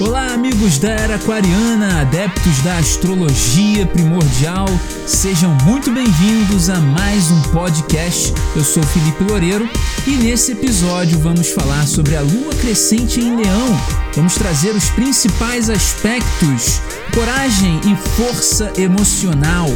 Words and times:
Olá, 0.00 0.32
amigos 0.32 0.78
da 0.78 0.88
era 0.88 1.16
aquariana, 1.16 2.00
adeptos 2.00 2.62
da 2.62 2.78
astrologia 2.78 3.84
primordial, 3.84 4.64
sejam 5.06 5.54
muito 5.66 5.90
bem-vindos 5.92 6.70
a 6.70 6.80
mais 6.80 7.30
um 7.30 7.42
podcast. 7.52 8.32
Eu 8.56 8.64
sou 8.64 8.82
Felipe 8.82 9.22
Loureiro 9.24 9.68
e 10.06 10.12
nesse 10.12 10.52
episódio 10.52 11.18
vamos 11.18 11.50
falar 11.50 11.86
sobre 11.86 12.16
a 12.16 12.22
lua 12.22 12.54
crescente 12.54 13.20
em 13.20 13.36
Leão. 13.36 13.78
Vamos 14.14 14.36
trazer 14.36 14.74
os 14.74 14.88
principais 14.88 15.68
aspectos: 15.68 16.80
coragem 17.14 17.78
e 17.84 17.94
força 18.16 18.72
emocional. 18.78 19.68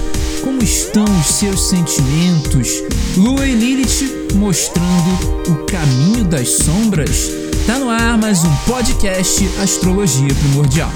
Como 0.43 0.65
estão 0.65 1.05
os 1.21 1.27
seus 1.27 1.69
sentimentos? 1.69 2.83
Lua 3.15 3.47
e 3.47 3.55
Lilith 3.55 4.33
mostrando 4.37 5.51
o 5.51 5.67
caminho 5.67 6.25
das 6.25 6.49
sombras. 6.49 7.44
Tá 7.67 7.79
no 7.79 7.89
ar 7.89 8.19
mais 8.19 8.45
um 8.45 8.55
podcast 8.67 9.43
Astrologia 9.63 10.29
Primordial. 10.35 10.93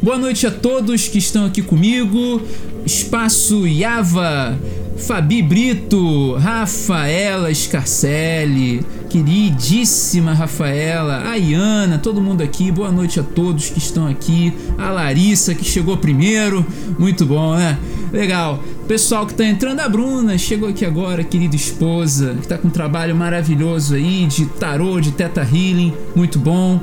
Boa 0.00 0.16
noite 0.16 0.46
a 0.46 0.50
todos 0.50 1.06
que 1.06 1.18
estão 1.18 1.44
aqui 1.44 1.60
comigo. 1.60 2.40
Espaço 2.86 3.66
Yava, 3.66 4.58
Fabi 4.96 5.42
Brito, 5.42 6.32
Rafaela 6.36 7.54
Scarcelli, 7.54 8.80
queridíssima 9.10 10.32
Rafaela, 10.32 11.28
a 11.28 11.34
Iana, 11.34 11.98
todo 11.98 12.22
mundo 12.22 12.44
aqui, 12.44 12.70
boa 12.70 12.92
noite 12.92 13.18
a 13.18 13.24
todos 13.24 13.68
que 13.68 13.78
estão 13.78 14.06
aqui, 14.06 14.52
a 14.78 14.88
Larissa 14.88 15.52
que 15.52 15.64
chegou 15.64 15.96
primeiro, 15.96 16.64
muito 16.96 17.26
bom, 17.26 17.56
né? 17.56 17.76
Legal. 18.12 18.62
Pessoal 18.86 19.26
que 19.26 19.34
tá 19.34 19.44
entrando, 19.44 19.80
a 19.80 19.88
Bruna 19.88 20.38
chegou 20.38 20.68
aqui 20.68 20.84
agora, 20.84 21.24
querida 21.24 21.56
esposa, 21.56 22.36
que 22.40 22.46
tá 22.46 22.56
com 22.56 22.68
um 22.68 22.70
trabalho 22.70 23.14
maravilhoso 23.16 23.96
aí 23.96 24.26
de 24.26 24.46
tarô, 24.46 25.00
de 25.00 25.10
teta 25.10 25.42
healing, 25.42 25.92
muito 26.14 26.38
bom. 26.38 26.80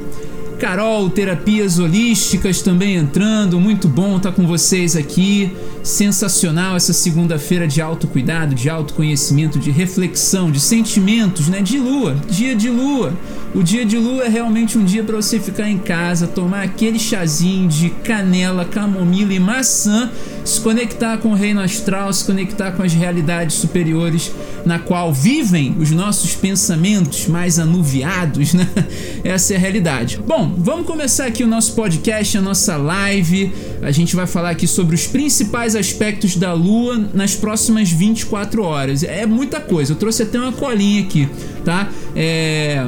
Carol, 0.57 1.07
terapias 1.09 1.77
holísticas 1.77 2.63
também 2.63 2.95
entrando, 2.95 3.59
muito 3.59 3.87
bom 3.87 4.17
estar 4.17 4.31
tá 4.31 4.35
com 4.35 4.47
vocês 4.47 4.95
aqui. 4.95 5.55
Sensacional 5.83 6.75
essa 6.75 6.93
segunda-feira 6.93 7.67
de 7.67 7.79
autocuidado, 7.79 8.55
de 8.55 8.67
autoconhecimento, 8.67 9.59
de 9.59 9.69
reflexão, 9.69 10.49
de 10.49 10.59
sentimentos, 10.59 11.47
né? 11.47 11.61
De 11.61 11.77
lua, 11.77 12.17
dia 12.27 12.55
de 12.55 12.69
lua. 12.69 13.13
O 13.53 13.61
dia 13.61 13.85
de 13.85 13.97
lua 13.97 14.23
é 14.23 14.27
realmente 14.27 14.77
um 14.77 14.83
dia 14.83 15.03
para 15.03 15.15
você 15.15 15.39
ficar 15.39 15.69
em 15.69 15.77
casa, 15.77 16.27
tomar 16.27 16.63
aquele 16.63 16.99
chazinho 16.99 17.69
de 17.69 17.89
canela, 17.89 18.65
camomila 18.65 19.33
e 19.33 19.39
maçã, 19.39 20.11
se 20.47 20.61
conectar 20.61 21.17
com 21.17 21.29
o 21.29 21.33
reino 21.33 21.59
astral, 21.59 22.11
se 22.13 22.23
conectar 22.25 22.71
com 22.71 22.83
as 22.83 22.93
realidades 22.93 23.57
superiores 23.57 24.31
na 24.65 24.79
qual 24.79 25.13
vivem 25.13 25.75
os 25.79 25.91
nossos 25.91 26.35
pensamentos 26.35 27.27
mais 27.27 27.59
anuviados, 27.59 28.53
né? 28.53 28.67
Essa 29.23 29.53
é 29.53 29.57
a 29.57 29.59
realidade. 29.59 30.19
Bom, 30.25 30.55
vamos 30.57 30.87
começar 30.87 31.25
aqui 31.25 31.43
o 31.43 31.47
nosso 31.47 31.73
podcast, 31.73 32.37
a 32.37 32.41
nossa 32.41 32.77
live. 32.77 33.53
A 33.81 33.91
gente 33.91 34.15
vai 34.15 34.25
falar 34.25 34.51
aqui 34.51 34.67
sobre 34.67 34.95
os 34.95 35.05
principais 35.05 35.75
aspectos 35.75 36.35
da 36.35 36.53
Lua 36.53 37.09
nas 37.13 37.35
próximas 37.35 37.91
24 37.91 38.63
horas. 38.63 39.03
É 39.03 39.25
muita 39.25 39.59
coisa. 39.59 39.93
Eu 39.93 39.97
trouxe 39.97 40.23
até 40.23 40.39
uma 40.39 40.53
colinha 40.53 41.01
aqui, 41.01 41.29
tá? 41.63 41.89
É 42.15 42.87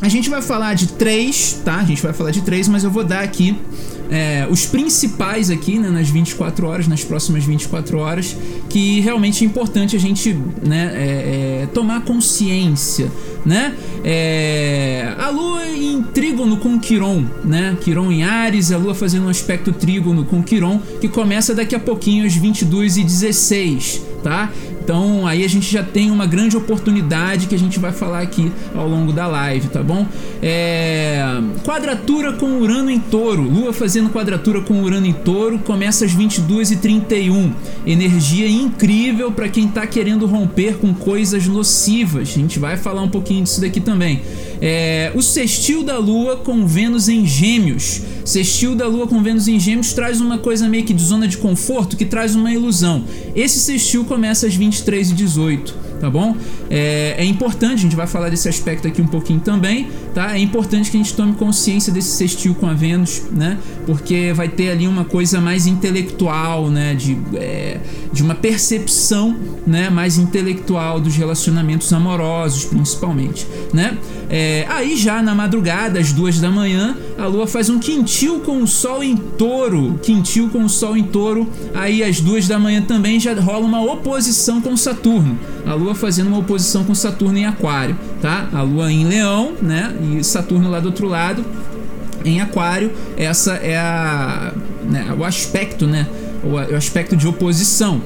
a 0.00 0.08
gente 0.08 0.30
vai 0.30 0.40
falar 0.40 0.74
de 0.74 0.88
três, 0.88 1.60
tá? 1.64 1.76
A 1.76 1.84
gente 1.84 2.02
vai 2.02 2.12
falar 2.12 2.30
de 2.30 2.40
três, 2.40 2.66
mas 2.68 2.84
eu 2.84 2.90
vou 2.90 3.04
dar 3.04 3.20
aqui 3.20 3.56
é, 4.10 4.46
os 4.50 4.66
principais 4.66 5.50
aqui, 5.50 5.78
né, 5.78 5.88
nas 5.88 6.08
24 6.08 6.66
horas, 6.66 6.88
nas 6.88 7.04
próximas 7.04 7.44
24 7.44 7.98
horas, 7.98 8.36
que 8.68 9.00
realmente 9.00 9.44
é 9.44 9.46
importante 9.46 9.94
a 9.94 10.00
gente 10.00 10.32
né, 10.66 10.90
é, 10.94 11.62
é, 11.62 11.66
tomar 11.66 12.00
consciência, 12.02 13.10
né? 13.44 13.74
É, 14.02 15.14
a 15.18 15.28
Lua 15.30 15.66
em 15.66 16.02
trígono 16.02 16.56
com 16.56 16.78
Quiron, 16.78 17.24
né? 17.44 17.76
Quiron 17.82 18.10
em 18.10 18.24
Ares, 18.24 18.72
a 18.72 18.78
Lua 18.78 18.94
fazendo 18.94 19.26
um 19.26 19.28
aspecto 19.28 19.72
trígono 19.72 20.24
com 20.24 20.42
Quiron, 20.42 20.80
que 21.00 21.08
começa 21.08 21.54
daqui 21.54 21.74
a 21.74 21.80
pouquinho 21.80 22.26
às 22.26 22.34
22 22.34 22.96
e 22.96 23.04
16 23.04 24.10
tá? 24.22 24.50
Então 24.82 25.26
aí 25.26 25.44
a 25.44 25.48
gente 25.48 25.70
já 25.70 25.82
tem 25.82 26.10
uma 26.10 26.26
grande 26.26 26.56
oportunidade 26.56 27.46
que 27.46 27.54
a 27.54 27.58
gente 27.58 27.78
vai 27.78 27.92
falar 27.92 28.20
aqui 28.20 28.50
ao 28.74 28.88
longo 28.88 29.12
da 29.12 29.26
live, 29.26 29.68
tá 29.68 29.82
bom? 29.82 30.06
É... 30.42 31.22
Quadratura 31.64 32.32
com 32.32 32.58
Urano 32.58 32.90
em 32.90 32.98
Touro, 32.98 33.42
Lua 33.42 33.72
fazendo 33.72 34.10
quadratura 34.10 34.60
com 34.60 34.82
Urano 34.82 35.06
em 35.06 35.12
Touro, 35.12 35.58
começa 35.58 36.04
às 36.04 36.12
22h31. 36.12 37.52
Energia 37.86 38.48
incrível 38.48 39.30
para 39.30 39.48
quem 39.48 39.68
tá 39.68 39.86
querendo 39.86 40.26
romper 40.26 40.78
com 40.78 40.92
coisas 40.94 41.46
nocivas. 41.46 42.28
A 42.28 42.38
gente 42.40 42.58
vai 42.58 42.76
falar 42.76 43.02
um 43.02 43.08
pouquinho 43.08 43.44
disso 43.44 43.60
daqui 43.60 43.80
também. 43.80 44.22
É... 44.60 45.12
O 45.14 45.22
sextil 45.22 45.82
da 45.82 45.98
Lua 45.98 46.36
com 46.36 46.66
Vênus 46.66 47.08
em 47.08 47.26
Gêmeos. 47.26 48.02
Sextil 48.24 48.74
da 48.74 48.86
Lua 48.86 49.06
com 49.06 49.22
Vênus 49.22 49.48
em 49.48 49.58
Gêmeos 49.58 49.92
traz 49.92 50.20
uma 50.20 50.38
coisa 50.38 50.68
meio 50.68 50.84
que 50.84 50.92
de 50.92 51.02
zona 51.02 51.26
de 51.26 51.38
conforto, 51.38 51.96
que 51.96 52.04
traz 52.04 52.34
uma 52.34 52.52
ilusão. 52.52 53.04
Esse 53.34 53.58
sextil 53.58 54.04
começa 54.04 54.46
às 54.46 54.54
23 54.54 55.10
e 55.10 55.14
18 55.14 55.89
tá 56.00 56.08
bom? 56.08 56.34
É, 56.70 57.14
é, 57.18 57.24
importante, 57.24 57.74
a 57.74 57.82
gente 57.82 57.94
vai 57.94 58.06
falar 58.06 58.30
desse 58.30 58.48
aspecto 58.48 58.88
aqui 58.88 59.02
um 59.02 59.06
pouquinho 59.06 59.40
também, 59.40 59.88
tá? 60.14 60.34
É 60.34 60.40
importante 60.40 60.90
que 60.90 60.96
a 60.96 61.00
gente 61.00 61.14
tome 61.14 61.34
consciência 61.34 61.92
desse 61.92 62.10
sextil 62.16 62.54
com 62.54 62.66
a 62.66 62.72
Vênus, 62.72 63.22
né? 63.30 63.58
Porque 63.86 64.32
vai 64.34 64.48
ter 64.48 64.70
ali 64.70 64.88
uma 64.88 65.04
coisa 65.04 65.40
mais 65.40 65.66
intelectual, 65.66 66.70
né? 66.70 66.94
De, 66.94 67.18
é, 67.34 67.80
de 68.12 68.22
uma 68.22 68.34
percepção, 68.34 69.36
né? 69.66 69.90
Mais 69.90 70.16
intelectual 70.16 70.98
dos 70.98 71.14
relacionamentos 71.14 71.92
amorosos, 71.92 72.64
principalmente, 72.64 73.46
né? 73.74 73.98
É, 74.30 74.64
aí 74.68 74.96
já 74.96 75.22
na 75.22 75.34
madrugada, 75.34 75.98
às 75.98 76.12
duas 76.12 76.40
da 76.40 76.50
manhã, 76.50 76.96
a 77.18 77.26
Lua 77.26 77.46
faz 77.46 77.68
um 77.68 77.78
quintil 77.78 78.40
com 78.40 78.62
o 78.62 78.66
Sol 78.66 79.02
em 79.02 79.16
Touro, 79.16 79.98
quintil 80.02 80.48
com 80.48 80.64
o 80.64 80.68
Sol 80.68 80.96
em 80.96 81.02
Touro. 81.02 81.48
Aí 81.74 82.02
às 82.02 82.20
duas 82.20 82.48
da 82.48 82.58
manhã 82.58 82.80
também 82.80 83.20
já 83.20 83.34
rola 83.34 83.66
uma 83.66 83.82
oposição 83.82 84.60
com 84.60 84.76
Saturno 84.76 85.38
a 85.66 85.74
Lua 85.74 85.89
fazendo 85.94 86.28
uma 86.28 86.38
oposição 86.38 86.84
com 86.84 86.94
Saturno 86.94 87.38
em 87.38 87.46
Aquário, 87.46 87.96
tá? 88.20 88.48
A 88.52 88.62
Lua 88.62 88.90
em 88.92 89.04
Leão, 89.04 89.52
né? 89.60 89.94
E 90.00 90.24
Saturno 90.24 90.70
lá 90.70 90.80
do 90.80 90.86
outro 90.86 91.06
lado 91.06 91.44
em 92.24 92.40
Aquário. 92.40 92.92
Essa 93.16 93.54
é 93.54 93.76
a, 93.76 94.52
né, 94.84 95.14
o 95.18 95.24
aspecto, 95.24 95.86
né? 95.86 96.06
O, 96.42 96.52
o 96.52 96.76
aspecto 96.76 97.16
de 97.16 97.26
oposição. 97.26 98.00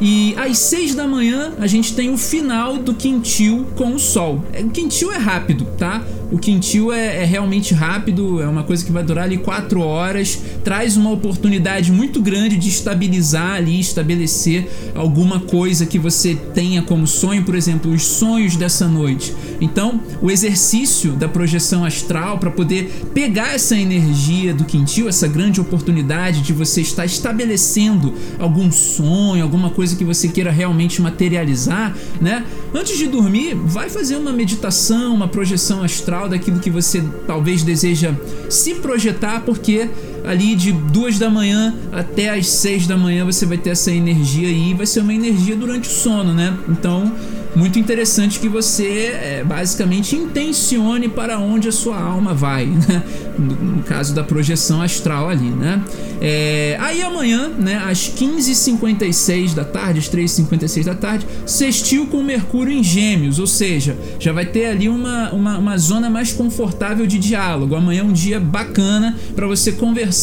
E 0.00 0.34
às 0.36 0.58
6 0.58 0.94
da 0.94 1.06
manhã 1.06 1.52
a 1.58 1.66
gente 1.66 1.94
tem 1.94 2.10
o 2.10 2.16
final 2.16 2.76
do 2.76 2.94
quintil 2.94 3.66
com 3.74 3.94
o 3.94 3.98
sol. 3.98 4.44
É, 4.52 4.60
o 4.60 4.70
quintil 4.70 5.12
é 5.12 5.18
rápido, 5.18 5.66
tá? 5.76 6.04
O 6.30 6.38
quintil 6.38 6.92
é, 6.92 7.22
é, 7.22 7.24
realmente 7.24 7.72
rápido, 7.72 8.40
é 8.42 8.46
uma 8.46 8.62
coisa 8.62 8.84
que 8.84 8.92
vai 8.92 9.02
durar 9.02 9.24
ali 9.24 9.38
4 9.38 9.80
horas, 9.80 10.38
traz 10.62 10.94
uma 10.94 11.10
oportunidade 11.10 11.90
muito 11.90 12.20
grande 12.20 12.56
de 12.58 12.68
estabilizar 12.68 13.54
ali, 13.54 13.80
estabelecer 13.80 14.68
alguma 14.94 15.40
coisa 15.40 15.86
que 15.86 15.98
você 15.98 16.34
tenha 16.52 16.82
como 16.82 17.06
sonho, 17.06 17.44
por 17.44 17.54
exemplo, 17.54 17.90
os 17.90 18.02
sonhos 18.02 18.56
dessa 18.56 18.86
noite. 18.86 19.34
Então, 19.58 20.00
o 20.20 20.30
exercício 20.30 21.12
da 21.12 21.28
projeção 21.28 21.82
astral 21.82 22.38
para 22.38 22.50
poder 22.50 23.08
pegar 23.14 23.54
essa 23.54 23.76
energia 23.76 24.52
do 24.52 24.64
quintil, 24.64 25.08
essa 25.08 25.26
grande 25.26 25.60
oportunidade 25.62 26.42
de 26.42 26.52
você 26.52 26.82
estar 26.82 27.06
estabelecendo 27.06 28.12
algum 28.38 28.70
sonho, 28.70 29.42
alguma 29.42 29.70
coisa 29.70 29.87
que 29.96 30.04
você 30.04 30.28
queira 30.28 30.50
realmente 30.50 31.00
materializar, 31.00 31.96
né? 32.20 32.44
Antes 32.74 32.98
de 32.98 33.06
dormir, 33.06 33.54
vai 33.54 33.88
fazer 33.88 34.16
uma 34.16 34.32
meditação, 34.32 35.14
uma 35.14 35.28
projeção 35.28 35.82
astral 35.82 36.28
daquilo 36.28 36.58
que 36.58 36.70
você 36.70 37.02
talvez 37.26 37.62
deseja 37.62 38.14
se 38.48 38.74
projetar, 38.74 39.40
porque 39.40 39.88
ali 40.28 40.54
de 40.54 40.72
duas 40.72 41.18
da 41.18 41.30
manhã 41.30 41.74
até 41.90 42.28
as 42.28 42.46
seis 42.46 42.86
da 42.86 42.98
manhã 42.98 43.24
você 43.24 43.46
vai 43.46 43.56
ter 43.56 43.70
essa 43.70 43.90
energia 43.90 44.48
aí, 44.48 44.74
vai 44.74 44.84
ser 44.84 45.00
uma 45.00 45.14
energia 45.14 45.56
durante 45.56 45.88
o 45.88 45.92
sono, 45.92 46.34
né? 46.34 46.54
Então 46.68 47.12
muito 47.56 47.78
interessante 47.78 48.38
que 48.38 48.48
você 48.48 48.84
é, 48.84 49.44
basicamente 49.44 50.14
intencione 50.14 51.08
para 51.08 51.38
onde 51.38 51.68
a 51.68 51.72
sua 51.72 51.98
alma 52.00 52.34
vai, 52.34 52.66
né? 52.88 53.02
no, 53.38 53.54
no, 53.54 53.82
caso 53.82 54.14
da 54.14 54.22
projeção 54.22 54.82
astral 54.82 55.28
ali, 55.28 55.48
né? 55.48 55.82
É, 56.20 56.76
aí 56.80 57.00
amanhã, 57.02 57.48
né, 57.48 57.76
às 57.76 58.10
15h56 58.10 59.54
da 59.54 59.64
tarde, 59.64 60.00
às 60.00 60.10
3h56 60.10 60.84
da 60.84 60.94
tarde, 60.94 61.26
sextil 61.46 62.06
com 62.06 62.22
Mercúrio 62.22 62.72
em 62.72 62.82
Gêmeos, 62.82 63.38
ou 63.38 63.46
seja, 63.46 63.96
já 64.18 64.32
vai 64.32 64.44
ter 64.44 64.66
ali 64.66 64.88
uma, 64.88 65.30
uma, 65.30 65.58
uma 65.58 65.78
zona 65.78 66.10
mais 66.10 66.32
confortável 66.32 67.06
de 67.06 67.18
diálogo. 67.18 67.74
Amanhã 67.76 68.00
é 68.00 68.04
um 68.04 68.12
dia 68.12 68.40
bacana 68.40 69.16
para 69.34 69.46
você 69.46 69.72
conversar 69.72 70.17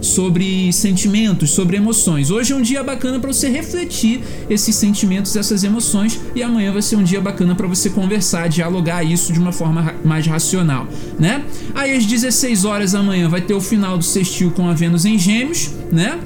sobre 0.00 0.72
sentimentos, 0.72 1.50
sobre 1.50 1.76
emoções. 1.76 2.30
Hoje 2.30 2.52
é 2.52 2.56
um 2.56 2.62
dia 2.62 2.82
bacana 2.84 3.18
para 3.18 3.32
você 3.32 3.48
refletir 3.48 4.20
esses 4.48 4.74
sentimentos, 4.76 5.34
essas 5.34 5.64
emoções, 5.64 6.20
e 6.34 6.42
amanhã 6.42 6.68
amanhã 6.68 6.72
vai 6.72 6.82
ser 6.82 6.96
um 6.96 7.02
dia 7.02 7.20
bacana 7.20 7.54
para 7.54 7.66
você 7.66 7.90
conversar, 7.90 8.48
dialogar 8.48 9.02
isso 9.02 9.32
de 9.32 9.38
uma 9.38 9.52
forma 9.52 9.94
mais 10.04 10.26
racional, 10.26 10.86
né? 11.18 11.44
Aí 11.74 11.96
às 11.96 12.04
16 12.04 12.64
horas 12.64 12.92
da 12.92 13.02
manhã 13.02 13.28
vai 13.28 13.40
ter 13.40 13.54
o 13.54 13.60
final 13.60 13.96
do 13.96 14.04
sextil 14.04 14.50
com 14.50 14.68
a 14.68 14.74
Vênus 14.74 15.04
em 15.04 15.18
Gêmeos, 15.18 15.70
né? 15.90 16.18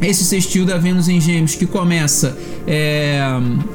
esse 0.00 0.24
sextil 0.24 0.64
da 0.64 0.78
Vênus 0.78 1.08
em 1.08 1.20
Gêmeos 1.20 1.54
que 1.54 1.64
começa 1.64 2.36
é, 2.66 3.20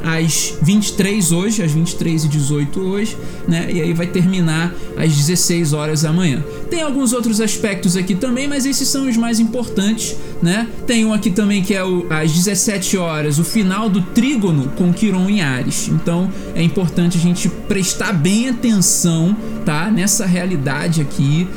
às 0.04 0.58
23 0.62 1.32
hoje, 1.32 1.64
às 1.64 1.72
23 1.72 2.26
e 2.26 2.28
18 2.28 2.80
hoje, 2.82 3.18
né? 3.48 3.70
E 3.72 3.82
aí 3.82 3.94
vai 3.94 4.08
terminar 4.08 4.74
às 4.98 5.16
16 5.16 5.72
horas 5.72 6.02
da 6.02 6.12
manhã. 6.12 6.44
Tem 6.70 6.82
alguns 6.82 7.14
outros 7.14 7.40
aspectos 7.40 7.96
aqui 7.96 8.16
também, 8.16 8.48
mas 8.48 8.66
esses 8.66 8.88
são 8.88 9.08
os 9.08 9.16
mais 9.16 9.40
importantes, 9.40 10.16
né? 10.42 10.68
Tem 10.86 11.06
um 11.06 11.14
aqui 11.14 11.32
também 11.32 11.64
que 11.64 11.74
é 11.74 11.84
o, 11.84 12.06
às 12.10 12.32
17 12.32 12.98
horas, 12.98 13.40
o 13.40 13.44
final 13.44 13.90
do 13.90 14.02
trígono 14.02 14.70
com 14.76 14.92
Quiron 14.92 15.30
em 15.30 15.42
Ares. 15.42 15.88
Então 15.88 16.30
é 16.54 16.62
importante 16.62 17.18
a 17.18 17.22
gente 17.22 17.48
prestar 17.50 18.12
bem 18.12 18.50
atenção, 18.50 19.36
tá? 19.66 19.90
Nessa 19.90 20.26
realidade 20.26 21.02
aqui 21.02 21.48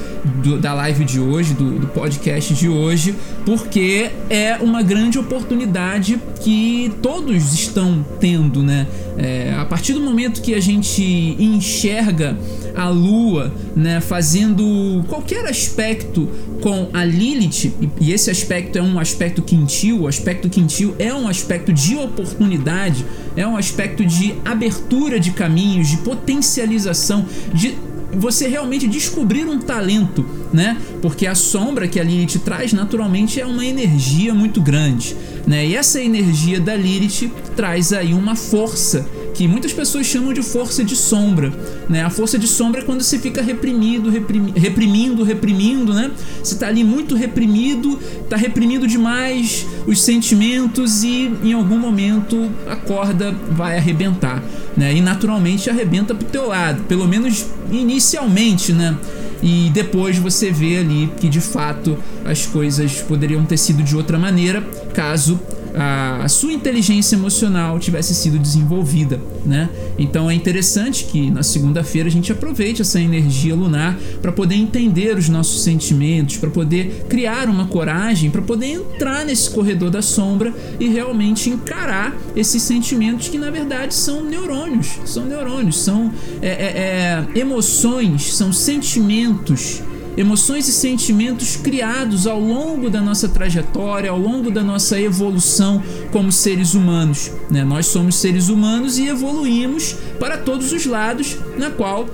do, 0.43 0.59
da 0.59 0.75
live 0.75 1.05
de 1.05 1.19
hoje, 1.19 1.55
do, 1.55 1.79
do 1.79 1.87
podcast 1.89 2.55
de 2.55 2.69
hoje, 2.69 3.15
porque 3.45 4.11
é 4.29 4.59
uma 4.61 4.83
grande 4.83 5.19
oportunidade 5.19 6.21
que 6.41 6.93
todos 7.03 7.53
estão 7.53 8.05
tendo, 8.19 8.63
né? 8.63 8.87
É, 9.19 9.55
a 9.59 9.65
partir 9.65 9.93
do 9.93 10.01
momento 10.01 10.41
que 10.41 10.55
a 10.55 10.61
gente 10.61 11.03
enxerga 11.39 12.39
a 12.75 12.89
Lua, 12.89 13.53
né, 13.77 14.01
fazendo 14.01 15.00
qualquer 15.03 15.47
aspecto 15.47 16.29
com 16.61 16.89
a 16.93 17.05
Lilith, 17.05 17.73
e 18.01 18.13
esse 18.13 18.31
aspecto 18.31 18.79
é 18.79 18.83
um 18.83 18.99
aspecto 18.99 19.43
quintil, 19.43 20.03
o 20.03 20.09
aspecto 20.09 20.49
quintil 20.49 20.95
é 20.99 21.13
um 21.15 21.29
aspecto 21.29 21.73
de 21.73 21.97
oportunidade, 21.97 23.05
é 23.37 23.47
um 23.47 23.57
aspecto 23.57 24.05
de 24.05 24.35
abertura 24.45 25.19
de 25.19 25.31
caminhos, 25.31 25.89
de 25.89 25.99
potencialização, 25.99 27.27
de 27.53 27.77
você 28.13 28.49
realmente 28.49 28.89
descobrir 28.89 29.47
um 29.47 29.59
talento, 29.59 30.25
né? 30.53 30.77
Porque 31.01 31.27
a 31.27 31.35
sombra 31.35 31.87
que 31.87 32.01
a 32.01 32.03
Lilith 32.03 32.41
traz 32.41 32.73
naturalmente 32.73 33.41
é 33.41 33.47
uma 33.47 33.65
energia 33.65 34.35
muito 34.35 34.61
grande, 34.61 35.17
né? 35.47 35.67
E 35.67 35.77
essa 35.77 36.01
energia 36.01 36.61
da 36.61 36.75
Lilith 36.75 37.31
traz 37.55 37.93
aí 37.93 38.13
uma 38.13 38.35
força 38.35 39.07
que 39.35 39.47
muitas 39.49 39.73
pessoas 39.73 40.07
chamam 40.07 40.33
de 40.33 40.43
força 40.43 40.85
de 40.85 40.97
sombra, 40.97 41.53
né? 41.89 42.05
A 42.05 42.11
força 42.11 42.39
de 42.39 42.47
sombra 42.47 42.81
é 42.81 42.85
quando 42.85 43.03
você 43.03 43.19
fica 43.19 43.43
reprimido, 43.43 44.11
reprimi, 44.11 44.53
reprimindo, 44.57 45.23
reprimindo, 45.23 45.95
né? 45.95 46.11
Você 46.43 46.57
tá 46.57 46.69
ali 46.69 46.85
muito 46.85 47.15
reprimido, 47.15 47.99
tá 48.29 48.37
reprimindo 48.37 48.87
demais 48.87 49.67
os 49.87 50.01
sentimentos 50.03 51.03
e 51.03 51.33
em 51.43 51.53
algum 51.53 51.79
momento 51.79 52.51
a 52.69 52.77
corda 52.77 53.35
vai 53.51 53.77
arrebentar, 53.77 54.43
né? 54.77 54.95
E 54.95 55.01
naturalmente 55.01 55.71
arrebenta 55.71 56.15
pro 56.15 56.27
teu 56.27 56.49
lado, 56.49 56.83
pelo 56.85 57.07
menos 57.07 57.47
inicialmente, 57.71 58.73
né? 58.73 58.97
E 59.43 59.71
depois 59.73 60.19
você 60.19 60.51
vê 60.51 60.79
ali 60.79 61.11
que 61.19 61.29
de 61.29 61.41
fato 61.41 61.97
as 62.25 62.47
coisas 62.47 63.01
poderiam 63.01 63.45
ter 63.45 63.57
sido 63.57 63.83
de 63.83 63.97
outra 63.97 64.19
maneira 64.19 64.63
caso 64.93 65.41
a, 65.75 66.25
a, 66.25 66.29
sua 66.29 66.53
inteligência 66.53 67.17
emocional 67.17 67.79
tivesse 67.79 68.15
sido 68.15 68.39
desenvolvida, 68.39 69.21
né? 69.45 69.69
Então 69.99 70.31
é 70.31 70.35
interessante 70.35 71.05
que 71.05 71.31
na 71.31 71.43
segunda-feira 71.43 72.09
a 72.09 72.13
gente 72.13 72.33
aproveite 72.33 72.83
essa 72.83 73.01
energia 73.01 73.55
lunar 73.55 73.99
para 74.21 74.33
poder 74.33 74.55
entender 74.55 75.17
os 75.17 75.29
nossos 75.29 75.63
sentimentos, 75.63 76.37
para 76.37 76.51
poder 76.51 77.07
criar 77.09 77.49
uma 77.49 77.67
coragem, 77.67 78.31
para 78.31 78.43
poder 78.43 78.67
entrar 78.67 79.25
nesse 79.25 79.51
corredor 79.51 79.91
da 79.91 80.03
sombra 80.03 80.53
e 80.79 80.89
realmente 80.89 81.51
encarar 81.51 82.17
esses 82.35 82.63
sentimentos 82.63 83.29
que 83.29 83.39
na 83.39 83.51
verdade 83.51 83.95
são 83.95 84.25
neurônios, 84.25 84.99
são 85.05 85.25
neurônios, 85.25 85.81
são 85.81 86.13
é, 86.41 86.49
é, 86.49 87.35
é, 87.37 87.39
emoções, 87.39 88.35
são 88.35 88.53
sentimentos 88.53 89.83
emoções 90.17 90.69
e 90.69 90.73
sentimentos 90.73 91.57
criados 91.57 92.27
ao 92.27 92.41
longo 92.41 92.91
da 92.91 93.01
nossa 93.01 93.29
trajetória, 93.29 94.11
ao 94.11 94.19
longo 94.19 94.51
da 94.51 94.63
nossa 94.63 95.01
evolução 95.01 95.83
como 96.11 96.33
seres 96.33 96.75
humanos. 96.75 97.31
Né? 97.51 97.65
Nós 97.65 97.87
somos 97.87 98.17
seres 98.17 98.49
humanos 98.49 98.99
e 98.99 99.07
evoluímos 99.07 99.95
para 100.19 100.37
todos 100.39 100.73
os 100.73 100.87
lados, 100.87 101.37
na 101.57 101.71
qual 101.71 102.09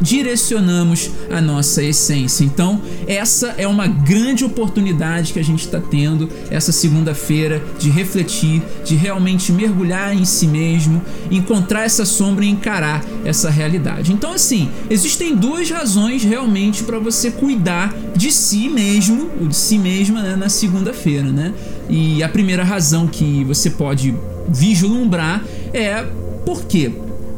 direcionamos 0.00 1.10
a 1.30 1.40
nossa 1.40 1.82
essência. 1.82 2.44
Então, 2.44 2.80
essa 3.06 3.54
é 3.58 3.66
uma 3.66 3.86
grande 3.86 4.44
oportunidade 4.44 5.32
que 5.32 5.38
a 5.38 5.44
gente 5.44 5.64
está 5.64 5.80
tendo 5.80 6.28
essa 6.50 6.72
segunda-feira 6.72 7.62
de 7.78 7.90
refletir, 7.90 8.62
de 8.84 8.96
realmente 8.96 9.52
mergulhar 9.52 10.14
em 10.14 10.24
si 10.24 10.46
mesmo, 10.46 11.02
encontrar 11.30 11.84
essa 11.84 12.04
sombra 12.04 12.44
e 12.44 12.48
encarar 12.48 13.04
essa 13.24 13.50
realidade. 13.50 14.12
Então, 14.12 14.32
assim, 14.32 14.68
existem 14.88 15.36
duas 15.36 15.70
razões 15.70 16.22
realmente 16.24 16.82
para 16.82 16.98
você 16.98 17.30
cuidar 17.30 17.94
de 18.16 18.30
si 18.30 18.68
mesmo, 18.68 19.30
ou 19.40 19.48
de 19.48 19.56
si 19.56 19.78
mesma, 19.78 20.22
né, 20.22 20.36
na 20.36 20.48
segunda-feira, 20.48 21.30
né? 21.30 21.52
E 21.88 22.22
a 22.22 22.28
primeira 22.28 22.64
razão 22.64 23.06
que 23.06 23.44
você 23.44 23.70
pode 23.70 24.14
vislumbrar 24.48 25.44
é 25.72 26.04
por 26.44 26.64
quê? 26.64 26.90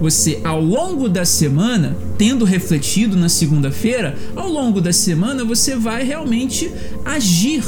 Você 0.02 0.40
ao 0.42 0.60
longo 0.60 1.08
da 1.08 1.24
semana, 1.24 1.96
tendo 2.18 2.44
refletido 2.44 3.16
na 3.16 3.28
segunda-feira, 3.28 4.18
ao 4.34 4.50
longo 4.50 4.80
da 4.80 4.92
semana 4.92 5.44
você 5.44 5.76
vai 5.76 6.02
realmente 6.02 6.72
agir 7.04 7.62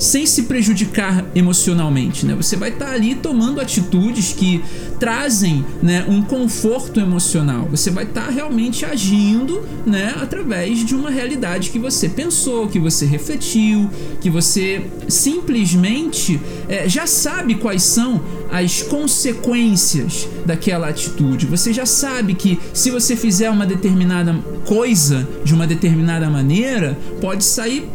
sem 0.00 0.24
se 0.24 0.44
prejudicar 0.44 1.26
emocionalmente, 1.34 2.24
né? 2.24 2.34
Você 2.34 2.56
vai 2.56 2.70
estar 2.70 2.86
tá 2.86 2.92
ali 2.92 3.14
tomando 3.14 3.60
atitudes 3.60 4.32
que 4.32 4.64
trazem, 4.98 5.64
né, 5.82 6.04
um 6.08 6.22
conforto 6.22 6.98
emocional. 6.98 7.68
Você 7.70 7.90
vai 7.90 8.04
estar 8.04 8.26
tá 8.26 8.30
realmente 8.30 8.84
agindo, 8.84 9.62
né, 9.86 10.14
através 10.20 10.84
de 10.84 10.94
uma 10.94 11.10
realidade 11.10 11.70
que 11.70 11.78
você 11.78 12.08
pensou, 12.08 12.66
que 12.66 12.78
você 12.78 13.04
refletiu, 13.04 13.90
que 14.20 14.30
você 14.30 14.82
simplesmente 15.08 16.40
é, 16.68 16.88
já 16.88 17.06
sabe 17.06 17.56
quais 17.56 17.82
são 17.82 18.22
as 18.50 18.82
consequências 18.82 20.26
daquela 20.46 20.88
atitude. 20.88 21.46
Você 21.46 21.72
já 21.72 21.86
sabe 21.86 22.34
que 22.34 22.58
se 22.72 22.90
você 22.90 23.14
fizer 23.14 23.50
uma 23.50 23.66
determinada 23.66 24.34
coisa 24.64 25.28
de 25.44 25.54
uma 25.54 25.66
determinada 25.66 26.28
maneira, 26.30 26.98
pode 27.20 27.44
sair 27.44 27.88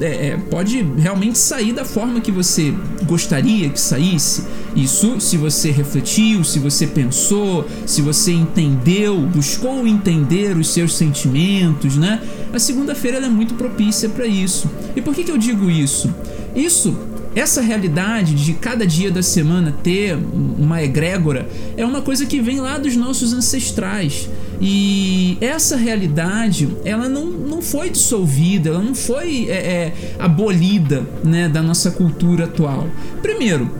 é, 0.00 0.28
é, 0.28 0.36
pode 0.36 0.82
realmente 0.96 1.38
sair 1.38 1.72
da 1.72 1.84
forma 1.84 2.20
que 2.20 2.30
você 2.30 2.74
gostaria 3.04 3.68
que 3.68 3.80
saísse. 3.80 4.44
Isso 4.74 5.20
se 5.20 5.36
você 5.36 5.70
refletiu, 5.70 6.44
se 6.44 6.58
você 6.58 6.86
pensou, 6.86 7.66
se 7.86 8.02
você 8.02 8.32
entendeu, 8.32 9.20
buscou 9.20 9.86
entender 9.86 10.56
os 10.56 10.68
seus 10.68 10.94
sentimentos, 10.94 11.96
né? 11.96 12.20
A 12.52 12.58
segunda-feira 12.58 13.18
é 13.18 13.28
muito 13.28 13.54
propícia 13.54 14.08
para 14.08 14.26
isso. 14.26 14.70
E 14.94 15.00
por 15.00 15.14
que, 15.14 15.24
que 15.24 15.30
eu 15.30 15.38
digo 15.38 15.70
isso? 15.70 16.12
Isso 16.54 16.96
essa 17.34 17.60
realidade 17.60 18.34
de 18.34 18.54
cada 18.54 18.86
dia 18.86 19.10
da 19.10 19.22
semana 19.22 19.72
ter 19.82 20.16
uma 20.58 20.82
egrégora 20.82 21.48
é 21.76 21.84
uma 21.84 22.02
coisa 22.02 22.26
que 22.26 22.40
vem 22.40 22.60
lá 22.60 22.78
dos 22.78 22.96
nossos 22.96 23.32
ancestrais. 23.32 24.28
E 24.60 25.38
essa 25.40 25.76
realidade, 25.76 26.68
ela 26.84 27.08
não, 27.08 27.26
não 27.26 27.62
foi 27.62 27.90
dissolvida, 27.90 28.70
ela 28.70 28.82
não 28.82 28.94
foi 28.94 29.48
é, 29.48 29.54
é, 29.54 29.94
abolida 30.18 31.06
né, 31.22 31.48
da 31.48 31.62
nossa 31.62 31.90
cultura 31.90 32.44
atual. 32.44 32.88
Primeiro, 33.22 33.70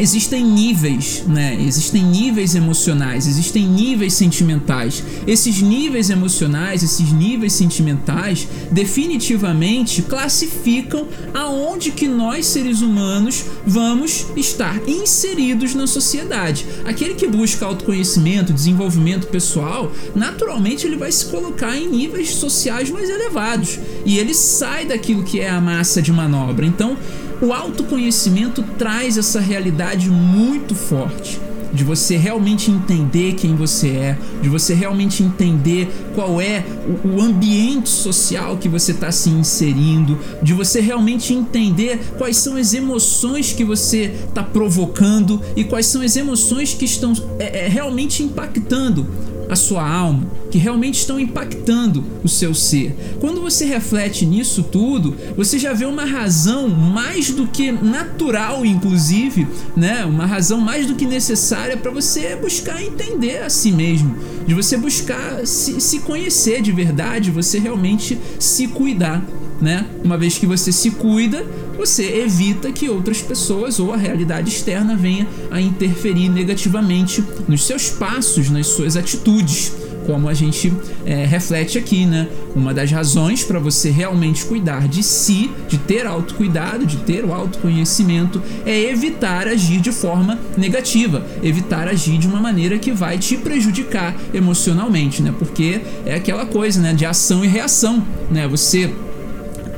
existem 0.00 0.44
níveis, 0.44 1.24
né? 1.26 1.56
Existem 1.60 2.02
níveis 2.02 2.54
emocionais, 2.54 3.26
existem 3.26 3.66
níveis 3.66 4.14
sentimentais. 4.14 5.02
Esses 5.26 5.60
níveis 5.60 6.10
emocionais, 6.10 6.82
esses 6.82 7.12
níveis 7.12 7.52
sentimentais, 7.52 8.46
definitivamente 8.70 10.02
classificam 10.02 11.06
aonde 11.34 11.90
que 11.90 12.06
nós 12.06 12.46
seres 12.46 12.80
humanos 12.80 13.44
vamos 13.66 14.26
estar 14.36 14.80
inseridos 14.88 15.74
na 15.74 15.86
sociedade. 15.86 16.66
Aquele 16.84 17.14
que 17.14 17.26
busca 17.26 17.66
autoconhecimento, 17.66 18.52
desenvolvimento 18.52 19.26
pessoal, 19.26 19.92
naturalmente 20.14 20.86
ele 20.86 20.96
vai 20.96 21.12
se 21.12 21.26
colocar 21.26 21.76
em 21.76 21.88
níveis 21.88 22.30
sociais 22.30 22.90
mais 22.90 23.08
elevados 23.08 23.78
e 24.04 24.18
ele 24.18 24.34
sai 24.34 24.86
daquilo 24.86 25.22
que 25.22 25.40
é 25.40 25.50
a 25.50 25.60
massa 25.60 26.00
de 26.00 26.12
manobra. 26.12 26.64
Então, 26.64 26.96
o 27.40 27.52
autoconhecimento 27.52 28.62
traz 28.76 29.16
essa 29.16 29.40
realidade 29.40 30.10
muito 30.10 30.74
forte 30.74 31.40
de 31.72 31.84
você 31.84 32.16
realmente 32.16 32.70
entender 32.70 33.34
quem 33.34 33.54
você 33.54 33.88
é, 33.88 34.18
de 34.40 34.48
você 34.48 34.74
realmente 34.74 35.22
entender 35.22 35.88
qual 36.14 36.40
é 36.40 36.64
o, 37.04 37.20
ambiente 37.20 37.88
social 37.88 38.56
que 38.56 38.68
você 38.68 38.92
está 38.92 39.12
se 39.12 39.28
inserindo, 39.28 40.18
de 40.42 40.54
você 40.54 40.80
realmente 40.80 41.34
entender 41.34 42.00
quais 42.16 42.36
são 42.36 42.56
as 42.56 42.72
emoções 42.72 43.52
que 43.52 43.64
você 43.64 44.14
está 44.28 44.42
provocando 44.42 45.40
e 45.56 45.64
quais 45.64 45.86
são 45.86 46.00
as 46.02 46.16
emoções 46.16 46.74
que 46.74 46.84
estão 46.84 47.12
é, 47.38 47.66
é, 47.66 47.68
realmente 47.68 48.22
impactando 48.22 49.06
a 49.48 49.56
sua 49.56 49.88
alma, 49.88 50.26
que 50.50 50.58
realmente 50.58 50.98
estão 51.00 51.18
impactando 51.18 52.04
o 52.22 52.28
seu 52.28 52.54
ser. 52.54 52.94
Quando 53.20 53.40
você 53.40 53.64
reflete 53.64 54.26
nisso 54.26 54.62
tudo, 54.62 55.16
você 55.36 55.58
já 55.58 55.72
vê 55.72 55.84
uma 55.84 56.04
razão 56.04 56.68
mais 56.68 57.30
do 57.30 57.46
que 57.46 57.72
natural, 57.72 58.64
inclusive, 58.64 59.46
né? 59.76 60.04
Uma 60.04 60.26
razão 60.26 60.60
mais 60.60 60.86
do 60.86 60.94
que 60.94 61.06
necessária 61.06 61.76
para 61.76 61.90
você 61.90 62.36
buscar 62.36 62.82
entender 62.82 63.42
a 63.42 63.50
si 63.50 63.72
mesmo, 63.72 64.16
de 64.46 64.54
você 64.54 64.76
buscar 64.76 65.46
se, 65.46 65.80
se 65.80 66.00
conhecer 66.00 66.62
de 66.62 66.72
verdade, 66.72 67.30
você 67.30 67.58
realmente 67.58 68.18
se 68.38 68.68
cuidar. 68.68 69.24
Né? 69.60 69.86
Uma 70.04 70.16
vez 70.16 70.38
que 70.38 70.46
você 70.46 70.72
se 70.72 70.90
cuida, 70.92 71.44
você 71.76 72.20
evita 72.20 72.72
que 72.72 72.88
outras 72.88 73.20
pessoas 73.22 73.78
ou 73.78 73.92
a 73.92 73.96
realidade 73.96 74.48
externa 74.48 74.96
venha 74.96 75.26
a 75.50 75.60
interferir 75.60 76.28
negativamente 76.28 77.22
nos 77.46 77.64
seus 77.64 77.90
passos, 77.90 78.50
nas 78.50 78.66
suas 78.68 78.96
atitudes 78.96 79.72
como 80.08 80.26
a 80.26 80.32
gente 80.32 80.72
é, 81.04 81.26
reflete 81.26 81.76
aqui, 81.76 82.06
né? 82.06 82.28
Uma 82.56 82.72
das 82.72 82.90
razões 82.90 83.44
para 83.44 83.58
você 83.58 83.90
realmente 83.90 84.42
cuidar 84.46 84.88
de 84.88 85.02
si, 85.02 85.50
de 85.68 85.76
ter 85.76 86.06
autocuidado, 86.06 86.86
de 86.86 86.96
ter 86.96 87.26
o 87.26 87.34
autoconhecimento, 87.34 88.42
é 88.64 88.90
evitar 88.90 89.46
agir 89.46 89.82
de 89.82 89.92
forma 89.92 90.38
negativa, 90.56 91.26
evitar 91.42 91.86
agir 91.88 92.16
de 92.16 92.26
uma 92.26 92.40
maneira 92.40 92.78
que 92.78 92.90
vai 92.90 93.18
te 93.18 93.36
prejudicar 93.36 94.16
emocionalmente, 94.32 95.22
né? 95.22 95.34
Porque 95.38 95.82
é 96.06 96.14
aquela 96.14 96.46
coisa, 96.46 96.80
né? 96.80 96.94
De 96.94 97.04
ação 97.04 97.44
e 97.44 97.48
reação, 97.48 98.02
né? 98.30 98.48
Você 98.48 98.90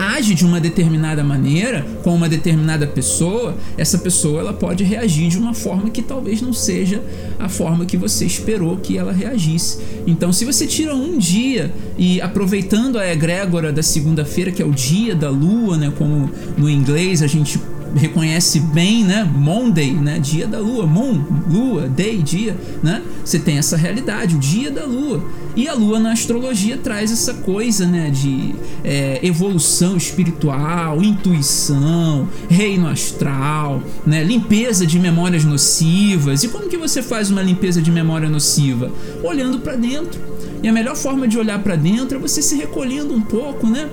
age 0.00 0.34
de 0.34 0.44
uma 0.44 0.58
determinada 0.58 1.22
maneira 1.22 1.86
com 2.02 2.14
uma 2.14 2.28
determinada 2.28 2.86
pessoa, 2.86 3.56
essa 3.76 3.98
pessoa 3.98 4.40
ela 4.40 4.52
pode 4.52 4.82
reagir 4.82 5.28
de 5.28 5.38
uma 5.38 5.52
forma 5.52 5.90
que 5.90 6.02
talvez 6.02 6.40
não 6.40 6.52
seja 6.52 7.02
a 7.38 7.48
forma 7.48 7.84
que 7.84 7.96
você 7.96 8.24
esperou 8.24 8.76
que 8.78 8.96
ela 8.96 9.12
reagisse. 9.12 9.78
Então, 10.06 10.32
se 10.32 10.44
você 10.44 10.66
tira 10.66 10.94
um 10.94 11.18
dia 11.18 11.72
e 11.98 12.20
aproveitando 12.20 12.98
a 12.98 13.06
egrégora 13.10 13.72
da 13.72 13.82
segunda-feira, 13.82 14.50
que 14.50 14.62
é 14.62 14.64
o 14.66 14.72
dia 14.72 15.14
da 15.14 15.28
lua, 15.28 15.76
né, 15.76 15.92
como 15.96 16.30
no 16.56 16.68
inglês 16.68 17.22
a 17.22 17.26
gente 17.26 17.60
reconhece 17.94 18.60
bem, 18.60 19.04
né? 19.04 19.24
Monday, 19.24 19.92
né? 19.92 20.18
Dia 20.18 20.46
da 20.46 20.58
lua, 20.58 20.86
moon, 20.86 21.22
lua, 21.48 21.88
day, 21.88 22.18
dia, 22.18 22.56
né? 22.82 23.02
Você 23.24 23.38
tem 23.38 23.58
essa 23.58 23.76
realidade, 23.76 24.36
o 24.36 24.38
dia 24.38 24.70
da 24.70 24.84
lua. 24.84 25.22
E 25.56 25.68
a 25.68 25.74
lua 25.74 25.98
na 25.98 26.12
astrologia 26.12 26.76
traz 26.76 27.10
essa 27.10 27.34
coisa, 27.34 27.86
né? 27.86 28.10
De 28.10 28.54
é, 28.84 29.20
evolução 29.22 29.96
espiritual, 29.96 31.02
intuição, 31.02 32.28
reino 32.48 32.86
astral, 32.88 33.82
né? 34.06 34.22
Limpeza 34.22 34.86
de 34.86 34.98
memórias 34.98 35.44
nocivas. 35.44 36.42
E 36.44 36.48
como 36.48 36.68
que 36.68 36.76
você 36.76 37.02
faz 37.02 37.30
uma 37.30 37.42
limpeza 37.42 37.82
de 37.82 37.90
memória 37.90 38.28
nociva? 38.28 38.90
Olhando 39.22 39.58
para 39.58 39.76
dentro. 39.76 40.20
E 40.62 40.68
a 40.68 40.72
melhor 40.72 40.94
forma 40.94 41.26
de 41.26 41.38
olhar 41.38 41.58
para 41.62 41.74
dentro 41.74 42.18
é 42.18 42.20
você 42.20 42.42
se 42.42 42.54
recolhendo 42.54 43.14
um 43.14 43.20
pouco, 43.20 43.66
né? 43.66 43.88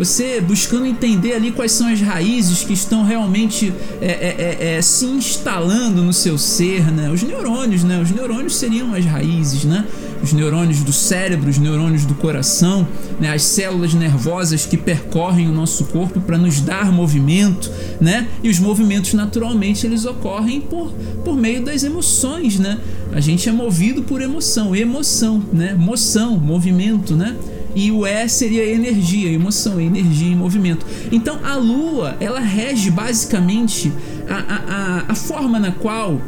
Você 0.00 0.40
buscando 0.40 0.86
entender 0.86 1.34
ali 1.34 1.52
quais 1.52 1.72
são 1.72 1.86
as 1.86 2.00
raízes 2.00 2.64
que 2.64 2.72
estão 2.72 3.04
realmente 3.04 3.70
é, 4.00 4.06
é, 4.06 4.36
é, 4.38 4.76
é, 4.76 4.82
se 4.82 5.04
instalando 5.04 6.02
no 6.02 6.10
seu 6.10 6.38
ser, 6.38 6.90
né? 6.90 7.10
Os 7.10 7.22
neurônios, 7.22 7.84
né? 7.84 8.00
Os 8.00 8.10
neurônios 8.10 8.56
seriam 8.56 8.94
as 8.94 9.04
raízes, 9.04 9.64
né? 9.64 9.86
Os 10.22 10.32
neurônios 10.32 10.82
do 10.82 10.90
cérebro, 10.90 11.50
os 11.50 11.58
neurônios 11.58 12.06
do 12.06 12.14
coração, 12.14 12.88
né? 13.20 13.30
As 13.30 13.42
células 13.42 13.92
nervosas 13.92 14.64
que 14.64 14.78
percorrem 14.78 15.46
o 15.46 15.52
nosso 15.52 15.84
corpo 15.84 16.18
para 16.18 16.38
nos 16.38 16.62
dar 16.62 16.90
movimento, 16.90 17.70
né? 18.00 18.26
E 18.42 18.48
os 18.48 18.58
movimentos 18.58 19.12
naturalmente 19.12 19.86
eles 19.86 20.06
ocorrem 20.06 20.62
por, 20.62 20.90
por 21.22 21.36
meio 21.36 21.62
das 21.62 21.84
emoções, 21.84 22.58
né? 22.58 22.78
A 23.12 23.20
gente 23.20 23.50
é 23.50 23.52
movido 23.52 24.02
por 24.02 24.22
emoção, 24.22 24.74
emoção, 24.74 25.42
né? 25.52 25.74
Moção, 25.74 26.38
movimento, 26.38 27.14
né? 27.14 27.36
E 27.74 27.90
o 27.90 28.06
E 28.06 28.28
seria 28.28 28.64
energia, 28.64 29.30
emoção, 29.30 29.80
energia 29.80 30.32
em 30.32 30.36
movimento. 30.36 30.84
Então 31.10 31.40
a 31.44 31.56
Lua 31.56 32.16
ela 32.20 32.40
rege 32.40 32.90
basicamente 32.90 33.92
a, 34.28 34.34
a, 34.36 35.04
a, 35.08 35.14
forma 35.14 35.58
na 35.58 35.72
qual 35.72 36.20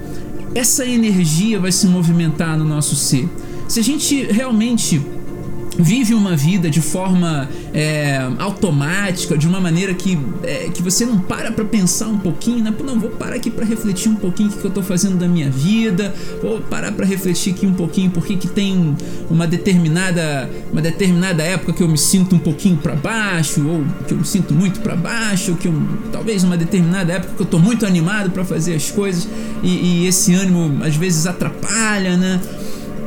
essa 0.55 0.85
energia 0.87 1.59
vai 1.59 1.73
se 1.73 1.87
movimentar 1.87 2.57
no 2.57 2.65
nosso 2.65 2.95
ser. 2.95 3.29
Se 3.69 3.81
a 3.81 3.83
gente 3.83 4.25
realmente 4.25 5.01
vive 5.79 6.15
uma 6.15 6.37
vida 6.37 6.69
de 6.69 6.81
forma 6.81 7.49
é, 7.73 8.21
automática, 8.39 9.37
de 9.37 9.47
uma 9.47 9.61
maneira 9.61 9.95
que, 9.95 10.19
é, 10.43 10.69
que 10.73 10.83
você 10.83 11.07
não 11.07 11.19
para 11.19 11.51
para 11.51 11.65
pensar 11.65 12.09
um 12.09 12.19
pouquinho, 12.19 12.63
né? 12.63 12.75
Não, 12.85 12.99
vou 12.99 13.11
parar 13.11 13.37
aqui 13.37 13.51
para 13.51 13.65
refletir 13.65 14.11
um 14.11 14.17
pouquinho 14.17 14.51
o 14.51 14.53
que 14.53 14.65
eu 14.65 14.71
tô 14.71 14.83
fazendo 14.83 15.17
da 15.17 15.27
minha 15.27 15.51
vida, 15.51 16.15
vou 16.43 16.61
parar 16.61 16.93
para 16.93 17.07
refletir 17.07 17.55
aqui 17.55 17.67
um 17.67 17.75
pouquinho 17.75 18.11
porque 18.11 18.37
que 18.37 18.49
tem 18.49 18.97
uma 19.31 19.47
determinada 19.47 20.51
uma 20.73 20.83
determinada 20.83 21.43
época 21.43 21.73
que 21.73 21.83
eu 21.83 21.89
me 21.89 21.99
sinto 21.99 22.37
um 22.37 22.39
pouquinho 22.39 22.77
para 22.77 22.95
baixo 22.95 23.67
ou 23.67 23.85
que 24.07 24.13
eu 24.13 24.19
me 24.19 24.25
sinto 24.25 24.55
muito 24.55 24.81
para 24.81 24.97
baixo, 24.97 25.53
ou 25.53 25.57
que 25.57 25.69
eu, 25.69 25.75
talvez 26.11 26.45
uma 26.45 26.57
determinada 26.57 27.13
época 27.13 27.35
que 27.37 27.43
eu 27.43 27.47
tô 27.47 27.59
muito 27.59 27.87
animado 27.87 28.31
para 28.31 28.45
fazer 28.45 28.75
as 28.75 28.91
coisas 28.91 29.29
e, 29.63 30.03
e 30.03 30.07
esse 30.07 30.35
ânimo 30.35 30.85
às 30.85 30.97
vezes 30.97 31.27
atrapalha, 31.27 32.17
né? 32.17 32.41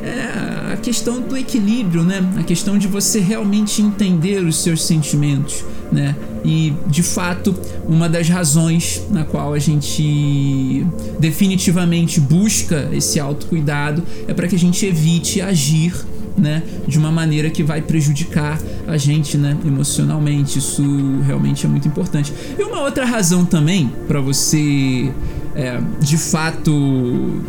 é 0.06 0.65
questão 0.86 1.20
do 1.20 1.36
equilíbrio, 1.36 2.04
né? 2.04 2.24
A 2.38 2.44
questão 2.44 2.78
de 2.78 2.86
você 2.86 3.18
realmente 3.18 3.82
entender 3.82 4.38
os 4.44 4.62
seus 4.62 4.84
sentimentos, 4.84 5.64
né? 5.90 6.14
E 6.44 6.72
de 6.86 7.02
fato, 7.02 7.52
uma 7.88 8.08
das 8.08 8.28
razões 8.28 9.02
na 9.10 9.24
qual 9.24 9.52
a 9.52 9.58
gente 9.58 10.86
definitivamente 11.18 12.20
busca 12.20 12.88
esse 12.92 13.18
autocuidado 13.18 14.00
é 14.28 14.32
para 14.32 14.46
que 14.46 14.54
a 14.54 14.58
gente 14.58 14.86
evite 14.86 15.40
agir 15.40 15.92
né, 16.38 16.62
de 16.86 16.98
uma 16.98 17.10
maneira 17.10 17.50
que 17.50 17.64
vai 17.64 17.80
prejudicar 17.80 18.60
a 18.86 18.96
gente, 18.96 19.36
né, 19.36 19.56
emocionalmente. 19.66 20.60
Isso 20.60 20.84
realmente 21.26 21.66
é 21.66 21.68
muito 21.68 21.88
importante. 21.88 22.32
E 22.56 22.62
uma 22.62 22.82
outra 22.82 23.04
razão 23.04 23.44
também 23.44 23.90
para 24.06 24.20
você, 24.20 25.12
é, 25.56 25.80
de 25.98 26.16
fato, 26.16 27.42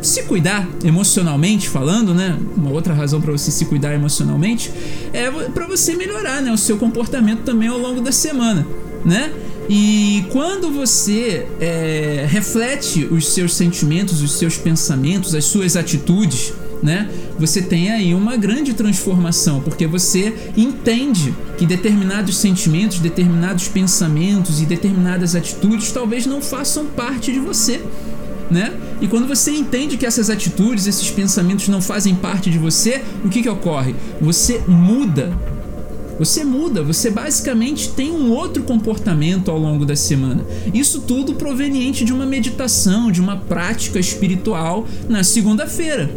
se 0.00 0.22
cuidar 0.24 0.68
emocionalmente 0.84 1.68
falando, 1.68 2.14
né? 2.14 2.38
Uma 2.56 2.70
outra 2.70 2.94
razão 2.94 3.20
para 3.20 3.32
você 3.32 3.50
se 3.50 3.64
cuidar 3.64 3.94
emocionalmente 3.94 4.70
é 5.12 5.30
para 5.30 5.66
você 5.66 5.94
melhorar, 5.94 6.40
né, 6.42 6.52
o 6.52 6.58
seu 6.58 6.76
comportamento 6.76 7.40
também 7.40 7.68
ao 7.68 7.78
longo 7.78 8.00
da 8.00 8.12
semana, 8.12 8.66
né? 9.04 9.32
E 9.68 10.24
quando 10.30 10.70
você 10.70 11.46
é, 11.60 12.26
reflete 12.28 13.04
os 13.04 13.28
seus 13.28 13.54
sentimentos, 13.54 14.22
os 14.22 14.32
seus 14.32 14.56
pensamentos, 14.56 15.34
as 15.34 15.44
suas 15.44 15.76
atitudes, 15.76 16.54
né? 16.82 17.10
Você 17.38 17.60
tem 17.60 17.90
aí 17.90 18.14
uma 18.14 18.36
grande 18.36 18.72
transformação, 18.72 19.60
porque 19.60 19.86
você 19.86 20.34
entende 20.56 21.34
que 21.58 21.66
determinados 21.66 22.38
sentimentos, 22.38 22.98
determinados 22.98 23.68
pensamentos 23.68 24.60
e 24.62 24.64
determinadas 24.64 25.34
atitudes 25.34 25.92
talvez 25.92 26.24
não 26.24 26.40
façam 26.40 26.86
parte 26.86 27.32
de 27.32 27.40
você 27.40 27.80
né? 28.50 28.74
E 29.00 29.06
quando 29.06 29.26
você 29.26 29.50
entende 29.50 29.96
que 29.96 30.06
essas 30.06 30.30
atitudes, 30.30 30.86
esses 30.86 31.10
pensamentos 31.10 31.68
não 31.68 31.80
fazem 31.80 32.14
parte 32.14 32.50
de 32.50 32.58
você, 32.58 33.02
o 33.24 33.28
que 33.28 33.42
que 33.42 33.48
ocorre? 33.48 33.94
Você 34.20 34.62
muda. 34.66 35.32
Você 36.18 36.44
muda, 36.44 36.82
você 36.82 37.10
basicamente 37.10 37.90
tem 37.90 38.10
um 38.10 38.32
outro 38.32 38.64
comportamento 38.64 39.52
ao 39.52 39.58
longo 39.58 39.86
da 39.86 39.94
semana. 39.94 40.44
Isso 40.74 41.02
tudo 41.02 41.34
proveniente 41.34 42.04
de 42.04 42.12
uma 42.12 42.26
meditação, 42.26 43.12
de 43.12 43.20
uma 43.20 43.36
prática 43.36 44.00
espiritual 44.00 44.88
na 45.08 45.22
segunda-feira. 45.22 46.10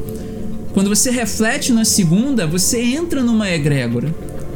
Quando 0.74 0.90
você 0.90 1.12
reflete 1.12 1.72
na 1.72 1.86
segunda, 1.86 2.48
você 2.48 2.82
entra 2.82 3.22
numa 3.22 3.52
egrégora. 3.52 4.12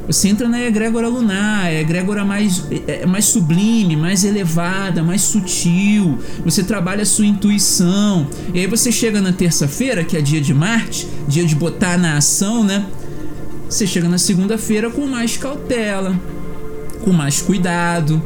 Você 0.07 0.27
entra 0.27 0.47
na 0.47 0.61
egrégora 0.61 1.07
lunar, 1.07 1.65
a 1.65 1.73
egrégora 1.73 2.23
mais, 2.23 2.63
é, 2.71 3.01
é, 3.01 3.05
mais 3.05 3.25
sublime, 3.25 3.95
mais 3.95 4.23
elevada, 4.23 5.01
mais 5.01 5.21
sutil. 5.21 6.19
Você 6.43 6.63
trabalha 6.63 7.01
a 7.03 7.05
sua 7.05 7.25
intuição. 7.25 8.27
E 8.53 8.59
aí 8.59 8.67
você 8.67 8.91
chega 8.91 9.19
na 9.19 9.33
terça-feira, 9.33 10.03
que 10.03 10.15
é 10.15 10.21
dia 10.21 10.39
de 10.39 10.53
Marte, 10.53 11.07
dia 11.27 11.45
de 11.45 11.55
botar 11.55 11.97
na 11.97 12.17
ação, 12.17 12.63
né? 12.63 12.85
Você 13.67 13.87
chega 13.87 14.07
na 14.07 14.19
segunda-feira 14.19 14.91
com 14.91 15.07
mais 15.07 15.37
cautela, 15.37 16.15
com 17.03 17.11
mais 17.11 17.41
cuidado, 17.41 18.21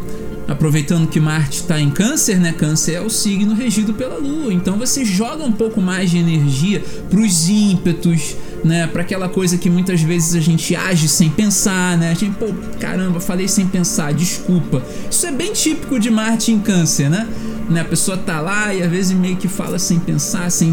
aproveitando 0.47 1.07
que 1.07 1.19
Marte 1.19 1.61
está 1.61 1.79
em 1.79 1.89
Câncer, 1.89 2.39
né? 2.39 2.51
Câncer 2.51 2.95
é 2.95 3.01
o 3.01 3.09
signo 3.09 3.53
regido 3.53 3.93
pela 3.93 4.17
Lua. 4.17 4.53
Então 4.53 4.77
você 4.77 5.05
joga 5.05 5.43
um 5.43 5.51
pouco 5.51 5.79
mais 5.79 6.11
de 6.11 6.17
energia 6.17 6.83
para 7.09 7.19
os 7.19 7.47
ímpetos, 7.47 8.35
né? 8.63 8.87
Para 8.87 9.01
aquela 9.01 9.29
coisa 9.29 9.57
que 9.57 9.69
muitas 9.69 10.01
vezes 10.01 10.35
a 10.35 10.39
gente 10.39 10.75
age 10.75 11.07
sem 11.07 11.29
pensar, 11.29 11.97
né? 11.97 12.11
A 12.11 12.13
gente, 12.13 12.35
pô, 12.35 12.47
caramba, 12.79 13.19
falei 13.19 13.47
sem 13.47 13.67
pensar, 13.67 14.13
desculpa. 14.13 14.81
Isso 15.09 15.25
é 15.25 15.31
bem 15.31 15.53
típico 15.53 15.99
de 15.99 16.09
Marte 16.09 16.51
em 16.51 16.59
Câncer, 16.59 17.09
né? 17.09 17.27
né? 17.69 17.81
A 17.81 17.85
pessoa 17.85 18.17
tá 18.17 18.41
lá 18.41 18.73
e 18.73 18.81
às 18.81 18.89
vezes 18.89 19.11
meio 19.17 19.37
que 19.37 19.47
fala 19.47 19.79
sem 19.79 19.99
pensar, 19.99 20.49
sem 20.49 20.71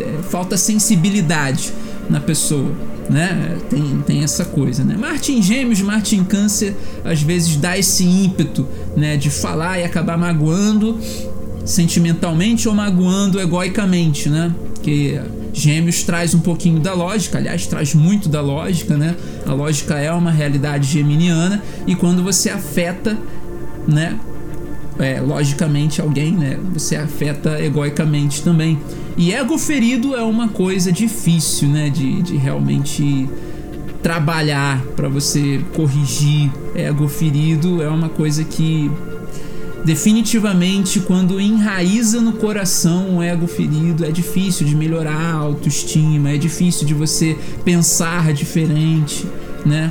é, 0.00 0.22
falta 0.22 0.56
sensibilidade 0.56 1.72
na 2.08 2.20
pessoa, 2.20 2.72
né? 3.08 3.58
Tem, 3.68 4.02
tem 4.06 4.22
essa 4.24 4.44
coisa, 4.44 4.82
né? 4.82 4.96
Marte 4.96 5.32
em 5.32 5.42
Gêmeos, 5.42 5.80
Marte 5.80 6.16
em 6.16 6.24
Câncer, 6.24 6.74
às 7.04 7.20
vezes 7.20 7.56
dá 7.56 7.78
esse 7.78 8.04
ímpeto, 8.04 8.66
né? 8.96 9.16
De 9.16 9.30
falar 9.30 9.78
e 9.78 9.84
acabar 9.84 10.16
magoando 10.16 10.98
sentimentalmente 11.64 12.66
ou 12.66 12.74
magoando 12.74 13.38
egoicamente, 13.38 14.30
né? 14.30 14.54
Que 14.82 15.20
Gêmeos 15.58 16.02
traz 16.02 16.34
um 16.34 16.40
pouquinho 16.40 16.78
da 16.78 16.94
lógica, 16.94 17.38
aliás, 17.38 17.66
traz 17.66 17.94
muito 17.94 18.28
da 18.28 18.40
lógica, 18.40 18.96
né? 18.96 19.16
A 19.44 19.52
lógica 19.52 19.98
é 19.98 20.12
uma 20.12 20.30
realidade 20.30 20.86
geminiana 20.86 21.62
e 21.86 21.94
quando 21.94 22.22
você 22.22 22.48
afeta, 22.48 23.18
né? 23.86 24.18
É, 24.98 25.20
logicamente 25.20 26.00
alguém, 26.00 26.32
né? 26.32 26.58
Você 26.72 26.96
afeta 26.96 27.60
egoicamente 27.62 28.42
também. 28.42 28.78
E 29.16 29.32
ego 29.32 29.58
ferido 29.58 30.14
é 30.14 30.22
uma 30.22 30.48
coisa 30.48 30.92
difícil, 30.92 31.68
né? 31.68 31.90
De, 31.90 32.22
de 32.22 32.36
realmente 32.36 33.28
trabalhar, 34.02 34.80
para 34.94 35.08
você 35.08 35.60
corrigir 35.74 36.50
ego 36.74 37.08
ferido, 37.08 37.82
é 37.82 37.88
uma 37.88 38.08
coisa 38.08 38.44
que 38.44 38.90
definitivamente 39.88 41.00
quando 41.00 41.40
enraiza 41.40 42.20
no 42.20 42.34
coração 42.34 43.16
o 43.16 43.22
ego 43.22 43.46
ferido, 43.46 44.04
é 44.04 44.10
difícil 44.10 44.66
de 44.66 44.76
melhorar 44.76 45.16
a 45.16 45.32
autoestima, 45.32 46.28
é 46.28 46.36
difícil 46.36 46.86
de 46.86 46.92
você 46.92 47.38
pensar 47.64 48.34
diferente, 48.34 49.26
né? 49.64 49.90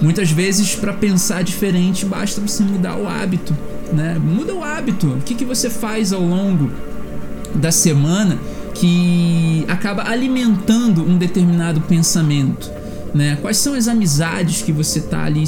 Muitas 0.00 0.32
vezes 0.32 0.74
para 0.74 0.92
pensar 0.92 1.44
diferente 1.44 2.04
basta 2.04 2.40
você 2.40 2.64
mudar 2.64 2.96
o 2.96 3.06
hábito, 3.06 3.56
né? 3.92 4.18
Muda 4.18 4.56
o 4.56 4.64
hábito. 4.64 5.06
O 5.06 5.20
que, 5.20 5.36
que 5.36 5.44
você 5.44 5.70
faz 5.70 6.12
ao 6.12 6.20
longo 6.20 6.68
da 7.54 7.70
semana 7.70 8.40
que 8.74 9.64
acaba 9.68 10.02
alimentando 10.02 11.08
um 11.08 11.16
determinado 11.16 11.80
pensamento, 11.82 12.68
né? 13.14 13.38
Quais 13.40 13.58
são 13.58 13.74
as 13.74 13.86
amizades 13.86 14.62
que 14.62 14.72
você 14.72 14.98
está 14.98 15.22
ali 15.22 15.44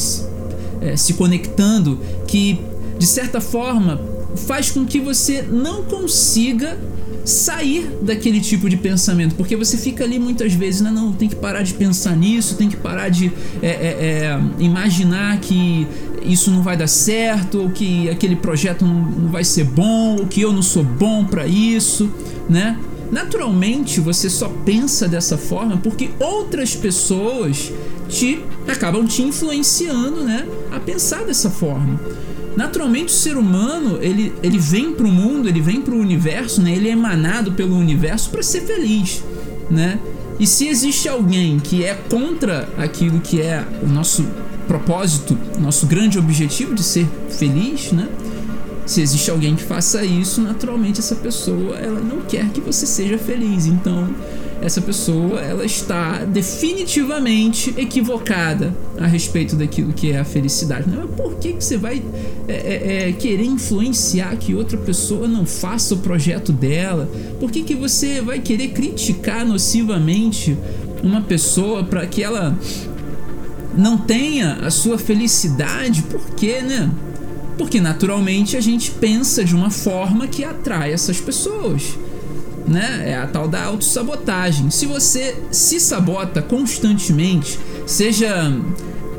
é, 0.81 0.97
se 0.97 1.15
conectando 1.15 1.99
que 2.29 2.61
de 2.99 3.07
certa 3.07 3.41
forma 3.41 4.01
faz 4.47 4.71
com 4.71 4.85
que 4.85 5.01
você 5.01 5.43
não 5.43 5.85
consiga 5.85 6.79
sair 7.25 7.91
daquele 8.03 8.41
tipo 8.41 8.69
de 8.69 8.77
pensamento, 8.77 9.35
porque 9.35 9.57
você 9.57 9.79
fica 9.79 10.05
ali 10.05 10.19
muitas 10.19 10.53
vezes, 10.53 10.83
não, 10.83 10.93
não, 10.93 11.13
tem 11.13 11.29
que 11.29 11.37
parar 11.37 11.63
de 11.63 11.73
pensar 11.73 12.15
nisso, 12.15 12.57
tem 12.57 12.69
que 12.69 12.77
parar 12.77 13.09
de 13.09 13.33
é, 13.63 13.67
é, 13.67 13.71
é, 13.71 14.41
imaginar 14.59 15.39
que 15.41 15.87
isso 16.23 16.51
não 16.51 16.63
vai 16.63 16.77
dar 16.77 16.87
certo, 16.87 17.63
ou 17.63 17.71
que 17.71 18.11
aquele 18.11 18.37
projeto 18.37 18.85
não, 18.85 18.95
não 18.95 19.29
vai 19.31 19.43
ser 19.43 19.65
bom, 19.65 20.17
ou 20.19 20.27
que 20.27 20.43
eu 20.43 20.53
não 20.53 20.63
sou 20.63 20.85
bom 20.85 21.25
para 21.25 21.47
isso, 21.47 22.11
né? 22.49 22.79
Naturalmente 23.11 24.01
você 24.01 24.29
só 24.29 24.49
pensa 24.65 25.07
dessa 25.07 25.39
forma 25.39 25.77
porque 25.77 26.11
outras 26.19 26.75
pessoas 26.75 27.71
te 28.09 28.41
acabam 28.67 29.07
te 29.07 29.23
influenciando, 29.23 30.25
né, 30.25 30.47
a 30.73 30.81
pensar 30.81 31.25
dessa 31.25 31.49
forma. 31.49 32.01
Naturalmente 32.57 33.07
o 33.07 33.17
ser 33.17 33.37
humano, 33.37 33.99
ele, 34.01 34.33
ele 34.43 34.59
vem 34.59 34.93
para 34.93 35.07
o 35.07 35.11
mundo, 35.11 35.49
ele 35.49 35.61
vem 35.61 35.81
para 35.81 35.95
o 35.95 35.99
universo, 35.99 36.63
né? 36.63 36.73
Ele 36.73 36.89
é 36.89 36.93
emanado 36.93 37.53
pelo 37.53 37.77
universo 37.77 38.31
para 38.31 38.43
ser 38.43 38.63
feliz, 38.63 39.23
né? 39.71 39.99
E 40.39 40.47
se 40.47 40.67
existe 40.67 41.09
alguém 41.09 41.59
que 41.59 41.85
é 41.85 41.95
contra 41.95 42.69
aquilo 42.77 43.21
que 43.21 43.41
é 43.41 43.65
o 43.83 43.89
nosso 43.89 44.27
propósito, 44.67 45.39
nosso 45.59 45.87
grande 45.87 46.19
objetivo 46.19 46.75
de 46.75 46.83
ser 46.83 47.07
feliz, 47.31 47.93
né? 47.93 48.09
Se 48.87 49.01
existe 49.01 49.31
alguém 49.31 49.57
que 49.57 49.63
faça 49.63 50.05
isso, 50.05 50.41
naturalmente 50.43 51.01
essa 51.01 51.15
pessoa 51.15 51.77
ela 51.77 52.01
não 52.01 52.21
quer 52.23 52.51
que 52.51 52.61
você 52.61 52.87
seja 52.87 53.17
feliz. 53.17 53.67
Então, 53.67 54.09
essa 54.61 54.81
pessoa 54.81 55.41
ela 55.41 55.65
está 55.65 56.25
definitivamente 56.25 57.75
equivocada 57.77 58.75
a 58.99 59.07
respeito 59.07 59.57
daquilo 59.57 59.93
que 59.93 60.13
é 60.13 60.19
a 60.19 60.25
felicidade. 60.25 60.87
É 60.91 61.07
por 61.07 61.35
que, 61.37 61.55
que 61.55 61.65
você 61.65 61.77
vai 61.77 62.03
é, 62.49 62.53
é, 62.53 63.09
é, 63.09 63.13
querer 63.13 63.45
influenciar 63.45 64.37
que 64.37 64.55
outra 64.55 64.79
pessoa 64.79 65.29
não 65.29 65.45
faça 65.45 65.95
o 65.95 65.99
projeto 65.99 66.53
dela? 66.53 67.09
Por 67.39 67.51
que, 67.51 67.63
que 67.63 67.75
você 67.75 68.21
vai 68.21 68.39
querer 68.41 68.69
criticar 68.69 69.45
nocivamente 69.45 70.57
uma 71.03 71.21
pessoa 71.21 71.85
para 71.85 72.07
que 72.07 72.23
ela 72.23 72.57
não 73.77 73.99
tenha 73.99 74.55
a 74.63 74.71
sua 74.71 74.99
felicidade? 74.99 76.03
Por 76.03 76.31
quê, 76.31 76.63
né? 76.63 76.91
Porque 77.59 77.81
naturalmente 77.81 78.57
a 78.57 78.61
gente 78.61 78.91
pensa 78.93 79.45
de 79.45 79.55
uma 79.55 79.71
forma 79.71 80.27
que 80.27 80.45
atrai 80.45 80.93
essas 80.93 81.21
pessoas 81.21 81.97
né? 82.67 83.05
É 83.07 83.17
a 83.17 83.27
tal 83.27 83.49
da 83.49 83.65
autossabotagem. 83.65 84.71
Se 84.71 84.87
você 84.87 85.37
se 85.51 85.79
sabota 85.79 86.41
constantemente, 86.43 87.59
seja 87.87 88.53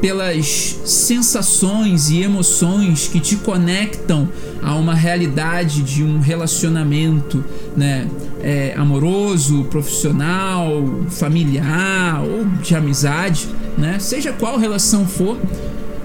pelas 0.02 0.80
sensações 0.86 2.10
e 2.10 2.22
emoções 2.22 3.08
que 3.08 3.20
te 3.20 3.36
conectam 3.38 4.30
a 4.62 4.76
uma 4.76 4.94
realidade 4.94 5.82
de 5.82 6.04
um 6.04 6.20
relacionamento, 6.20 7.44
né? 7.76 8.08
É, 8.42 8.76
amoroso, 8.78 9.64
profissional, 9.66 10.70
familiar 11.10 12.22
ou 12.24 12.46
de 12.62 12.76
amizade, 12.76 13.48
né? 13.78 13.98
Seja 14.00 14.32
qual 14.32 14.58
relação 14.58 15.08
for, 15.08 15.38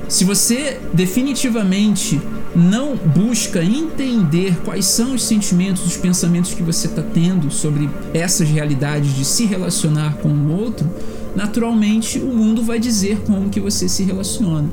se 0.08 0.24
você 0.24 0.80
definitivamente 0.94 2.20
não 2.54 2.96
busca 2.96 3.62
entender 3.62 4.56
quais 4.64 4.84
são 4.84 5.14
os 5.14 5.22
sentimentos, 5.22 5.86
os 5.86 5.96
pensamentos 5.96 6.52
que 6.52 6.62
você 6.62 6.86
está 6.86 7.02
tendo 7.02 7.50
sobre 7.50 7.88
essas 8.12 8.48
realidades 8.48 9.14
de 9.14 9.24
se 9.24 9.44
relacionar 9.44 10.16
com 10.16 10.28
o 10.28 10.52
outro, 10.52 10.88
naturalmente 11.34 12.18
o 12.18 12.34
mundo 12.34 12.62
vai 12.62 12.78
dizer 12.78 13.20
como 13.20 13.50
que 13.50 13.60
você 13.60 13.88
se 13.88 14.02
relaciona. 14.02 14.68